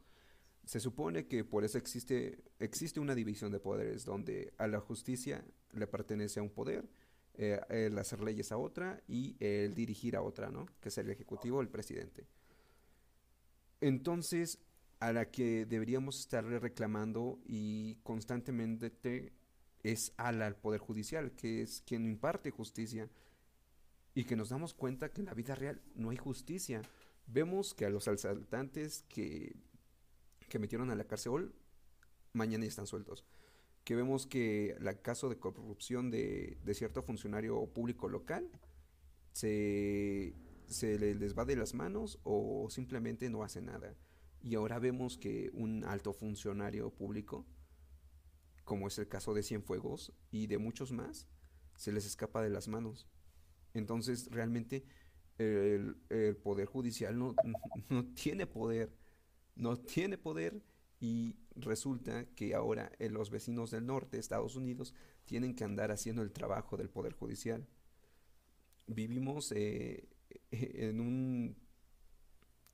Se 0.65 0.79
supone 0.79 1.27
que 1.27 1.43
por 1.43 1.63
eso 1.63 1.77
existe, 1.77 2.43
existe 2.59 2.99
una 2.99 3.15
división 3.15 3.51
de 3.51 3.59
poderes 3.59 4.05
donde 4.05 4.53
a 4.57 4.67
la 4.67 4.79
justicia 4.79 5.43
le 5.73 5.87
pertenece 5.87 6.39
a 6.39 6.43
un 6.43 6.49
poder 6.49 6.87
eh, 7.35 7.59
el 7.69 7.97
hacer 7.97 8.21
leyes 8.21 8.51
a 8.51 8.57
otra 8.57 9.01
y 9.07 9.35
el 9.39 9.73
dirigir 9.73 10.15
a 10.15 10.21
otra, 10.21 10.49
¿no? 10.49 10.67
Que 10.79 10.89
es 10.89 10.97
el 10.97 11.09
ejecutivo, 11.09 11.61
el 11.61 11.69
presidente. 11.69 12.25
Entonces, 13.81 14.59
a 14.99 15.11
la 15.11 15.31
que 15.31 15.65
deberíamos 15.65 16.19
estar 16.19 16.45
reclamando 16.45 17.39
y 17.45 17.95
constantemente 18.03 19.33
es 19.81 20.13
al 20.17 20.55
Poder 20.55 20.79
Judicial, 20.79 21.31
que 21.31 21.61
es 21.61 21.81
quien 21.85 22.05
imparte 22.05 22.51
justicia 22.51 23.09
y 24.15 24.25
que 24.25 24.35
nos 24.35 24.49
damos 24.49 24.73
cuenta 24.73 25.09
que 25.09 25.21
en 25.21 25.25
la 25.25 25.33
vida 25.33 25.55
real 25.55 25.81
no 25.95 26.11
hay 26.11 26.17
justicia. 26.17 26.83
Vemos 27.25 27.73
que 27.73 27.85
a 27.85 27.89
los 27.89 28.07
asaltantes 28.07 29.03
que, 29.09 29.55
que 30.47 30.59
metieron 30.59 30.91
a 30.91 30.95
la 30.95 31.05
cárcel 31.05 31.51
mañana 32.31 32.63
ya 32.63 32.69
están 32.69 32.87
sueltos 32.87 33.25
que 33.83 33.95
vemos 33.95 34.25
que 34.25 34.71
el 34.71 35.01
caso 35.01 35.29
de 35.29 35.37
corrupción 35.37 36.09
de, 36.09 36.57
de 36.63 36.73
cierto 36.73 37.01
funcionario 37.01 37.65
público 37.67 38.07
local 38.07 38.49
se, 39.33 40.33
se 40.67 40.97
les 40.97 41.37
va 41.37 41.45
de 41.45 41.55
las 41.55 41.73
manos 41.73 42.19
o 42.23 42.67
simplemente 42.69 43.29
no 43.29 43.43
hace 43.43 43.61
nada. 43.61 43.95
Y 44.41 44.55
ahora 44.55 44.79
vemos 44.79 45.17
que 45.17 45.49
un 45.53 45.83
alto 45.85 46.13
funcionario 46.13 46.91
público, 46.91 47.45
como 48.63 48.87
es 48.87 48.97
el 48.99 49.07
caso 49.07 49.33
de 49.33 49.43
Cienfuegos 49.43 50.13
y 50.31 50.47
de 50.47 50.57
muchos 50.57 50.91
más, 50.91 51.27
se 51.75 51.91
les 51.91 52.05
escapa 52.05 52.41
de 52.41 52.49
las 52.49 52.67
manos. 52.67 53.07
Entonces 53.73 54.29
realmente 54.31 54.85
el, 55.37 55.97
el 56.09 56.35
Poder 56.37 56.67
Judicial 56.67 57.17
no, 57.17 57.35
no 57.89 58.05
tiene 58.13 58.45
poder, 58.45 58.93
no 59.55 59.77
tiene 59.77 60.17
poder 60.17 60.61
y 61.03 61.35
resulta 61.57 62.23
que 62.33 62.55
ahora 62.55 62.89
eh, 62.97 63.09
los 63.09 63.29
vecinos 63.29 63.71
del 63.71 63.85
norte, 63.85 64.17
Estados 64.17 64.55
Unidos, 64.55 64.93
tienen 65.25 65.53
que 65.53 65.65
andar 65.65 65.91
haciendo 65.91 66.21
el 66.21 66.31
trabajo 66.31 66.77
del 66.77 66.89
Poder 66.89 67.11
Judicial. 67.11 67.67
Vivimos 68.87 69.51
eh, 69.51 70.07
en, 70.51 71.01
un, 71.01 71.57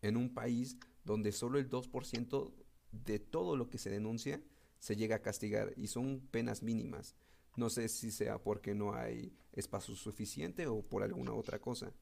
en 0.03 0.15
un 0.15 0.32
país 0.36 0.77
donde 1.03 1.32
solo 1.32 1.57
el 1.57 1.71
2% 1.71 2.53
de 2.91 3.17
todo 3.17 3.57
lo 3.57 3.67
que 3.67 3.80
se 3.80 3.89
denuncia 3.89 4.43
se 4.77 4.95
llega 4.95 5.15
a 5.15 5.23
castigar 5.23 5.73
y 5.75 5.88
son 5.88 6.19
penas 6.30 6.61
mínimas. 6.61 7.15
No 7.57 7.71
sé 7.71 7.89
si 7.89 8.11
sea 8.11 8.38
porque 8.43 8.75
no 8.75 8.93
hay 8.93 9.36
espacio 9.53 9.95
suficiente 9.95 10.67
o 10.67 10.84
por 10.84 11.01
alguna 11.01 11.34
otra 11.34 11.57
cosa. 11.57 11.95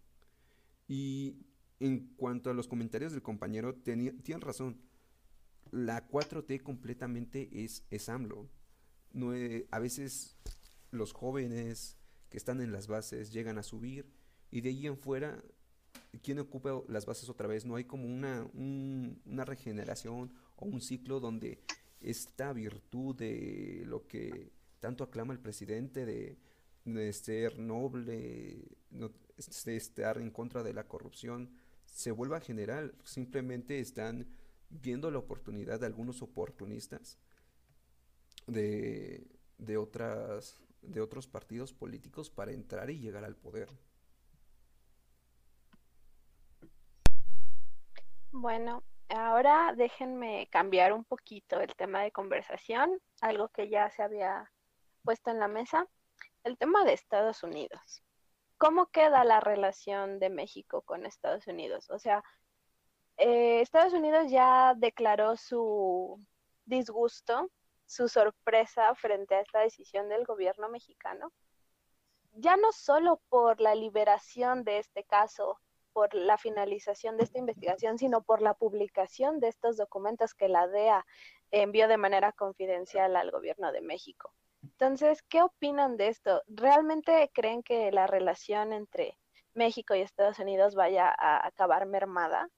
Y 0.89 1.38
en 1.80 2.13
cuanto 2.17 2.49
a 2.49 2.53
los 2.53 2.67
comentarios 2.67 3.13
del 3.13 3.21
compañero, 3.21 3.75
tiene 3.75 4.11
razón 4.41 4.82
la 5.72 6.07
4T 6.07 6.61
completamente 6.61 7.49
es, 7.63 7.84
es 7.89 8.09
AMLO. 8.09 8.49
Eh, 9.13 9.68
a 9.72 9.80
veces 9.80 10.38
los 10.91 11.13
jóvenes 11.13 11.97
que 12.30 12.38
están 12.38 12.61
en 12.61 12.72
las 12.72 12.88
bases 12.88 13.32
llegan 13.32 13.57
a 13.57 13.63
subir 13.63 14.11
y 14.51 14.61
de 14.61 14.70
ahí 14.70 14.88
en 14.88 14.97
fuera, 14.97 15.43
¿quién 16.22 16.39
ocupa 16.39 16.82
las 16.88 17.05
bases 17.05 17.30
otra 17.30 17.47
vez? 17.47 17.65
No 17.65 17.76
hay 17.76 17.86
como 17.86 18.05
una, 18.05 18.49
una 18.53 19.45
regeneración 19.45 20.34
o 20.55 20.65
un 20.65 20.82
ciclo 20.82 21.20
donde 21.20 21.59
esta 21.99 22.53
virtud 22.53 23.15
de 23.15 23.84
lo 23.86 24.07
que 24.07 24.51
tanto 24.80 25.03
aclama 25.03 25.34
el 25.34 25.39
presidente 25.39 26.05
de, 26.05 26.38
de 26.86 27.13
ser 27.13 27.59
noble, 27.59 28.78
no, 28.91 29.11
de 29.65 29.76
estar 29.76 30.18
en 30.20 30.32
contra 30.32 30.63
de 30.63 30.74
la 30.74 30.88
corrupción, 30.88 31.49
se 31.86 32.11
vuelva 32.11 32.38
a 32.38 32.41
generar. 32.41 32.93
Simplemente 33.03 33.80
están 33.80 34.28
viendo 34.70 35.11
la 35.11 35.20
oportunidad 35.20 35.80
de 35.80 35.86
algunos 35.86 36.22
oportunistas 36.22 37.18
de, 38.47 39.28
de, 39.57 39.78
otras, 39.78 40.59
de 40.82 41.01
otros 41.01 41.28
partidos 41.28 41.74
políticos 41.74 42.30
para 42.30 42.51
entrar 42.51 42.89
y 42.89 42.99
llegar 42.99 43.24
al 43.24 43.36
poder. 43.36 43.70
Bueno, 48.32 48.84
ahora 49.09 49.74
déjenme 49.76 50.47
cambiar 50.51 50.93
un 50.93 51.03
poquito 51.03 51.59
el 51.59 51.74
tema 51.76 52.03
de 52.03 52.11
conversación, 52.11 53.01
algo 53.22 53.49
que 53.49 53.70
ya 53.70 53.89
se 53.89 54.03
había 54.03 54.51
puesto 55.03 55.32
en 55.32 55.39
la 55.39 55.47
mesa, 55.47 55.88
el 56.43 56.57
tema 56.57 56.84
de 56.84 56.93
Estados 56.93 57.43
Unidos. 57.43 58.03
¿Cómo 58.57 58.88
queda 58.88 59.24
la 59.24 59.39
relación 59.39 60.20
de 60.20 60.30
México 60.30 60.82
con 60.82 61.05
Estados 61.05 61.47
Unidos? 61.47 61.89
O 61.89 61.99
sea, 61.99 62.24
eh, 63.18 63.61
Estados 63.61 63.93
Unidos 63.93 64.30
ya 64.30 64.74
declaró 64.76 65.36
su 65.38 66.20
disgusto, 66.65 67.49
su 67.86 68.07
sorpresa 68.07 68.93
frente 68.95 69.36
a 69.36 69.41
esta 69.41 69.59
decisión 69.59 70.09
del 70.09 70.26
gobierno 70.26 70.70
mexicano 70.70 71.32
ya 72.38 72.55
no 72.55 72.72
solo 72.72 73.20
por 73.30 73.59
la 73.59 73.76
liberación 73.76 74.63
de 74.63 74.80
este 74.80 75.03
caso, 75.03 75.59
por 75.91 76.13
la 76.13 76.38
finalización 76.38 77.18
de 77.18 77.24
esta 77.24 77.39
investigación, 77.39 77.97
sino 77.97 78.22
por 78.22 78.41
la 78.41 78.53
publicación 78.53 79.39
de 79.39 79.47
estos 79.47 79.78
documentos 79.78 80.36
que 80.36 80.47
la 80.47 80.68
DEA 80.68 81.05
envió 81.49 81.88
de 81.88 81.97
manera 81.97 82.32
confidencial 82.32 83.15
al 83.15 83.32
gobierno 83.32 83.72
de 83.72 83.82
México. 83.82 84.32
Entonces, 84.61 85.24
¿qué 85.24 85.41
opinan 85.41 85.97
de 85.97 86.09
esto? 86.09 86.43
¿Realmente 86.47 87.32
creen 87.34 87.63
que 87.63 87.91
la 87.91 88.05
relación 88.05 88.74
entre 88.74 89.18
México 89.55 89.95
y 89.95 90.01
Estados 90.01 90.38
Unidos 90.38 90.76
vaya 90.76 91.09
a 91.18 91.47
acabar 91.47 91.88
mermada? 91.88 92.49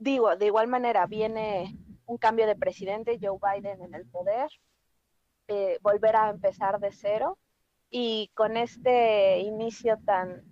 Digo, 0.00 0.34
de 0.34 0.46
igual 0.46 0.66
manera, 0.66 1.06
viene 1.06 1.76
un 2.06 2.16
cambio 2.16 2.46
de 2.46 2.56
presidente, 2.56 3.18
Joe 3.20 3.38
Biden 3.38 3.82
en 3.82 3.94
el 3.94 4.06
poder, 4.06 4.48
eh, 5.46 5.78
volver 5.82 6.16
a 6.16 6.30
empezar 6.30 6.80
de 6.80 6.90
cero 6.90 7.38
y 7.90 8.30
con 8.32 8.56
este 8.56 9.40
inicio 9.40 9.98
tan, 10.06 10.42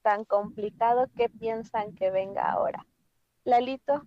tan 0.00 0.24
complicado, 0.24 1.10
¿qué 1.14 1.28
piensan 1.28 1.94
que 1.94 2.10
venga 2.10 2.50
ahora? 2.50 2.86
Lalito. 3.44 4.06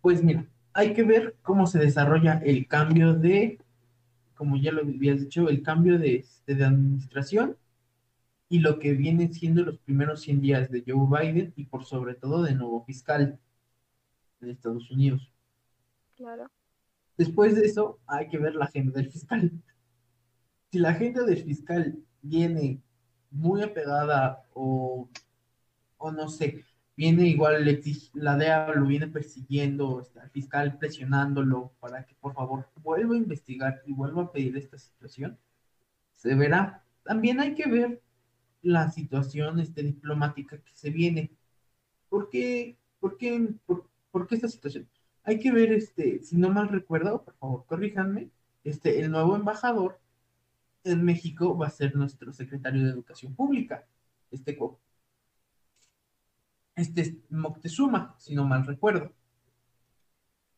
Pues 0.00 0.24
mira, 0.24 0.44
hay 0.72 0.92
que 0.92 1.04
ver 1.04 1.36
cómo 1.42 1.68
se 1.68 1.78
desarrolla 1.78 2.40
el 2.44 2.66
cambio 2.66 3.14
de, 3.14 3.60
como 4.34 4.56
ya 4.56 4.72
lo 4.72 4.80
habías 4.80 5.20
dicho, 5.20 5.48
el 5.48 5.62
cambio 5.62 6.00
de, 6.00 6.24
de 6.48 6.64
administración 6.64 7.56
y 8.48 8.58
lo 8.58 8.78
que 8.78 8.92
vienen 8.92 9.32
siendo 9.32 9.62
los 9.62 9.78
primeros 9.78 10.22
100 10.22 10.40
días 10.40 10.70
de 10.70 10.84
Joe 10.86 11.06
Biden 11.08 11.52
y 11.56 11.64
por 11.64 11.84
sobre 11.84 12.14
todo 12.14 12.42
de 12.42 12.54
nuevo 12.54 12.84
fiscal 12.84 13.38
de 14.40 14.52
Estados 14.52 14.90
Unidos. 14.90 15.30
Claro. 16.16 16.50
Después 17.16 17.54
de 17.54 17.66
eso, 17.66 17.98
hay 18.06 18.28
que 18.28 18.38
ver 18.38 18.54
la 18.54 18.66
agenda 18.66 18.92
del 19.00 19.10
fiscal. 19.10 19.50
Si 20.70 20.80
la 20.80 20.88
agenda 20.88 21.22
del 21.22 21.40
fiscal 21.44 21.96
viene 22.20 22.82
muy 23.30 23.62
apegada 23.62 24.42
o, 24.54 25.08
o 25.98 26.10
no 26.10 26.28
sé, 26.28 26.64
viene 26.96 27.28
igual, 27.28 27.64
la 28.14 28.36
DEA 28.36 28.72
lo 28.74 28.84
viene 28.84 29.06
persiguiendo, 29.06 30.00
está 30.00 30.24
el 30.24 30.30
fiscal 30.30 30.76
presionándolo 30.76 31.72
para 31.78 32.04
que 32.04 32.16
por 32.16 32.34
favor 32.34 32.68
vuelva 32.82 33.14
a 33.14 33.18
investigar 33.18 33.82
y 33.86 33.92
vuelva 33.92 34.22
a 34.22 34.32
pedir 34.32 34.56
esta 34.56 34.76
situación, 34.76 35.38
se 36.14 36.34
verá. 36.34 36.82
También 37.04 37.38
hay 37.38 37.54
que 37.54 37.68
ver 37.68 38.02
la 38.64 38.90
situación 38.90 39.60
este, 39.60 39.82
diplomática 39.82 40.58
que 40.58 40.72
se 40.74 40.90
viene. 40.90 41.30
¿Por 42.08 42.30
qué, 42.30 42.78
por 43.00 44.28
esta 44.30 44.48
situación? 44.48 44.88
hay 45.24 45.40
que 45.40 45.52
ver, 45.52 45.72
este, 45.72 46.22
si 46.22 46.36
no 46.36 46.50
mal 46.50 46.68
recuerdo, 46.68 47.24
por 47.24 47.34
favor, 47.36 47.66
corríjanme, 47.66 48.30
este, 48.64 49.00
el 49.00 49.10
nuevo 49.10 49.36
embajador 49.36 50.00
en 50.84 51.04
México 51.04 51.56
va 51.56 51.68
a 51.68 51.70
ser 51.70 51.96
nuestro 51.96 52.32
secretario 52.32 52.84
de 52.84 52.90
Educación 52.90 53.34
Pública, 53.34 53.86
este, 54.30 54.58
este 56.76 57.18
Moctezuma, 57.30 58.14
si 58.18 58.34
no 58.34 58.44
mal 58.44 58.66
recuerdo. 58.66 59.12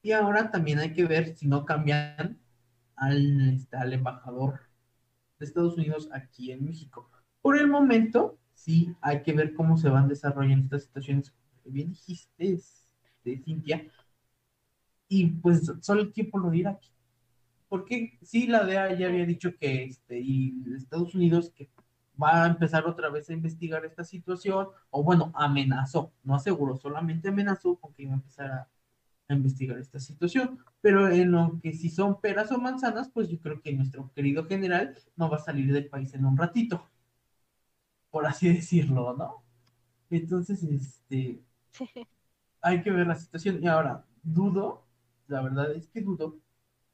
Y 0.02 0.12
ahora 0.12 0.50
también 0.50 0.78
hay 0.78 0.92
que 0.92 1.04
ver 1.04 1.36
si 1.36 1.46
no 1.48 1.64
cambian 1.64 2.38
al, 2.96 3.54
este, 3.54 3.76
al 3.76 3.92
embajador 3.92 4.60
de 5.38 5.46
Estados 5.46 5.76
Unidos 5.76 6.08
aquí 6.12 6.52
en 6.52 6.64
México. 6.64 7.10
Por 7.46 7.56
el 7.56 7.68
momento, 7.68 8.40
sí, 8.54 8.92
hay 9.00 9.22
que 9.22 9.32
ver 9.32 9.54
cómo 9.54 9.76
se 9.76 9.88
van 9.88 10.08
desarrollando 10.08 10.64
estas 10.64 10.82
situaciones. 10.82 11.32
Bien 11.64 11.90
dijiste, 11.90 12.54
este, 12.54 13.40
Cintia, 13.44 13.86
y 15.06 15.26
pues 15.28 15.72
solo 15.80 16.00
el 16.00 16.12
tiempo 16.12 16.40
lo 16.40 16.50
dirá. 16.50 16.76
Porque 17.68 18.18
sí, 18.20 18.48
la 18.48 18.64
DEA 18.64 18.98
ya 18.98 19.06
había 19.06 19.24
dicho 19.24 19.56
que, 19.60 19.84
este, 19.84 20.18
y 20.18 20.60
Estados 20.76 21.14
Unidos 21.14 21.52
que 21.54 21.70
va 22.20 22.42
a 22.42 22.48
empezar 22.48 22.84
otra 22.84 23.10
vez 23.10 23.30
a 23.30 23.34
investigar 23.34 23.84
esta 23.84 24.02
situación, 24.02 24.66
o 24.90 25.04
bueno, 25.04 25.30
amenazó, 25.36 26.12
no 26.24 26.34
aseguró, 26.34 26.76
solamente 26.76 27.28
amenazó 27.28 27.76
con 27.76 27.94
que 27.94 28.02
iba 28.02 28.10
a 28.10 28.16
empezar 28.16 28.50
a, 28.50 28.68
a 29.28 29.34
investigar 29.34 29.78
esta 29.78 30.00
situación. 30.00 30.58
Pero 30.80 31.08
en 31.08 31.30
lo 31.30 31.60
que 31.62 31.72
si 31.74 31.90
son 31.90 32.20
peras 32.20 32.50
o 32.50 32.58
manzanas, 32.58 33.08
pues 33.08 33.28
yo 33.28 33.38
creo 33.38 33.60
que 33.62 33.72
nuestro 33.72 34.10
querido 34.14 34.46
general 34.46 34.98
no 35.14 35.30
va 35.30 35.36
a 35.36 35.44
salir 35.44 35.72
del 35.72 35.86
país 35.88 36.12
en 36.12 36.24
un 36.24 36.36
ratito, 36.36 36.84
por 38.16 38.24
así 38.24 38.48
decirlo, 38.54 39.14
¿no? 39.14 39.42
Entonces, 40.08 40.62
este, 40.62 41.38
hay 42.62 42.82
que 42.82 42.90
ver 42.90 43.06
la 43.06 43.14
situación. 43.14 43.62
Y 43.62 43.66
ahora, 43.66 44.06
dudo 44.22 44.86
la 45.28 45.42
verdad 45.42 45.70
es 45.74 45.86
que 45.88 46.00
dudo 46.00 46.38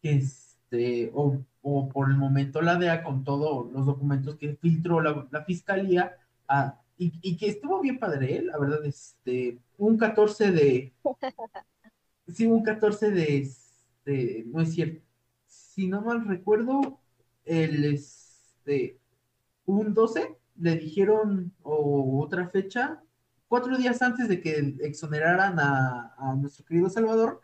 que 0.01 0.15
este, 0.15 1.13
o, 1.15 1.45
por 1.93 2.11
el 2.11 2.17
momento 2.17 2.61
la 2.61 2.75
DEA 2.75 3.05
con 3.05 3.23
todos 3.23 3.71
los 3.71 3.87
documentos 3.87 4.35
que 4.35 4.57
filtró 4.57 5.01
la, 5.01 5.45
fiscalía, 5.45 6.17
ah, 6.49 6.81
y, 6.99 7.37
que 7.37 7.47
estuvo 7.47 7.81
bien 7.81 8.01
padre, 8.01 8.39
¿eh? 8.39 8.43
la 8.43 8.59
verdad, 8.59 8.85
este, 8.85 9.61
un 9.79 9.97
14 9.99 10.51
de, 10.51 10.93
sí, 12.27 12.47
un 12.47 12.65
14 12.65 13.13
de, 13.13 13.39
este, 13.39 14.43
no 14.49 14.61
es 14.61 14.75
cierto, 14.75 15.05
si 15.47 15.87
no 15.87 16.01
mal 16.01 16.27
recuerdo, 16.27 16.99
el, 17.45 17.85
este, 17.85 18.99
un 19.67 19.95
12 19.95 20.42
le 20.57 20.77
dijeron, 20.77 21.53
o 21.63 22.23
otra 22.23 22.49
fecha, 22.49 23.03
cuatro 23.49 23.77
días 23.77 24.03
antes 24.03 24.29
de 24.29 24.41
que 24.41 24.77
exoneraran 24.81 25.59
a, 25.59 26.35
nuestro 26.39 26.65
querido 26.65 26.89
Salvador, 26.89 27.41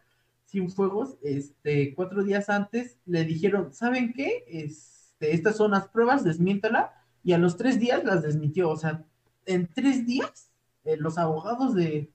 fuegos, 0.75 1.19
este, 1.23 1.95
cuatro 1.95 2.25
días 2.25 2.49
antes 2.49 2.99
le 3.05 3.25
dijeron, 3.25 3.73
¿saben 3.73 4.13
qué? 4.15 4.45
Este, 4.49 5.35
estas 5.35 5.57
son 5.57 5.73
las 5.73 5.89
pruebas, 5.89 6.25
desmiéntala, 6.25 6.93
y 7.23 7.33
a 7.33 7.39
los 7.39 7.57
tres 7.57 7.79
días 7.79 8.03
las 8.05 8.23
desmintió. 8.23 8.71
O 8.71 8.77
sea, 8.77 9.05
en 9.45 9.69
tres 9.69 10.07
días, 10.07 10.51
eh, 10.85 10.97
los 10.97 11.19
abogados 11.19 11.75
de, 11.75 12.11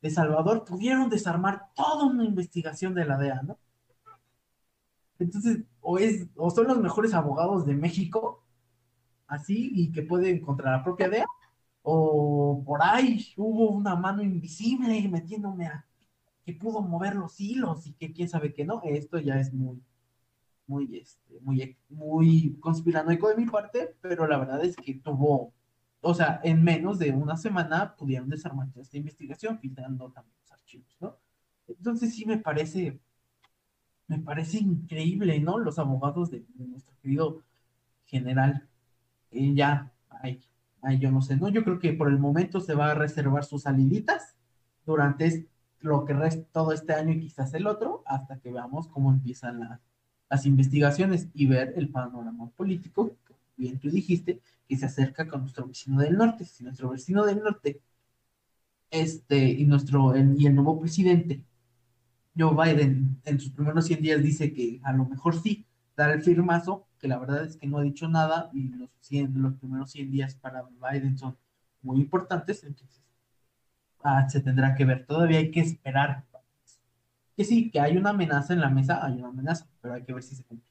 de 0.00 0.10
Salvador 0.10 0.64
pudieron 0.64 1.10
desarmar 1.10 1.72
toda 1.74 2.06
una 2.06 2.24
investigación 2.24 2.94
de 2.94 3.04
la 3.04 3.18
DEA, 3.18 3.42
¿no? 3.42 3.58
Entonces, 5.18 5.58
o, 5.80 5.98
es, 5.98 6.26
o 6.36 6.50
son 6.50 6.66
los 6.66 6.78
mejores 6.78 7.14
abogados 7.14 7.66
de 7.66 7.74
México, 7.74 8.42
así, 9.28 9.70
y 9.74 9.92
que 9.92 10.02
pueden 10.02 10.40
contra 10.40 10.72
la 10.72 10.84
propia 10.84 11.08
DEA, 11.08 11.26
o 11.82 12.62
por 12.66 12.82
ahí 12.82 13.26
hubo 13.36 13.70
una 13.70 13.96
mano 13.96 14.22
invisible 14.22 15.08
metiéndome 15.08 15.66
a, 15.66 15.86
que 16.44 16.52
pudo 16.54 16.80
mover 16.82 17.16
los 17.16 17.40
hilos 17.40 17.86
y 17.86 17.92
que 17.94 18.12
quién 18.12 18.28
sabe 18.28 18.54
que 18.54 18.64
no, 18.64 18.80
esto 18.84 19.18
ya 19.18 19.38
es 19.40 19.52
muy, 19.52 19.82
muy, 20.66 20.96
este, 20.98 21.40
muy, 21.40 21.76
muy 21.88 22.56
conspiranoico 22.60 23.28
de 23.28 23.36
mi 23.36 23.46
parte, 23.46 23.96
pero 24.00 24.26
la 24.26 24.38
verdad 24.38 24.64
es 24.64 24.76
que 24.76 24.94
tuvo, 24.94 25.52
o 26.00 26.14
sea, 26.14 26.40
en 26.44 26.62
menos 26.62 26.98
de 26.98 27.12
una 27.12 27.36
semana 27.36 27.94
pudieron 27.96 28.28
desarmar 28.28 28.68
esta 28.76 28.96
investigación, 28.96 29.58
filtrando 29.58 30.10
también 30.12 30.36
los 30.40 30.52
archivos, 30.52 30.96
¿no? 31.00 31.16
Entonces 31.68 32.14
sí 32.14 32.24
me 32.26 32.38
parece, 32.38 33.00
me 34.08 34.18
parece 34.20 34.58
increíble, 34.58 35.40
¿no? 35.40 35.58
Los 35.58 35.78
abogados 35.78 36.30
de, 36.30 36.44
nuestro 36.56 36.96
querido 37.02 37.42
general, 38.06 38.68
eh, 39.30 39.54
ya, 39.54 39.92
ay, 40.08 40.40
ay, 40.82 40.98
yo 40.98 41.10
no 41.10 41.20
sé, 41.22 41.36
¿no? 41.36 41.48
Yo 41.48 41.64
creo 41.64 41.78
que 41.78 41.92
por 41.92 42.08
el 42.08 42.18
momento 42.18 42.60
se 42.60 42.74
va 42.74 42.90
a 42.90 42.94
reservar 42.94 43.44
sus 43.44 43.62
saliditas 43.62 44.36
durante 44.84 45.48
lo 45.80 46.04
que 46.04 46.14
resta 46.14 46.46
todo 46.52 46.72
este 46.72 46.94
año 46.94 47.12
y 47.12 47.20
quizás 47.20 47.54
el 47.54 47.66
otro, 47.66 48.02
hasta 48.06 48.38
que 48.38 48.52
veamos 48.52 48.88
cómo 48.88 49.10
empiezan 49.10 49.80
las 50.28 50.46
investigaciones 50.46 51.28
y 51.34 51.46
ver 51.46 51.74
el 51.76 51.88
panorama 51.90 52.48
político, 52.50 53.16
bien 53.56 53.78
tú 53.78 53.90
dijiste, 53.90 54.40
que 54.68 54.76
se 54.76 54.86
acerca 54.86 55.28
con 55.28 55.42
nuestro 55.42 55.66
vecino 55.66 56.00
del 56.00 56.16
norte. 56.16 56.44
Si 56.44 56.64
nuestro 56.64 56.90
vecino 56.90 57.24
del 57.24 57.40
norte 57.40 57.80
este, 58.90 59.48
y, 59.48 59.64
nuestro, 59.64 60.14
y 60.16 60.46
el 60.46 60.54
nuevo 60.54 60.80
presidente, 60.80 61.42
Joe 62.36 62.54
Biden, 62.54 63.20
en 63.24 63.40
sus 63.40 63.52
primeros 63.52 63.86
100 63.86 64.02
días 64.02 64.22
dice 64.22 64.52
que 64.52 64.80
a 64.82 64.92
lo 64.92 65.06
mejor 65.06 65.40
sí, 65.40 65.66
dar 65.96 66.10
el 66.10 66.22
firmazo, 66.22 66.86
que 67.06 67.08
la 67.08 67.18
verdad 67.18 67.44
es 67.44 67.56
que 67.56 67.66
no 67.68 67.78
ha 67.78 67.82
dicho 67.82 68.08
nada 68.08 68.50
y 68.52 68.68
los, 68.70 68.90
100, 69.00 69.40
los 69.40 69.54
primeros 69.54 69.90
100 69.92 70.10
días 70.10 70.34
para 70.34 70.62
Biden 70.62 71.16
son 71.16 71.36
muy 71.82 72.00
importantes, 72.00 72.64
entonces 72.64 73.00
Ah, 74.02 74.28
se 74.28 74.40
tendrá 74.40 74.74
que 74.74 74.84
ver. 74.84 75.04
Todavía 75.04 75.38
hay 75.38 75.50
que 75.50 75.60
esperar. 75.60 76.24
Que 77.36 77.44
sí, 77.44 77.70
que 77.70 77.80
hay 77.80 77.96
una 77.96 78.10
amenaza 78.10 78.52
en 78.52 78.60
la 78.60 78.70
mesa, 78.70 79.04
hay 79.04 79.14
una 79.14 79.28
amenaza, 79.28 79.66
pero 79.80 79.94
hay 79.94 80.04
que 80.04 80.12
ver 80.12 80.22
si 80.22 80.36
se 80.36 80.44
cumple. 80.44 80.70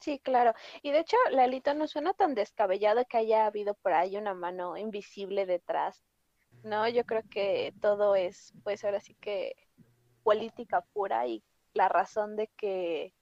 Sí, 0.00 0.18
claro. 0.18 0.54
Y 0.82 0.90
de 0.90 1.00
hecho, 1.00 1.16
Lalito 1.32 1.74
no 1.74 1.86
suena 1.86 2.14
tan 2.14 2.34
descabellado 2.34 3.04
que 3.04 3.18
haya 3.18 3.44
habido 3.44 3.74
por 3.74 3.92
ahí 3.92 4.16
una 4.16 4.32
mano 4.32 4.78
invisible 4.78 5.44
detrás. 5.44 6.02
No, 6.62 6.88
yo 6.88 7.04
creo 7.04 7.22
que 7.30 7.74
todo 7.80 8.16
es, 8.16 8.54
pues 8.64 8.82
ahora 8.84 9.00
sí 9.00 9.14
que 9.20 9.54
política 10.22 10.80
pura 10.94 11.26
y 11.26 11.44
la 11.74 11.90
razón 11.90 12.36
de 12.36 12.48
que 12.56 13.14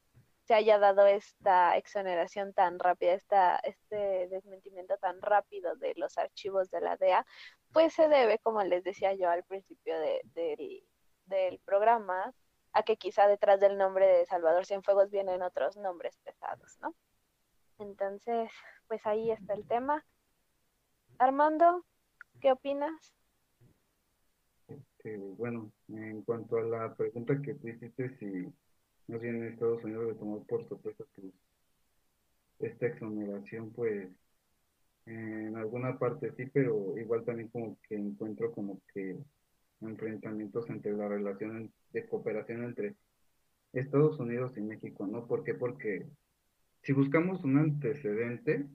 se 0.48 0.54
haya 0.54 0.78
dado 0.78 1.06
esta 1.06 1.76
exoneración 1.76 2.54
tan 2.54 2.78
rápida, 2.78 3.12
esta, 3.12 3.56
este 3.56 4.28
desmentimiento 4.28 4.96
tan 4.96 5.20
rápido 5.20 5.76
de 5.76 5.92
los 5.96 6.16
archivos 6.16 6.70
de 6.70 6.80
la 6.80 6.96
DEA, 6.96 7.26
pues 7.70 7.92
se 7.92 8.08
debe, 8.08 8.38
como 8.38 8.62
les 8.62 8.82
decía 8.82 9.12
yo 9.12 9.28
al 9.28 9.44
principio 9.44 9.94
del 11.26 11.60
programa, 11.66 12.32
a 12.72 12.82
que 12.82 12.96
quizá 12.96 13.28
detrás 13.28 13.60
del 13.60 13.76
nombre 13.76 14.06
de 14.06 14.24
Salvador 14.24 14.64
Cienfuegos 14.64 15.10
vienen 15.10 15.42
otros 15.42 15.76
nombres 15.76 16.16
pesados, 16.24 16.78
¿no? 16.80 16.94
Entonces, 17.78 18.50
pues 18.86 19.04
ahí 19.04 19.30
está 19.30 19.52
el 19.52 19.68
tema. 19.68 20.02
Armando, 21.18 21.84
¿qué 22.40 22.52
opinas? 22.52 23.14
Este, 24.66 25.18
bueno, 25.18 25.70
en 25.88 26.22
cuanto 26.22 26.56
a 26.56 26.62
la 26.62 26.94
pregunta 26.94 27.34
que 27.42 27.52
tú 27.52 27.68
hiciste, 27.68 28.16
si 28.16 28.50
más 29.08 29.20
bien 29.20 29.42
Estados 29.44 29.82
Unidos 29.84 30.06
le 30.08 30.14
tomó 30.14 30.44
por 30.44 30.66
sorpresa 30.68 31.04
pues, 31.14 31.32
esta 32.60 32.86
exoneración, 32.86 33.72
pues 33.72 34.08
en 35.06 35.56
alguna 35.56 35.98
parte 35.98 36.32
sí, 36.36 36.46
pero 36.52 36.98
igual 36.98 37.24
también 37.24 37.48
como 37.48 37.78
que 37.88 37.96
encuentro 37.96 38.52
como 38.52 38.80
que 38.92 39.16
enfrentamientos 39.80 40.68
entre 40.68 40.92
la 40.92 41.08
relación 41.08 41.72
de 41.92 42.06
cooperación 42.06 42.64
entre 42.64 42.94
Estados 43.72 44.18
Unidos 44.18 44.52
y 44.56 44.60
México, 44.60 45.06
¿no? 45.06 45.26
¿Por 45.26 45.44
qué? 45.44 45.54
Porque 45.54 46.06
si 46.82 46.92
buscamos 46.92 47.42
un 47.44 47.58
antecedente, 47.58 48.66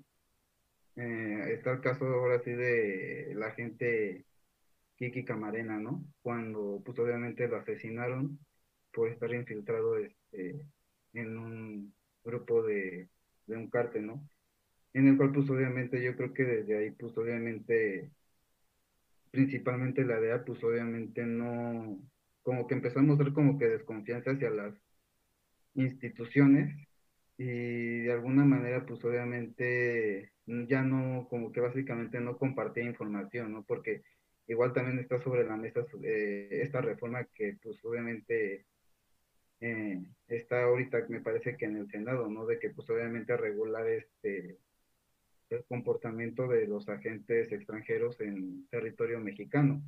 eh, 0.96 1.44
está 1.54 1.74
el 1.74 1.82
caso 1.82 2.06
ahora 2.06 2.40
sí 2.40 2.52
de 2.52 3.34
la 3.36 3.52
gente 3.52 4.26
Kiki 4.96 5.26
Camarena, 5.26 5.80
¿no? 5.80 6.04
Cuando 6.22 6.82
pues 6.86 6.98
obviamente 7.00 7.48
lo 7.48 7.58
asesinaron 7.58 8.40
por 8.94 9.10
estar 9.10 9.34
infiltrado 9.34 9.98
este, 9.98 10.66
en 11.14 11.38
un 11.38 11.94
grupo 12.24 12.64
de, 12.64 13.10
de 13.48 13.58
un 13.58 13.70
cártel, 13.70 14.08
¿no? 14.08 14.30
En 14.94 15.08
el 15.08 15.18
cual 15.18 15.32
pues 15.32 15.50
obviamente 15.50 16.02
yo 16.04 16.16
creo 16.16 16.34
que 16.34 16.44
desde 16.44 16.78
ahí 16.78 16.92
pues 16.92 17.18
obviamente 17.18 18.12
principalmente 19.32 20.06
la 20.06 20.20
DEA 20.20 20.46
pues 20.46 20.64
obviamente 20.64 21.26
no, 21.26 22.00
como 22.44 22.68
que 22.68 22.76
empezó 22.76 23.00
a 23.00 23.04
mostrar 23.04 23.34
como 23.34 23.58
que 23.58 23.66
desconfianza 23.68 24.32
hacia 24.32 24.52
las 24.52 24.76
instituciones 25.74 26.76
y 27.38 28.02
de 28.02 28.12
alguna 28.12 28.46
manera 28.46 28.86
pues 28.86 29.04
obviamente 29.04 30.32
ya 30.46 30.84
no, 30.84 31.28
como 31.30 31.52
que 31.52 31.62
básicamente 31.62 32.20
no 32.20 32.38
compartía 32.38 32.84
información, 32.84 33.54
¿no? 33.54 33.64
Porque 33.64 34.04
igual 34.48 34.74
también 34.74 35.00
está 35.00 35.20
sobre 35.20 35.46
la 35.46 35.58
mesa 35.58 35.82
eh, 36.04 36.48
esta 36.64 36.82
reforma 36.82 37.26
que 37.34 37.58
pues 37.64 37.84
obviamente 37.84 38.66
eh, 39.64 40.04
está 40.28 40.64
ahorita 40.64 41.06
me 41.08 41.22
parece 41.22 41.56
que 41.56 41.66
en 41.66 41.78
el 41.78 41.90
Senado, 41.90 42.28
¿no? 42.30 42.46
De 42.46 42.60
que 42.60 42.70
pues 42.72 42.90
obviamente 42.90 43.38
regular 43.38 43.88
este 43.88 44.58
el 45.50 45.64
comportamiento 45.66 46.48
de 46.48 46.68
los 46.68 46.90
agentes 46.90 47.52
extranjeros 47.52 48.20
en 48.20 48.68
territorio 48.70 49.20
mexicano. 49.20 49.82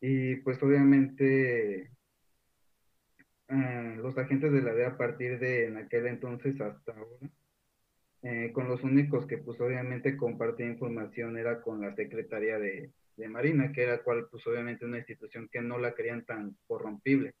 Y 0.00 0.36
pues 0.36 0.62
obviamente 0.62 1.90
eh, 3.48 3.96
los 3.96 4.16
agentes 4.16 4.50
de 4.52 4.62
la 4.62 4.72
DEA 4.72 4.88
a 4.90 4.96
partir 4.96 5.38
de 5.38 5.66
en 5.66 5.76
aquel 5.76 6.06
entonces 6.06 6.58
hasta 6.60 6.92
ahora, 6.92 7.28
eh, 8.22 8.50
con 8.54 8.68
los 8.68 8.82
únicos 8.82 9.26
que 9.26 9.38
pues 9.38 9.60
obviamente 9.60 10.16
compartía 10.16 10.66
información 10.66 11.36
era 11.36 11.60
con 11.60 11.82
la 11.82 11.94
Secretaría 11.94 12.58
de, 12.58 12.92
de 13.16 13.28
Marina, 13.28 13.72
que 13.72 13.82
era 13.82 14.02
cual 14.02 14.28
pues 14.30 14.46
obviamente 14.46 14.86
una 14.86 14.98
institución 14.98 15.48
que 15.52 15.60
no 15.60 15.78
la 15.78 15.94
querían 15.94 16.24
tan 16.24 16.56
corrompible. 16.66 17.34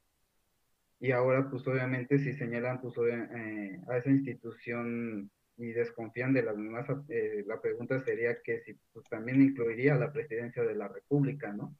Y 1.00 1.12
ahora 1.12 1.48
pues 1.50 1.66
obviamente 1.66 2.18
si 2.18 2.32
señalan 2.34 2.80
pues 2.80 2.94
eh, 2.98 3.80
a 3.88 3.96
esa 3.96 4.10
institución 4.10 5.30
y 5.56 5.72
desconfían 5.72 6.32
de 6.32 6.42
las 6.42 6.56
mismas, 6.56 6.86
eh, 7.08 7.44
la 7.46 7.60
pregunta 7.60 8.00
sería 8.04 8.40
que 8.42 8.60
si 8.60 8.74
pues, 8.92 9.06
también 9.08 9.42
incluiría 9.42 9.94
la 9.96 10.12
presidencia 10.12 10.62
de 10.62 10.74
la 10.74 10.88
República, 10.88 11.52
¿no? 11.52 11.74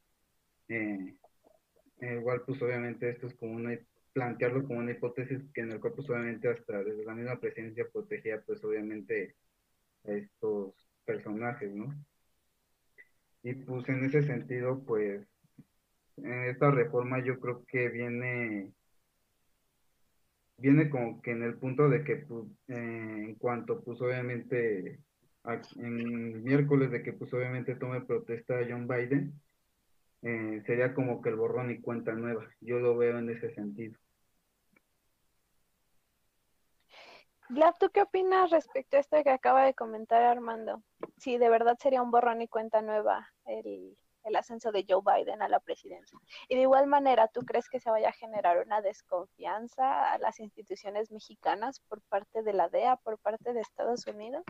Eh, 0.68 1.16
igual 2.00 2.42
pues 2.46 2.60
obviamente 2.62 3.10
esto 3.10 3.26
es 3.26 3.34
como 3.34 3.56
una, 3.56 3.78
plantearlo 4.12 4.66
como 4.66 4.80
una 4.80 4.92
hipótesis 4.92 5.40
que 5.54 5.62
en 5.62 5.72
el 5.72 5.80
cual 5.80 5.94
pues 5.94 6.08
obviamente 6.10 6.48
hasta 6.48 6.82
desde 6.82 7.04
la 7.04 7.14
misma 7.14 7.38
presidencia 7.40 7.86
protegía 7.92 8.40
pues 8.42 8.62
obviamente 8.64 9.36
a 10.04 10.12
estos 10.12 10.74
personajes, 11.04 11.70
¿no? 11.74 11.94
Y 13.42 13.54
pues 13.54 13.88
en 13.88 14.04
ese 14.04 14.22
sentido, 14.22 14.82
pues, 14.84 15.26
en 16.18 16.44
esta 16.44 16.70
reforma 16.70 17.24
yo 17.24 17.40
creo 17.40 17.64
que 17.66 17.88
viene, 17.88 18.72
viene 20.60 20.90
como 20.90 21.20
que 21.22 21.32
en 21.32 21.42
el 21.42 21.54
punto 21.54 21.88
de 21.88 22.04
que, 22.04 22.16
pues, 22.16 22.46
eh, 22.68 23.24
en 23.28 23.34
cuanto, 23.36 23.82
pues, 23.82 24.00
obviamente, 24.00 25.00
en 25.76 26.44
miércoles 26.44 26.90
de 26.90 27.02
que, 27.02 27.12
pues, 27.12 27.32
obviamente 27.32 27.74
tome 27.76 28.02
protesta 28.02 28.54
John 28.68 28.86
Biden, 28.86 29.32
eh, 30.22 30.62
sería 30.66 30.94
como 30.94 31.22
que 31.22 31.30
el 31.30 31.36
borrón 31.36 31.70
y 31.70 31.80
cuenta 31.80 32.12
nueva. 32.12 32.46
Yo 32.60 32.78
lo 32.78 32.96
veo 32.96 33.18
en 33.18 33.30
ese 33.30 33.54
sentido. 33.54 33.98
Glad, 37.48 37.74
¿tú 37.80 37.90
qué 37.92 38.02
opinas 38.02 38.50
respecto 38.50 38.96
a 38.96 39.00
esto 39.00 39.16
que 39.24 39.30
acaba 39.30 39.64
de 39.64 39.74
comentar 39.74 40.22
Armando? 40.22 40.84
Si 41.16 41.36
de 41.36 41.48
verdad 41.48 41.76
sería 41.80 42.00
un 42.00 42.12
borrón 42.12 42.42
y 42.42 42.48
cuenta 42.48 42.80
nueva 42.80 43.28
el, 43.44 43.96
ascenso 44.36 44.72
de 44.72 44.84
Joe 44.88 45.02
Biden 45.04 45.42
a 45.42 45.48
la 45.48 45.60
presidencia. 45.60 46.18
Y 46.48 46.56
de 46.56 46.62
igual 46.62 46.86
manera, 46.86 47.28
¿tú 47.28 47.40
crees 47.40 47.68
que 47.68 47.80
se 47.80 47.90
vaya 47.90 48.08
a 48.08 48.12
generar 48.12 48.64
una 48.64 48.80
desconfianza 48.80 50.12
a 50.12 50.18
las 50.18 50.40
instituciones 50.40 51.10
mexicanas 51.10 51.80
por 51.88 52.00
parte 52.02 52.42
de 52.42 52.52
la 52.52 52.68
DEA, 52.68 52.96
por 52.96 53.18
parte 53.18 53.52
de 53.52 53.60
Estados 53.60 54.06
Unidos? 54.06 54.44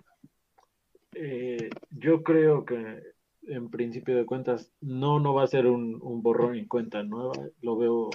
Eh, 1.15 1.71
yo 1.91 2.23
creo 2.23 2.65
que 2.65 3.03
en 3.43 3.71
principio 3.71 4.17
de 4.17 4.27
cuentas 4.27 4.71
no, 4.81 5.19
no 5.19 5.35
va 5.35 5.45
a 5.45 5.49
ser 5.49 5.67
un, 5.67 5.99
borrón 6.23 6.57
y 6.57 6.67
cuenta 6.67 7.03
nueva. 7.03 7.33
Lo 7.61 7.77
veo 7.77 8.11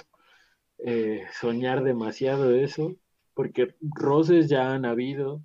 eh, 0.78 1.24
soñar 1.32 1.82
demasiado 1.82 2.54
eso 2.54 2.94
porque 3.34 3.74
roces 3.80 4.48
ya 4.48 4.72
han 4.72 4.86
habido, 4.86 5.42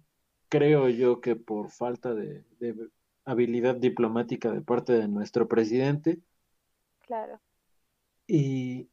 creo 0.48 0.88
yo 0.88 1.20
que 1.20 1.36
por 1.36 1.72
falta 1.72 2.14
de, 2.14 2.46
habilidad 3.26 3.76
diplomática 3.76 4.52
de 4.52 4.62
parte 4.62 4.94
de 4.94 5.08
nuestro 5.08 5.48
presidente. 5.48 6.20
Claro. 7.06 7.40
Y, 8.28 8.90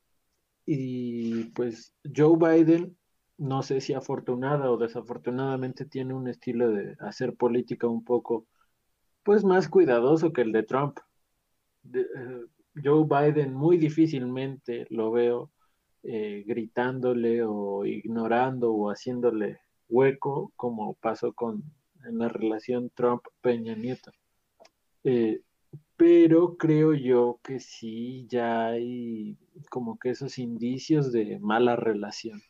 y 0.66 1.44
pues 1.50 1.94
Joe 2.14 2.36
Biden, 2.36 2.96
no 3.36 3.62
sé 3.62 3.80
si 3.80 3.94
afortunada 3.94 4.70
o 4.70 4.76
desafortunadamente 4.76 5.84
tiene 5.84 6.14
un 6.14 6.28
estilo 6.28 6.70
de 6.70 6.96
hacer 7.00 7.34
política 7.36 7.86
un 7.86 8.04
poco, 8.04 8.46
pues 9.22 9.44
más 9.44 9.68
cuidadoso 9.68 10.32
que 10.32 10.42
el 10.42 10.52
de 10.52 10.62
Trump. 10.64 10.98
Eh, 11.92 12.04
Joe 12.82 13.04
Biden 13.04 13.54
muy 13.54 13.78
difícilmente 13.78 14.86
lo 14.90 15.10
veo 15.10 15.50
eh, 16.02 16.44
gritándole 16.46 17.42
o 17.44 17.84
ignorando 17.84 18.72
o 18.72 18.90
haciéndole 18.90 19.60
hueco, 19.88 20.52
como 20.56 20.94
pasó 20.94 21.32
con 21.32 21.62
en 22.06 22.18
la 22.18 22.28
relación 22.28 22.90
Trump-Peña 22.94 23.74
Nieto. 23.74 24.12
Eh, 25.04 25.42
pero 25.96 26.56
creo 26.56 26.94
yo 26.94 27.40
que 27.42 27.60
sí, 27.60 28.26
ya 28.28 28.68
hay 28.68 29.36
como 29.70 29.98
que 29.98 30.10
esos 30.10 30.38
indicios 30.38 31.12
de 31.12 31.38
mala 31.40 31.76
relación. 31.76 32.42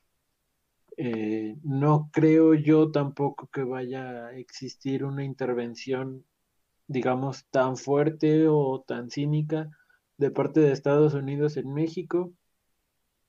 Eh, 0.96 1.56
no 1.62 2.10
creo 2.12 2.54
yo 2.54 2.90
tampoco 2.90 3.48
que 3.52 3.62
vaya 3.62 4.26
a 4.26 4.32
existir 4.36 5.04
una 5.04 5.24
intervención, 5.24 6.24
digamos, 6.88 7.46
tan 7.50 7.76
fuerte 7.76 8.48
o 8.48 8.84
tan 8.86 9.10
cínica 9.10 9.70
de 10.16 10.30
parte 10.30 10.60
de 10.60 10.72
Estados 10.72 11.14
Unidos 11.14 11.56
en 11.56 11.72
México 11.72 12.32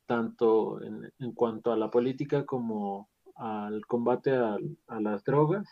tanto 0.10 0.82
en, 0.82 1.34
cuanto 1.36 1.72
a 1.72 1.78
la 1.78 1.92
política 1.92 2.44
como 2.44 3.12
al 3.36 3.86
combate 3.86 4.32
a, 4.32 4.58
las 5.00 5.24
drogas, 5.24 5.68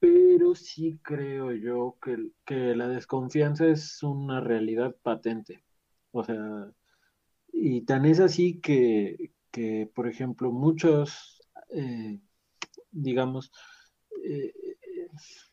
pero 0.00 0.54
sí 0.54 0.98
creo 1.02 1.52
yo 1.52 1.98
que, 2.02 2.32
que, 2.44 2.74
la 2.74 2.88
desconfianza 2.88 3.66
es 3.66 4.02
una 4.02 4.40
realidad 4.40 4.96
patente. 5.02 5.62
O 6.12 6.24
sea, 6.24 6.72
y 7.52 7.82
tan 7.82 8.06
es 8.06 8.20
así 8.20 8.60
que, 8.60 9.32
que 9.50 9.90
por 9.94 10.08
ejemplo, 10.08 10.52
muchos, 10.52 11.40
eh, 11.74 12.20
digamos, 12.90 13.52
eh, 14.24 14.52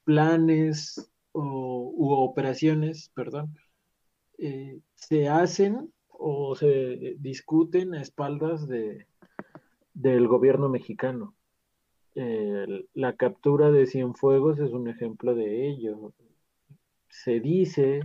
planes 0.04 1.12
o, 1.32 1.92
u 1.96 2.12
operaciones, 2.12 3.12
perdón, 3.14 3.56
eh, 4.38 4.80
se 4.96 5.28
hacen 5.28 5.94
o 6.08 6.56
se 6.56 7.16
discuten 7.20 7.94
a 7.94 8.02
espaldas 8.02 8.68
de, 8.68 9.08
del 9.94 10.28
gobierno 10.28 10.70
mexicano. 10.70 11.37
La 12.18 13.16
captura 13.16 13.70
de 13.70 13.86
Cienfuegos 13.86 14.60
es 14.60 14.72
un 14.72 14.88
ejemplo 14.88 15.36
de 15.36 15.68
ello. 15.68 16.14
Se 17.10 17.40
dice, 17.40 18.02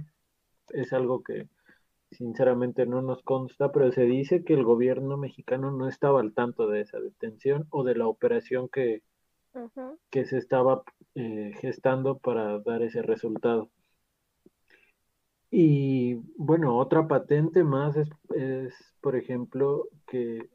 es 0.71 0.93
algo 0.93 1.23
que 1.23 1.49
sinceramente 2.11 2.85
no 2.85 3.01
nos 3.01 3.23
consta, 3.23 3.73
pero 3.73 3.91
se 3.91 4.03
dice 4.05 4.45
que 4.45 4.53
el 4.53 4.65
gobierno 4.65 5.17
mexicano 5.17 5.71
no 5.71 5.89
estaba 5.89 6.21
al 6.21 6.35
tanto 6.35 6.67
de 6.69 6.83
esa 6.83 7.01
detención 7.01 7.67
o 7.71 7.85
de 7.85 7.95
la 7.95 8.07
operación 8.07 8.69
que, 8.69 9.03
que 10.11 10.27
se 10.27 10.37
estaba 10.37 10.83
eh, 11.15 11.53
gestando 11.61 12.19
para 12.19 12.59
dar 12.59 12.83
ese 12.83 13.01
resultado. 13.01 13.71
Y 15.51 16.15
bueno, 16.37 16.77
otra 16.77 17.09
patente 17.09 17.65
más 17.65 17.97
es, 17.97 18.95
por 19.01 19.17
ejemplo, 19.17 19.89
que 20.07 20.49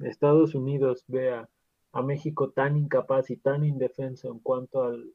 Estados 0.00 0.54
Unidos 0.54 1.04
vea 1.08 1.48
a 1.92 2.02
México 2.02 2.50
tan 2.50 2.76
incapaz 2.76 3.30
y 3.30 3.36
tan 3.36 3.64
indefenso 3.64 4.30
en 4.30 4.38
cuanto 4.38 4.84
al, 4.84 5.12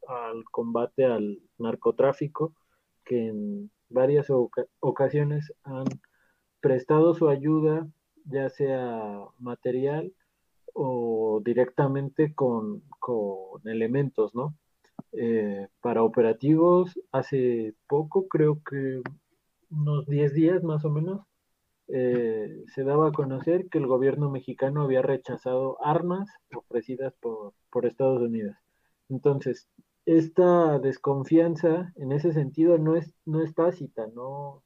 combate 0.51 1.05
al 1.05 1.39
narcotráfico, 1.57 2.53
que 3.05 3.27
en 3.27 3.71
varias 3.89 4.27
ocasiones 4.79 5.53
han 5.63 5.85
prestado 6.59 7.13
su 7.13 7.29
ayuda, 7.29 7.87
ya 8.25 8.49
sea 8.49 9.19
material 9.39 10.13
o 10.73 11.41
directamente 11.45 12.33
con, 12.33 12.83
elementos, 13.63 14.35
¿no? 14.35 14.55
Eh, 15.13 15.67
para 15.81 16.03
operativos, 16.03 16.99
hace 17.11 17.73
poco, 17.87 18.27
creo 18.27 18.61
que 18.63 19.01
unos 19.69 20.07
10 20.07 20.33
días 20.33 20.63
más 20.63 20.83
o 20.83 20.89
menos, 20.89 21.21
eh, 21.87 22.63
se 22.73 22.83
daba 22.83 23.09
a 23.09 23.11
conocer 23.11 23.69
que 23.69 23.77
el 23.77 23.87
gobierno 23.87 24.29
mexicano 24.31 24.83
había 24.83 25.01
rechazado 25.01 25.77
armas 25.83 26.29
ofrecidas 26.53 27.13
por, 27.21 27.53
por 27.71 27.85
Estados 27.85 28.21
Unidos. 28.21 28.55
Entonces, 29.09 29.69
esta 30.05 30.79
desconfianza 30.79 31.91
en 31.95 32.11
ese 32.11 32.33
sentido 32.33 32.77
no 32.77 32.95
es, 32.95 33.13
no 33.25 33.41
es 33.41 33.53
tácita, 33.55 34.07
no, 34.15 34.63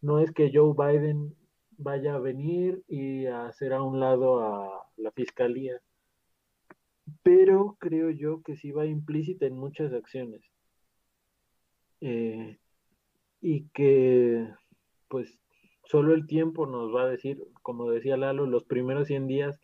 no 0.00 0.20
es 0.20 0.32
que 0.32 0.50
Joe 0.52 0.74
Biden 0.76 1.34
vaya 1.78 2.14
a 2.14 2.18
venir 2.18 2.82
y 2.88 3.26
a 3.26 3.46
hacer 3.46 3.72
a 3.72 3.82
un 3.82 4.00
lado 4.00 4.40
a 4.40 4.86
la 4.96 5.10
fiscalía, 5.12 5.80
pero 7.22 7.76
creo 7.80 8.10
yo 8.10 8.42
que 8.42 8.56
sí 8.56 8.70
va 8.72 8.86
implícita 8.86 9.46
en 9.46 9.56
muchas 9.56 9.92
acciones. 9.92 10.42
Eh, 12.00 12.58
y 13.40 13.68
que 13.70 14.48
pues 15.08 15.39
solo 15.90 16.14
el 16.14 16.28
tiempo 16.28 16.66
nos 16.66 16.94
va 16.94 17.02
a 17.02 17.08
decir, 17.08 17.44
como 17.62 17.90
decía 17.90 18.16
Lalo, 18.16 18.46
los 18.46 18.62
primeros 18.62 19.08
100 19.08 19.26
días 19.26 19.60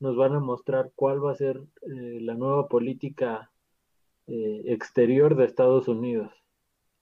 nos 0.00 0.16
van 0.16 0.34
a 0.34 0.40
mostrar 0.40 0.90
cuál 0.94 1.22
va 1.22 1.32
a 1.32 1.36
ser 1.36 1.58
eh, 1.82 2.18
la 2.22 2.34
nueva 2.34 2.66
política 2.66 3.50
eh, 4.26 4.62
exterior 4.64 5.36
de 5.36 5.44
Estados 5.44 5.86
Unidos 5.86 6.32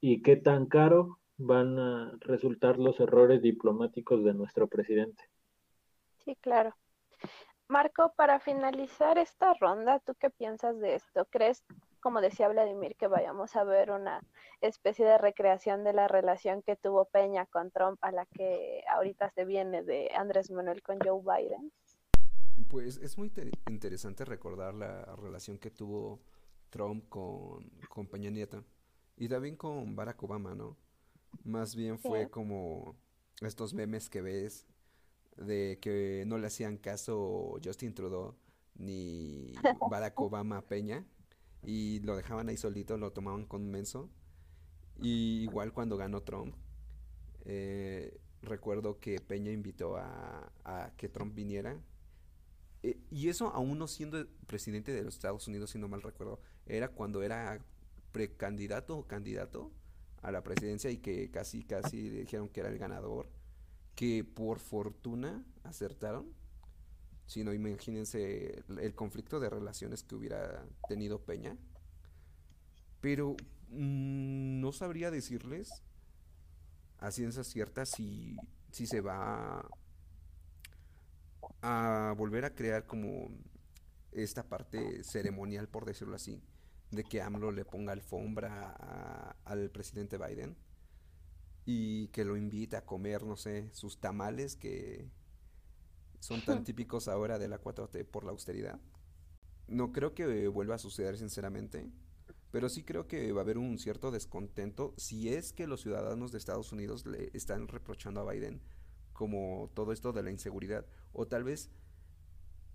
y 0.00 0.22
qué 0.22 0.34
tan 0.36 0.66
caro 0.66 1.20
van 1.36 1.78
a 1.78 2.18
resultar 2.20 2.78
los 2.78 2.98
errores 2.98 3.40
diplomáticos 3.42 4.24
de 4.24 4.34
nuestro 4.34 4.66
presidente. 4.66 5.22
Sí, 6.24 6.36
claro. 6.40 6.74
Marco, 7.68 8.12
para 8.16 8.40
finalizar 8.40 9.18
esta 9.18 9.54
ronda, 9.54 10.00
¿tú 10.00 10.14
qué 10.18 10.30
piensas 10.30 10.80
de 10.80 10.96
esto? 10.96 11.26
¿Crees 11.30 11.64
como 12.04 12.20
decía 12.20 12.48
Vladimir, 12.48 12.96
que 12.96 13.06
vayamos 13.06 13.56
a 13.56 13.64
ver 13.64 13.90
una 13.90 14.20
especie 14.60 15.06
de 15.06 15.16
recreación 15.16 15.84
de 15.84 15.94
la 15.94 16.06
relación 16.06 16.60
que 16.60 16.76
tuvo 16.76 17.06
Peña 17.06 17.46
con 17.46 17.70
Trump 17.70 17.98
a 18.02 18.12
la 18.12 18.26
que 18.26 18.84
ahorita 18.92 19.30
se 19.30 19.46
viene 19.46 19.82
de 19.82 20.10
Andrés 20.14 20.50
Manuel 20.50 20.82
con 20.82 20.98
Joe 21.00 21.22
Biden? 21.22 21.72
Pues 22.68 22.98
es 22.98 23.16
muy 23.16 23.32
interesante 23.70 24.26
recordar 24.26 24.74
la 24.74 25.16
relación 25.16 25.56
que 25.56 25.70
tuvo 25.70 26.20
Trump 26.68 27.08
con, 27.08 27.70
con 27.88 28.06
Peña 28.06 28.28
Nieto 28.28 28.62
y 29.16 29.26
también 29.26 29.56
con 29.56 29.96
Barack 29.96 30.22
Obama, 30.24 30.54
¿no? 30.54 30.76
Más 31.42 31.74
bien 31.74 31.98
fue 31.98 32.28
como 32.28 32.96
estos 33.40 33.72
memes 33.72 34.10
que 34.10 34.20
ves 34.20 34.66
de 35.38 35.78
que 35.80 36.24
no 36.26 36.36
le 36.36 36.48
hacían 36.48 36.76
caso 36.76 37.58
Justin 37.64 37.94
Trudeau 37.94 38.34
ni 38.74 39.54
Barack 39.90 40.20
Obama 40.20 40.58
a 40.58 40.66
Peña 40.66 41.06
y 41.64 42.00
lo 42.00 42.16
dejaban 42.16 42.48
ahí 42.48 42.56
solito, 42.56 42.96
lo 42.96 43.12
tomaban 43.12 43.44
con 43.44 43.70
menso. 43.70 44.10
Y 45.00 45.42
igual 45.42 45.72
cuando 45.72 45.96
ganó 45.96 46.22
Trump, 46.22 46.54
eh, 47.44 48.20
recuerdo 48.42 49.00
que 49.00 49.20
Peña 49.20 49.50
invitó 49.50 49.96
a, 49.96 50.92
que 50.96 51.08
Trump 51.08 51.34
viniera. 51.34 51.80
Eh, 52.82 52.98
y 53.10 53.28
eso 53.28 53.48
aún 53.48 53.78
no 53.78 53.88
siendo 53.88 54.26
presidente 54.46 54.92
de 54.92 55.02
los 55.02 55.14
Estados 55.14 55.48
Unidos, 55.48 55.70
si 55.70 55.78
no 55.78 55.88
mal 55.88 56.02
recuerdo, 56.02 56.40
era 56.66 56.88
cuando 56.88 57.22
era 57.22 57.58
precandidato 58.12 58.98
o 58.98 59.06
candidato 59.06 59.72
a 60.22 60.30
la 60.30 60.42
presidencia 60.42 60.90
y 60.90 60.98
que 60.98 61.30
casi, 61.30 61.64
casi 61.64 62.08
dijeron 62.08 62.48
que 62.48 62.60
era 62.60 62.68
el 62.68 62.78
ganador, 62.78 63.28
que 63.94 64.24
por 64.24 64.58
fortuna 64.58 65.44
acertaron 65.64 66.32
si 67.26 67.42
no, 67.42 67.52
imagínense 67.52 68.62
el 68.68 68.94
conflicto 68.94 69.40
de 69.40 69.50
relaciones 69.50 70.02
que 70.02 70.14
hubiera 70.14 70.66
tenido 70.88 71.20
Peña. 71.22 71.56
Pero 73.00 73.36
mm, 73.70 74.60
no 74.60 74.72
sabría 74.72 75.10
decirles 75.10 75.82
a 76.98 77.10
ciencia 77.10 77.44
cierta 77.44 77.86
si, 77.86 78.36
si 78.70 78.86
se 78.86 79.00
va 79.00 79.66
a, 81.62 82.14
volver 82.16 82.44
a 82.44 82.54
crear 82.54 82.86
como 82.86 83.30
esta 84.12 84.48
parte 84.48 85.02
ceremonial, 85.02 85.68
por 85.68 85.84
decirlo 85.84 86.16
así, 86.16 86.42
de 86.90 87.04
que 87.04 87.20
AMLO 87.20 87.50
le 87.50 87.64
ponga 87.64 87.92
alfombra 87.92 89.36
al 89.44 89.70
presidente 89.70 90.18
Biden 90.18 90.56
y 91.66 92.08
que 92.08 92.24
lo 92.24 92.36
invita 92.36 92.78
a 92.78 92.84
comer, 92.84 93.24
no 93.24 93.36
sé, 93.36 93.70
sus 93.72 93.98
tamales 93.98 94.56
que 94.56 95.08
son 96.20 96.44
tan 96.44 96.64
típicos 96.64 97.08
ahora 97.08 97.38
de 97.38 97.48
la 97.48 97.60
4T 97.60 98.04
por 98.06 98.24
la 98.24 98.30
austeridad. 98.30 98.80
No 99.66 99.92
creo 99.92 100.14
que 100.14 100.48
vuelva 100.48 100.74
a 100.74 100.78
suceder 100.78 101.16
sinceramente, 101.16 101.90
pero 102.54 102.68
sí 102.68 102.84
creo 102.84 103.08
que 103.08 103.32
va 103.32 103.40
a 103.40 103.44
haber 103.44 103.58
un 103.58 103.78
cierto 103.78 104.10
descontento 104.10 104.94
si 104.96 105.28
es 105.28 105.52
que 105.52 105.66
los 105.66 105.80
ciudadanos 105.80 106.30
de 106.30 106.38
Estados 106.38 106.70
Unidos 106.70 107.04
le 107.04 107.30
están 107.34 107.66
reprochando 107.66 108.20
a 108.20 108.32
Biden 108.32 108.60
como 109.12 109.70
todo 109.74 109.92
esto 109.92 110.12
de 110.12 110.22
la 110.22 110.30
inseguridad 110.30 110.86
o 111.12 111.26
tal 111.26 111.42
vez 111.42 111.70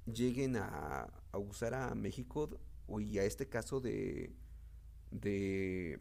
lleguen 0.05 0.57
a, 0.57 1.07
usar 1.33 1.75
a 1.75 1.95
México 1.95 2.59
y 2.99 3.19
a 3.19 3.23
este 3.23 3.47
caso 3.47 3.79
de 3.79 4.35
de 5.11 5.99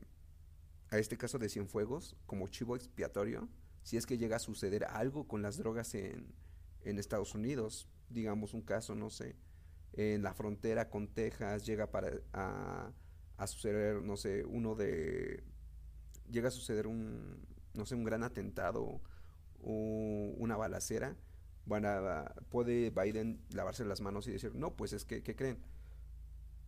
a 0.90 0.98
este 0.98 1.16
caso 1.16 1.38
de 1.38 1.48
Cienfuegos 1.48 2.16
como 2.26 2.48
chivo 2.48 2.74
expiatorio 2.74 3.48
si 3.82 3.96
es 3.96 4.06
que 4.06 4.18
llega 4.18 4.36
a 4.36 4.40
suceder 4.40 4.86
algo 4.86 5.28
con 5.28 5.40
las 5.40 5.56
drogas 5.56 5.94
en, 5.94 6.34
en 6.88 6.98
Estados 6.98 7.34
Unidos, 7.34 7.88
digamos 8.08 8.54
un 8.54 8.62
caso, 8.62 8.94
no 8.94 9.10
sé, 9.10 9.36
en 9.92 10.22
la 10.22 10.32
frontera 10.34 10.88
con 10.88 11.08
Texas 11.08 11.66
llega 11.66 11.90
para 11.90 12.12
a, 12.32 13.46
suceder, 13.46 14.02
no 14.02 14.16
sé, 14.16 14.44
uno 14.44 14.74
de 14.74 15.44
llega 16.30 16.48
a 16.48 16.50
suceder 16.50 16.86
un 16.86 17.46
no 17.74 17.86
sé, 17.86 17.94
un 17.94 18.04
gran 18.04 18.22
atentado 18.22 19.00
o 19.62 20.34
una 20.36 20.56
balacera, 20.56 21.16
bueno, 21.66 21.88
puede 22.48 22.90
Biden 22.90 23.40
lavarse 23.50 23.84
las 23.84 24.00
manos 24.00 24.26
y 24.26 24.32
decir, 24.32 24.54
no, 24.54 24.74
pues 24.74 24.92
es 24.92 25.04
que, 25.04 25.22
¿qué 25.22 25.36
creen? 25.36 25.58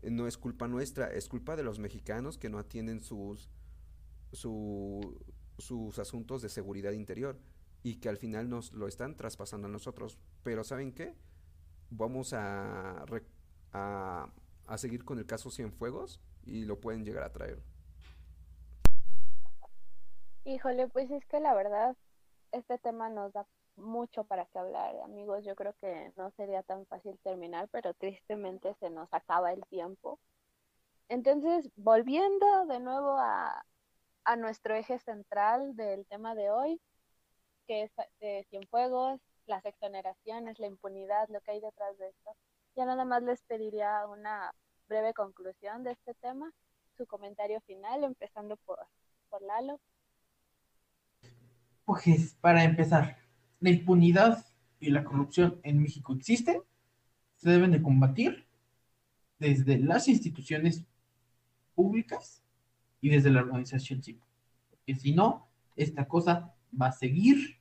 No 0.02 0.26
es 0.26 0.36
culpa 0.36 0.68
nuestra, 0.68 1.12
es 1.12 1.28
culpa 1.28 1.56
de 1.56 1.62
los 1.62 1.78
mexicanos 1.78 2.38
que 2.38 2.50
no 2.50 2.58
atienden 2.58 3.00
sus, 3.00 3.48
sus 4.32 5.98
asuntos 5.98 6.42
de 6.42 6.48
seguridad 6.48 6.92
interior 6.92 7.38
y 7.82 8.00
que 8.00 8.08
al 8.08 8.16
final 8.16 8.48
nos 8.48 8.72
lo 8.72 8.86
están 8.86 9.16
traspasando 9.16 9.68
a 9.68 9.70
nosotros. 9.70 10.18
Pero 10.42 10.64
¿saben 10.64 10.92
qué? 10.92 11.14
Vamos 11.90 12.32
a, 12.32 13.04
a, 13.72 14.78
seguir 14.78 15.04
con 15.04 15.18
el 15.18 15.26
caso 15.26 15.50
Cienfuegos 15.50 16.20
y 16.44 16.64
lo 16.64 16.80
pueden 16.80 17.04
llegar 17.04 17.24
a 17.24 17.32
traer. 17.32 17.62
Híjole, 20.44 20.88
pues 20.88 21.10
es 21.10 21.24
que 21.26 21.40
la 21.40 21.54
verdad, 21.54 21.96
este 22.52 22.78
tema 22.78 23.08
nos 23.08 23.32
da 23.32 23.46
mucho 23.76 24.24
para 24.24 24.46
que 24.46 24.58
hablar, 24.58 24.94
amigos. 25.00 25.44
Yo 25.44 25.54
creo 25.54 25.74
que 25.80 26.12
no 26.16 26.30
sería 26.32 26.62
tan 26.62 26.86
fácil 26.86 27.18
terminar, 27.22 27.68
pero 27.70 27.94
tristemente 27.94 28.74
se 28.80 28.90
nos 28.90 29.12
acaba 29.12 29.52
el 29.52 29.64
tiempo. 29.66 30.18
Entonces, 31.08 31.70
volviendo 31.76 32.66
de 32.66 32.78
nuevo 32.78 33.16
a, 33.18 33.64
a 34.24 34.36
nuestro 34.36 34.74
eje 34.74 34.98
central 35.00 35.74
del 35.76 36.06
tema 36.06 36.34
de 36.34 36.50
hoy, 36.50 36.80
que 37.70 37.84
es 37.84 37.92
de 38.20 38.44
Cienfuegos, 38.50 39.20
las 39.46 39.64
exoneraciones, 39.64 40.58
la 40.58 40.66
impunidad, 40.66 41.28
lo 41.28 41.40
que 41.40 41.52
hay 41.52 41.60
detrás 41.60 41.96
de 41.98 42.08
esto. 42.08 42.34
Ya 42.74 42.84
nada 42.84 43.04
más 43.04 43.22
les 43.22 43.40
pediría 43.42 44.08
una 44.08 44.52
breve 44.88 45.14
conclusión 45.14 45.84
de 45.84 45.92
este 45.92 46.14
tema, 46.14 46.50
su 46.96 47.06
comentario 47.06 47.60
final, 47.60 48.02
empezando 48.02 48.56
por, 48.56 48.80
por 49.28 49.40
Lalo. 49.42 49.80
Pues 51.84 52.34
para 52.40 52.64
empezar, 52.64 53.18
la 53.60 53.70
impunidad 53.70 54.44
y 54.80 54.90
la 54.90 55.04
corrupción 55.04 55.60
en 55.62 55.80
México 55.80 56.12
existen, 56.12 56.60
se 57.36 57.50
deben 57.50 57.70
de 57.70 57.82
combatir 57.82 58.48
desde 59.38 59.78
las 59.78 60.08
instituciones 60.08 60.82
públicas 61.76 62.42
y 63.00 63.10
desde 63.10 63.30
la 63.30 63.42
organización 63.42 64.02
civil. 64.02 64.24
Porque 64.70 64.96
si 64.96 65.12
no, 65.12 65.46
esta 65.76 66.08
cosa 66.08 66.52
va 66.74 66.88
a 66.88 66.92
seguir 66.92 67.59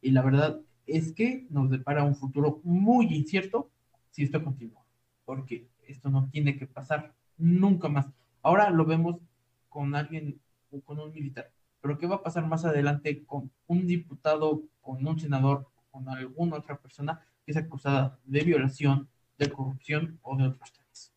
y 0.00 0.10
la 0.10 0.22
verdad 0.22 0.60
es 0.86 1.12
que 1.12 1.46
nos 1.50 1.70
depara 1.70 2.04
un 2.04 2.16
futuro 2.16 2.60
muy 2.64 3.14
incierto 3.14 3.70
si 4.10 4.22
esto 4.22 4.42
continúa, 4.42 4.84
porque 5.24 5.68
esto 5.86 6.10
no 6.10 6.28
tiene 6.30 6.56
que 6.56 6.66
pasar 6.66 7.14
nunca 7.36 7.88
más. 7.88 8.06
Ahora 8.42 8.70
lo 8.70 8.84
vemos 8.84 9.16
con 9.68 9.94
alguien 9.94 10.40
o 10.70 10.80
con 10.80 10.98
un 10.98 11.12
militar, 11.12 11.50
pero 11.80 11.98
¿qué 11.98 12.06
va 12.06 12.16
a 12.16 12.22
pasar 12.22 12.46
más 12.46 12.64
adelante 12.64 13.24
con 13.24 13.50
un 13.66 13.86
diputado, 13.86 14.62
con 14.80 15.06
un 15.06 15.18
senador, 15.18 15.66
con 15.90 16.08
alguna 16.08 16.56
otra 16.56 16.78
persona 16.78 17.20
que 17.44 17.52
es 17.52 17.56
acusada 17.56 18.18
de 18.24 18.42
violación, 18.42 19.08
de 19.38 19.50
corrupción 19.50 20.18
o 20.22 20.36
de 20.36 20.48
otros 20.48 20.72
temas. 20.72 21.12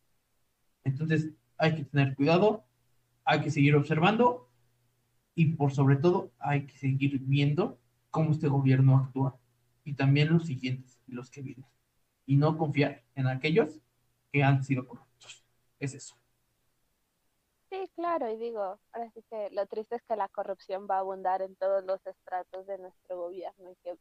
Entonces, 0.84 1.30
hay 1.58 1.74
que 1.74 1.84
tener 1.84 2.14
cuidado, 2.14 2.64
hay 3.24 3.40
que 3.40 3.50
seguir 3.50 3.74
observando 3.76 4.48
y 5.34 5.54
por 5.54 5.72
sobre 5.72 5.96
todo 5.96 6.32
hay 6.38 6.66
que 6.66 6.76
seguir 6.76 7.18
viendo 7.20 7.78
cómo 8.12 8.30
este 8.30 8.46
gobierno 8.46 8.98
actúa 8.98 9.36
y 9.84 9.94
también 9.94 10.32
los 10.32 10.46
siguientes, 10.46 11.00
los 11.08 11.30
que 11.30 11.42
vienen. 11.42 11.66
Y 12.26 12.36
no 12.36 12.56
confiar 12.56 13.02
en 13.16 13.26
aquellos 13.26 13.80
que 14.30 14.44
han 14.44 14.62
sido 14.62 14.86
corruptos. 14.86 15.44
Es 15.80 15.94
eso. 15.94 16.14
Sí, 17.70 17.90
claro, 17.96 18.30
y 18.30 18.36
digo, 18.36 18.78
ahora 18.92 19.10
sí 19.14 19.24
que 19.30 19.48
lo 19.50 19.66
triste 19.66 19.96
es 19.96 20.02
que 20.02 20.14
la 20.14 20.28
corrupción 20.28 20.86
va 20.88 20.96
a 20.96 20.98
abundar 21.00 21.40
en 21.40 21.56
todos 21.56 21.82
los 21.84 22.06
estratos 22.06 22.66
de 22.66 22.76
nuestro 22.76 23.16
gobierno 23.16 23.70
y 23.70 23.76
que 23.76 23.96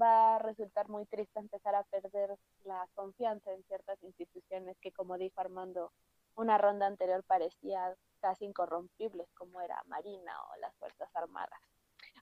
va 0.00 0.36
a 0.36 0.38
resultar 0.40 0.88
muy 0.90 1.06
triste 1.06 1.40
empezar 1.40 1.74
a 1.74 1.84
perder 1.84 2.36
la 2.64 2.86
confianza 2.94 3.50
en 3.52 3.64
ciertas 3.64 4.00
instituciones 4.02 4.76
que, 4.82 4.92
como 4.92 5.16
dijo 5.16 5.40
Armando, 5.40 5.90
una 6.36 6.58
ronda 6.58 6.86
anterior 6.86 7.24
parecía 7.24 7.96
casi 8.20 8.44
incorrompibles, 8.44 9.26
como 9.34 9.60
era 9.62 9.82
Marina 9.86 10.32
o 10.52 10.60
las 10.60 10.76
Fuerzas 10.76 11.08
Armadas. 11.14 11.60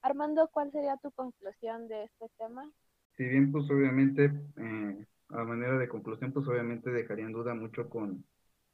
Armando, 0.03 0.49
¿cuál 0.53 0.71
sería 0.73 0.97
tu 0.99 1.11
conclusión 1.13 1.89
de 1.89 2.05
este 2.05 2.27
tema? 2.39 2.71
Si 3.17 3.25
bien, 3.25 3.51
pues 3.51 3.71
obviamente, 3.71 4.31
eh, 4.57 5.07
a 5.29 5.45
manera 5.45 5.79
de 5.79 5.89
conclusión, 5.89 6.33
pues 6.33 6.47
obviamente 6.47 6.91
dejaría 6.91 7.25
en 7.25 7.33
duda 7.33 7.55
mucho 7.55 7.89
con 7.89 8.25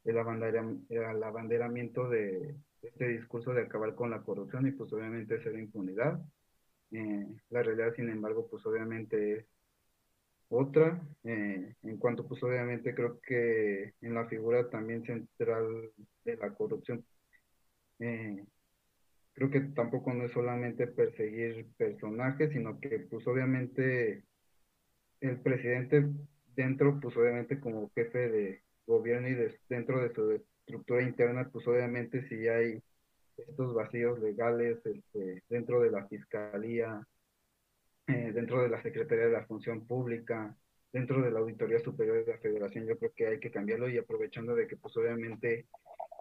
el, 0.05 0.19
abanderamiento 0.19 2.09
de 2.09 2.57
este 2.83 3.09
discurso 3.09 3.53
de 3.53 3.63
acabar 3.63 3.95
con 3.95 4.11
la 4.11 4.23
corrupción 4.23 4.67
y 4.67 4.73
pues 4.73 4.93
obviamente 4.93 5.43
ser 5.43 5.59
impunidad. 5.59 6.21
Eh, 6.91 7.27
la 7.51 7.63
realidad, 7.63 7.95
sin 7.95 8.09
embargo, 8.09 8.49
pues 8.51 8.65
obviamente 8.67 9.39
es 9.39 9.47
otra. 10.49 11.01
Eh, 11.25 11.75
en 11.83 11.97
cuanto, 11.99 12.27
pues 12.27 12.43
obviamente 12.43 12.95
creo 12.95 13.21
que 13.21 13.95
en 14.01 14.15
la 14.15 14.27
figura 14.27 14.69
también 14.69 15.05
central 15.05 15.93
de 16.25 16.37
la 16.37 16.53
corrupción, 16.55 17.05
eh, 18.01 18.45
creo 19.35 19.51
que 19.51 19.61
tampoco 19.61 20.13
no 20.13 20.25
es 20.25 20.33
solamente 20.33 20.87
perseguir 20.87 21.67
personajes, 21.77 22.51
sino 22.53 22.79
que 22.81 23.01
pues 23.11 23.27
obviamente 23.27 24.25
el 25.21 25.41
presidente 25.41 26.07
dentro, 26.55 26.99
pues 27.01 27.17
obviamente 27.17 27.61
como 27.61 27.91
jefe 27.95 28.29
de 28.29 28.63
gobierno 28.87 29.29
y 29.29 29.37
dentro 29.69 30.01
de 30.01 30.13
su 30.15 30.33
estructura 30.33 31.03
interna, 31.03 31.49
pues 31.51 31.67
obviamente 31.67 32.29
si 32.29 32.49
hay 32.49 32.83
estos 33.37 33.75
vacíos 33.75 34.19
legales 34.21 34.79
este, 34.85 35.43
dentro 35.49 35.81
de 35.81 35.91
la 35.91 36.07
fiscalía, 36.07 37.07
eh, 38.09 38.33
dentro 38.35 38.63
de 38.63 38.69
la 38.69 38.83
Secretaría 38.83 39.27
de 39.27 39.33
la 39.33 39.47
Función 39.47 39.87
Pública, 39.87 40.55
dentro 40.93 41.23
de 41.23 41.31
la 41.31 41.41
Auditoría 41.41 41.79
Superior 41.79 42.25
de 42.25 42.33
la 42.33 42.39
Federación, 42.39 42.87
yo 42.87 42.99
creo 42.99 43.13
que 43.15 43.27
hay 43.27 43.41
que 43.41 43.51
cambiarlo 43.51 43.89
y 43.89 43.99
aprovechando 43.99 44.55
de 44.55 44.67
que 44.67 44.77
pues 44.77 44.97
obviamente 44.97 45.67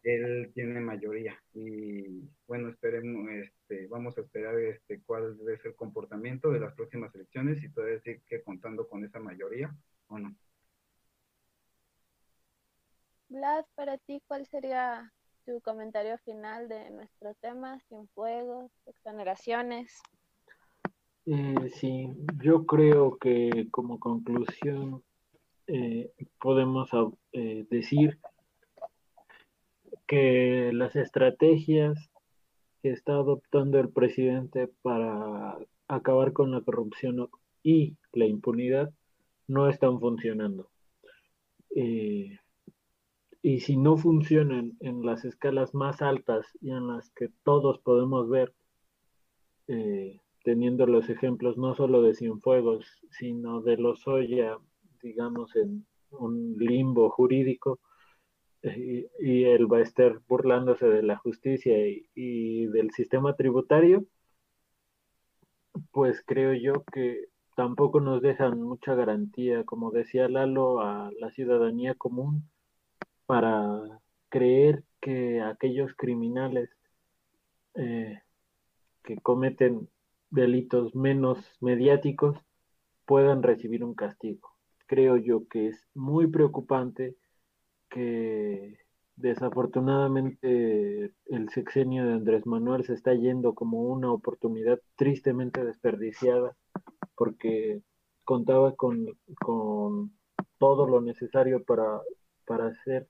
él 0.03 0.51
tiene 0.53 0.79
mayoría 0.79 1.37
y 1.53 2.27
bueno, 2.47 2.69
esperemos, 2.69 3.29
este, 3.29 3.87
vamos 3.87 4.17
a 4.17 4.21
esperar 4.21 4.57
este, 4.59 5.01
cuál 5.03 5.37
debe 5.37 5.57
ser 5.57 5.67
el 5.67 5.75
comportamiento 5.75 6.49
de 6.51 6.59
las 6.59 6.73
próximas 6.73 7.13
elecciones 7.13 7.63
y 7.63 7.69
todavía 7.69 7.95
decir 7.95 8.21
que 8.27 8.41
contando 8.43 8.87
con 8.87 9.05
esa 9.05 9.19
mayoría 9.19 9.75
o 10.07 10.19
no. 10.19 10.35
Vlad, 13.29 13.63
para 13.75 13.97
ti, 13.97 14.21
¿cuál 14.27 14.45
sería 14.45 15.13
tu 15.45 15.61
comentario 15.61 16.17
final 16.19 16.67
de 16.67 16.89
nuestro 16.89 17.33
tema, 17.35 17.79
sin 17.87 18.07
fuegos, 18.09 18.71
exoneraciones? 18.85 20.01
Eh, 21.25 21.69
sí, 21.75 22.09
yo 22.43 22.65
creo 22.65 23.17
que 23.17 23.67
como 23.71 23.99
conclusión 23.99 25.03
eh, 25.67 26.11
podemos 26.39 26.89
eh, 27.31 27.65
decir 27.69 28.19
que 30.07 30.71
las 30.73 30.95
estrategias 30.95 32.09
que 32.81 32.91
está 32.91 33.13
adoptando 33.13 33.79
el 33.79 33.89
presidente 33.89 34.69
para 34.81 35.57
acabar 35.87 36.33
con 36.33 36.51
la 36.51 36.61
corrupción 36.61 37.29
y 37.63 37.95
la 38.13 38.25
impunidad 38.25 38.91
no 39.47 39.67
están 39.69 39.99
funcionando. 39.99 40.69
Eh, 41.75 42.37
y 43.41 43.59
si 43.61 43.77
no 43.77 43.97
funcionan 43.97 44.77
en 44.79 45.05
las 45.05 45.25
escalas 45.25 45.73
más 45.73 46.01
altas 46.01 46.45
y 46.61 46.71
en 46.71 46.87
las 46.87 47.09
que 47.11 47.29
todos 47.43 47.79
podemos 47.79 48.29
ver, 48.29 48.53
eh, 49.67 50.19
teniendo 50.43 50.85
los 50.85 51.09
ejemplos 51.09 51.57
no 51.57 51.75
solo 51.75 52.01
de 52.01 52.15
Cienfuegos, 52.15 52.85
sino 53.11 53.61
de 53.61 53.77
los 53.77 54.07
Oya, 54.07 54.57
digamos, 55.01 55.55
en 55.55 55.85
un 56.11 56.55
limbo 56.57 57.09
jurídico, 57.09 57.79
eh, 58.63 59.09
y, 59.19 59.43
él 59.45 59.71
va 59.71 59.77
a 59.77 59.81
estar 59.81 60.19
burlándose 60.27 60.87
de 60.87 61.03
la 61.03 61.17
justicia 61.17 61.75
y 62.15 62.67
del 62.67 62.91
sistema 62.91 63.35
tributario, 63.35 64.05
pues 65.91 66.23
creo 66.25 66.53
yo 66.53 66.83
que 66.91 67.29
tampoco 67.55 67.99
nos 67.99 68.21
dejan 68.21 68.61
mucha 68.61 68.95
garantía, 68.95 69.63
como 69.65 69.91
decía 69.91 70.27
Lalo, 70.29 70.81
a 70.81 71.11
la 71.19 71.31
ciudadanía 71.31 71.95
común 71.95 72.49
para 73.25 74.01
creer 74.29 74.83
que 74.99 75.41
aquellos 75.41 75.93
criminales 75.95 76.69
eh, 77.75 78.19
que 79.03 79.17
cometen 79.17 79.89
delitos 80.29 80.95
menos 80.95 81.37
mediáticos 81.59 82.37
puedan 83.05 83.43
recibir 83.43 83.83
un 83.83 83.93
castigo. 83.95 84.49
Creo 84.87 85.17
yo 85.17 85.47
que 85.47 85.67
es 85.67 85.87
muy 85.93 86.27
preocupante 86.27 87.15
que 87.91 88.79
desafortunadamente 89.17 91.13
el 91.25 91.49
sexenio 91.49 92.07
de 92.07 92.13
Andrés 92.13 92.47
Manuel 92.47 92.83
se 92.85 92.93
está 92.93 93.13
yendo 93.13 93.53
como 93.53 93.81
una 93.81 94.11
oportunidad 94.11 94.79
tristemente 94.95 95.63
desperdiciada 95.63 96.55
porque 97.15 97.83
contaba 98.23 98.75
con, 98.75 99.05
todo 100.57 100.87
lo 100.87 101.01
necesario 101.01 101.63
para, 101.63 102.01
para 102.45 102.67
hacer 102.67 103.07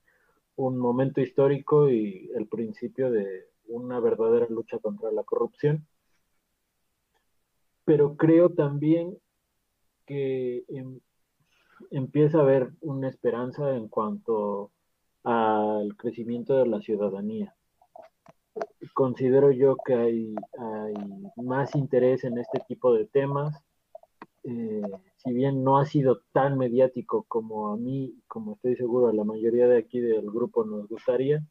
un 0.56 0.78
momento 0.78 1.22
histórico 1.22 1.90
y 1.90 2.30
el 2.36 2.48
principio 2.48 3.12
de 3.12 3.46
una 3.66 4.00
verdadera 4.00 4.48
lucha 4.50 4.80
contra 4.80 5.12
la 5.12 5.24
corrupción. 5.24 5.86
Pero 7.86 8.16
creo 8.16 8.50
también 8.50 9.18
que 10.06 10.64
em, 10.70 11.00
empieza 11.92 12.40
a 12.40 12.42
haber 12.42 12.72
una 12.82 13.10
esperanza 13.10 13.76
en 13.76 13.88
cuanto 13.88 14.72
al 15.24 15.96
crecimiento 15.98 16.58
de 16.58 16.68
la 16.68 16.82
ciudadanía. 16.82 17.56
Considero 18.94 19.52
yo 19.52 19.78
que 19.86 19.94
hay, 19.94 20.36
más 21.36 21.76
interés 21.76 22.24
en 22.24 22.38
este 22.38 22.60
tipo 22.68 22.94
de 22.94 23.06
temas. 23.06 23.56
Eh, 24.44 24.82
si 25.18 25.34
bien 25.34 25.64
no 25.64 25.78
ha 25.78 25.86
sido 25.86 26.22
tan 26.32 26.58
mediático 26.58 27.24
como 27.28 27.72
a 27.72 27.78
mí, 27.78 28.16
como 28.28 28.54
estoy 28.54 28.76
seguro 28.76 29.08
a 29.08 29.14
la 29.14 29.24
mayoría 29.24 29.68
de 29.68 29.78
aquí 29.78 30.00
del 30.00 30.32
grupo 30.32 30.66
nos 30.66 30.88
gustaría, 30.88 31.46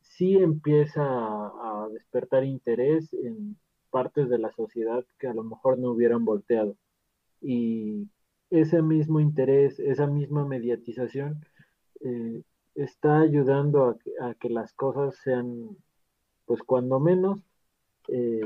sí 0.00 0.36
empieza 0.36 1.02
a, 1.04 1.88
despertar 1.92 2.44
interés 2.44 3.12
en 3.14 3.56
partes 3.90 4.28
de 4.28 4.38
la 4.38 4.52
sociedad 4.52 5.04
que 5.18 5.28
a 5.28 5.34
lo 5.34 5.44
mejor 5.44 5.78
no 5.78 5.92
hubieran 5.92 6.24
volteado. 6.24 6.76
Y 7.40 8.08
ese 8.50 8.82
mismo 8.82 9.20
interés, 9.20 9.78
esa 9.78 10.06
misma 10.06 10.44
mediatización, 10.46 11.44
eh, 12.00 12.42
está 12.74 13.20
ayudando 13.20 13.98
a 14.20 14.34
que, 14.34 14.48
las 14.50 14.72
cosas 14.74 15.16
sean, 15.22 15.76
pues 16.46 16.62
cuando 16.62 17.00
menos, 17.00 17.40
eh, 18.08 18.40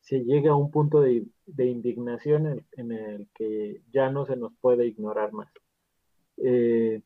se 0.00 0.24
llega 0.24 0.52
a 0.52 0.56
un 0.56 0.70
punto 0.70 1.00
de, 1.00 1.26
indignación 1.58 2.64
en, 2.72 2.92
el 2.92 3.28
que 3.34 3.82
ya 3.92 4.10
no 4.10 4.26
se 4.26 4.36
nos 4.36 4.52
puede 4.60 4.86
ignorar 4.86 5.32
más. 5.32 5.48
Eh, 6.38 7.02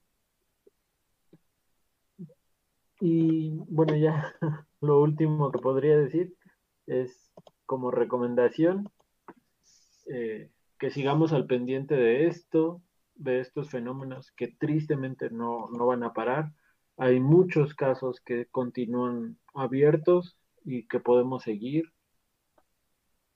y 3.00 3.50
bueno, 3.68 3.96
ya 3.96 4.34
lo 4.80 5.00
último 5.00 5.50
que 5.50 5.58
podría 5.58 5.96
decir 5.96 6.36
es 6.86 7.32
como 7.66 7.90
recomendación 7.90 8.88
que 10.82 10.90
sigamos 10.90 11.32
al 11.32 11.46
pendiente 11.46 11.94
de 11.94 12.26
esto, 12.26 12.82
de 13.14 13.38
estos 13.38 13.70
fenómenos 13.70 14.32
que 14.32 14.48
tristemente 14.48 15.30
no, 15.30 15.68
no 15.70 15.86
van 15.86 16.02
a 16.02 16.12
parar. 16.12 16.50
Hay 16.96 17.20
muchos 17.20 17.76
casos 17.76 18.20
que 18.20 18.46
continúan 18.46 19.38
abiertos 19.54 20.36
y 20.64 20.88
que 20.88 20.98
podemos 20.98 21.44
seguir 21.44 21.84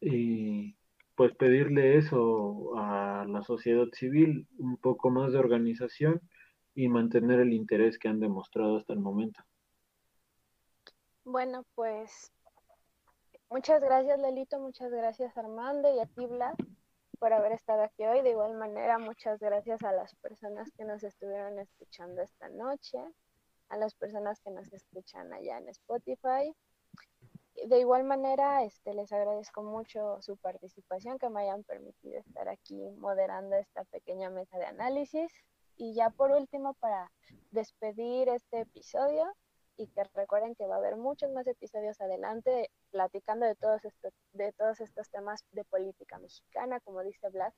y 0.00 0.76
pues 1.14 1.36
pedirle 1.36 1.96
eso 1.98 2.76
a 2.78 3.24
la 3.28 3.44
sociedad 3.44 3.86
civil, 3.92 4.48
un 4.58 4.76
poco 4.78 5.10
más 5.10 5.30
de 5.30 5.38
organización 5.38 6.20
y 6.74 6.88
mantener 6.88 7.38
el 7.38 7.52
interés 7.52 7.96
que 7.96 8.08
han 8.08 8.18
demostrado 8.18 8.76
hasta 8.76 8.92
el 8.92 8.98
momento. 8.98 9.40
Bueno, 11.22 11.64
pues 11.76 12.32
muchas 13.50 13.80
gracias 13.80 14.18
Lelito, 14.18 14.58
muchas 14.58 14.90
gracias 14.90 15.38
Armando 15.38 15.94
y 15.94 16.00
a 16.00 16.06
ti 16.06 16.26
Blas. 16.26 16.56
Por 17.16 17.32
haber 17.32 17.52
estado 17.52 17.82
aquí 17.82 18.04
hoy. 18.04 18.22
De 18.22 18.30
igual 18.30 18.54
manera, 18.54 18.98
muchas 18.98 19.40
gracias 19.40 19.82
a 19.82 19.92
las 19.92 20.14
personas 20.16 20.70
que 20.72 20.84
nos 20.84 21.02
estuvieron 21.02 21.58
escuchando 21.58 22.22
esta 22.22 22.48
noche, 22.48 22.98
a 23.68 23.76
las 23.76 23.94
personas 23.94 24.40
que 24.40 24.50
nos 24.50 24.72
escuchan 24.72 25.32
allá 25.32 25.58
en 25.58 25.68
Spotify. 25.68 26.54
De 27.66 27.78
igual 27.78 28.04
manera, 28.04 28.62
este, 28.64 28.94
les 28.94 29.12
agradezco 29.12 29.62
mucho 29.62 30.20
su 30.20 30.36
participación, 30.36 31.18
que 31.18 31.30
me 31.30 31.42
hayan 31.42 31.64
permitido 31.64 32.20
estar 32.20 32.48
aquí 32.48 32.90
moderando 32.98 33.56
esta 33.56 33.84
pequeña 33.84 34.30
mesa 34.30 34.58
de 34.58 34.66
análisis. 34.66 35.32
Y 35.76 35.94
ya 35.94 36.10
por 36.10 36.30
último, 36.30 36.74
para 36.74 37.10
despedir 37.50 38.28
este 38.28 38.60
episodio, 38.60 39.32
y 39.78 39.88
que 39.88 40.04
recuerden 40.14 40.54
que 40.54 40.66
va 40.66 40.76
a 40.76 40.78
haber 40.78 40.96
muchos 40.96 41.30
más 41.32 41.46
episodios 41.46 42.00
adelante 42.00 42.70
platicando 42.96 43.44
de 43.44 43.54
todos 43.56 43.84
estos, 43.84 44.14
de 44.32 44.54
todos 44.54 44.80
estos 44.80 45.10
temas 45.10 45.44
de 45.52 45.64
política 45.64 46.18
mexicana, 46.18 46.80
como 46.80 47.02
dice 47.02 47.28
Vlad, 47.28 47.52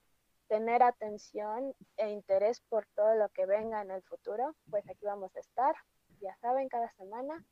tener 0.49 0.83
atención 0.83 1.75
e 1.97 2.11
interés 2.11 2.61
por 2.69 2.87
todo 2.97 3.15
lo 3.15 3.29
que 3.29 3.47
venga 3.47 3.81
en 3.83 3.93
el 3.93 4.03
futuro, 4.03 4.57
pues 4.69 4.85
aquí 4.89 5.07
vamos 5.07 5.31
a 5.37 5.39
estar, 5.39 5.77
ya 6.21 6.37
saben, 6.41 6.69
cada 6.69 6.91
semana. 6.97 7.47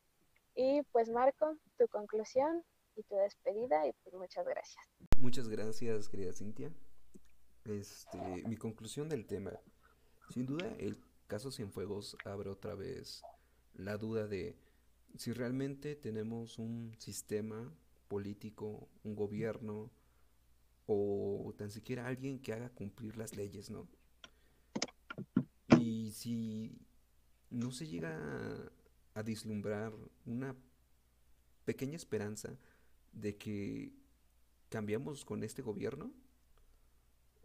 Y 0.57 0.83
pues 0.91 1.11
Marco, 1.11 1.57
tu 1.79 1.87
conclusión 1.87 2.65
y 2.97 3.05
tu 3.05 3.15
despedida 3.15 3.87
y 3.87 3.93
pues 4.03 4.17
muchas 4.17 4.45
gracias. 4.45 4.85
Muchas 5.21 5.49
gracias, 5.49 6.09
querida 6.09 6.33
Cintia. 6.33 6.73
Este, 7.67 8.19
mi 8.49 8.57
conclusión 8.57 9.09
del 9.09 9.29
tema. 9.29 9.53
Sin 10.31 10.45
duda, 10.45 10.67
el 10.79 10.99
caso 11.29 11.53
Cienfuegos 11.53 12.17
abre 12.25 12.51
otra 12.51 12.75
vez 12.75 13.23
la 13.75 13.97
duda 13.97 14.27
de 14.27 14.59
si 15.17 15.33
realmente 15.33 15.97
tenemos 15.97 16.59
un 16.59 16.95
sistema 16.99 17.73
político, 18.09 18.89
un 19.05 19.15
gobierno 19.15 19.91
o 20.87 21.53
tan 21.57 21.71
siquiera 21.71 22.07
alguien 22.07 22.39
que 22.39 22.53
haga 22.53 22.71
cumplir 22.71 23.17
las 23.17 23.37
leyes, 23.37 23.71
¿no? 23.71 23.89
Y 25.79 26.13
si 26.13 26.79
no 27.51 27.73
se 27.73 27.87
llega 27.87 28.71
a, 29.15 29.23
vislumbrar 29.23 29.93
una 30.27 30.55
pequeña 31.65 31.97
esperanza 31.97 32.57
de 33.13 33.37
que 33.37 33.93
cambiamos 34.69 35.25
con 35.25 35.43
este 35.43 35.63
gobierno, 35.63 36.13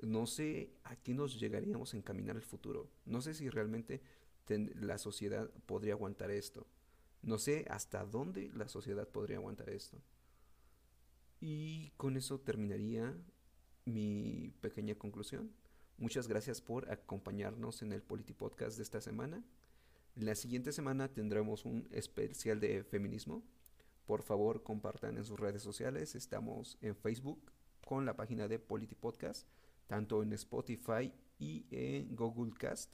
no 0.02 0.28
sé 0.28 0.72
a 0.84 0.96
qué 0.96 1.14
nos 1.14 1.40
llegaríamos 1.40 1.94
a 1.94 1.98
encaminar 1.98 2.36
el 2.36 2.44
futuro. 2.44 2.90
No 3.06 3.22
sé 3.22 3.34
si 3.34 3.50
realmente 3.50 4.02
la 4.48 4.98
sociedad 4.98 5.50
podría 5.66 5.94
aguantar 5.94 6.30
esto. 6.32 6.68
No 7.22 7.38
sé 7.38 7.66
hasta 7.70 8.06
dónde 8.06 8.50
la 8.56 8.68
sociedad 8.68 9.08
podría 9.08 9.38
aguantar 9.38 9.70
esto. 9.70 10.02
Y 11.40 11.92
con 11.98 12.18
eso 12.18 12.40
terminaría 12.40 13.16
mi 13.86 14.54
pequeña 14.62 14.96
conclusión. 14.96 15.52
Muchas 15.98 16.28
gracias 16.28 16.62
por 16.62 16.92
acompañarnos 16.92 17.82
en 17.82 17.94
el 17.94 18.02
Politi 18.02 18.34
Podcast 18.34 18.78
de 18.78 18.84
esta 18.84 19.02
semana. 19.02 19.44
La 20.16 20.36
siguiente 20.36 20.72
semana 20.72 21.14
tendremos 21.14 21.66
un 21.66 21.88
especial 21.92 22.60
de 22.60 22.84
feminismo. 22.84 23.44
Por 24.06 24.24
favor, 24.24 24.64
compartan 24.64 25.18
en 25.18 25.26
sus 25.26 25.40
redes 25.40 25.62
sociales. 25.62 26.16
Estamos 26.16 26.78
en 26.82 26.96
Facebook 26.96 27.52
con 27.86 28.06
la 28.06 28.16
página 28.16 28.48
de 28.48 28.60
Politi 28.60 28.96
Podcast, 28.96 29.48
tanto 29.88 30.24
en 30.24 30.34
Spotify 30.34 31.14
y 31.40 31.66
en 31.72 32.16
Google 32.16 32.54
Cast 32.58 32.92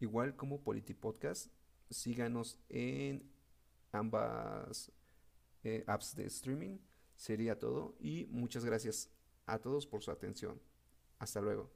igual 0.00 0.36
como 0.36 0.60
Podcast, 0.62 1.50
Síganos 1.88 2.58
en 2.68 3.30
ambas 3.96 4.92
eh, 5.64 5.84
apps 5.86 6.14
de 6.14 6.26
streaming. 6.26 6.78
Sería 7.14 7.58
todo 7.58 7.96
y 7.98 8.26
muchas 8.26 8.64
gracias 8.64 9.10
a 9.46 9.58
todos 9.58 9.86
por 9.86 10.02
su 10.02 10.10
atención. 10.10 10.60
Hasta 11.18 11.40
luego. 11.40 11.70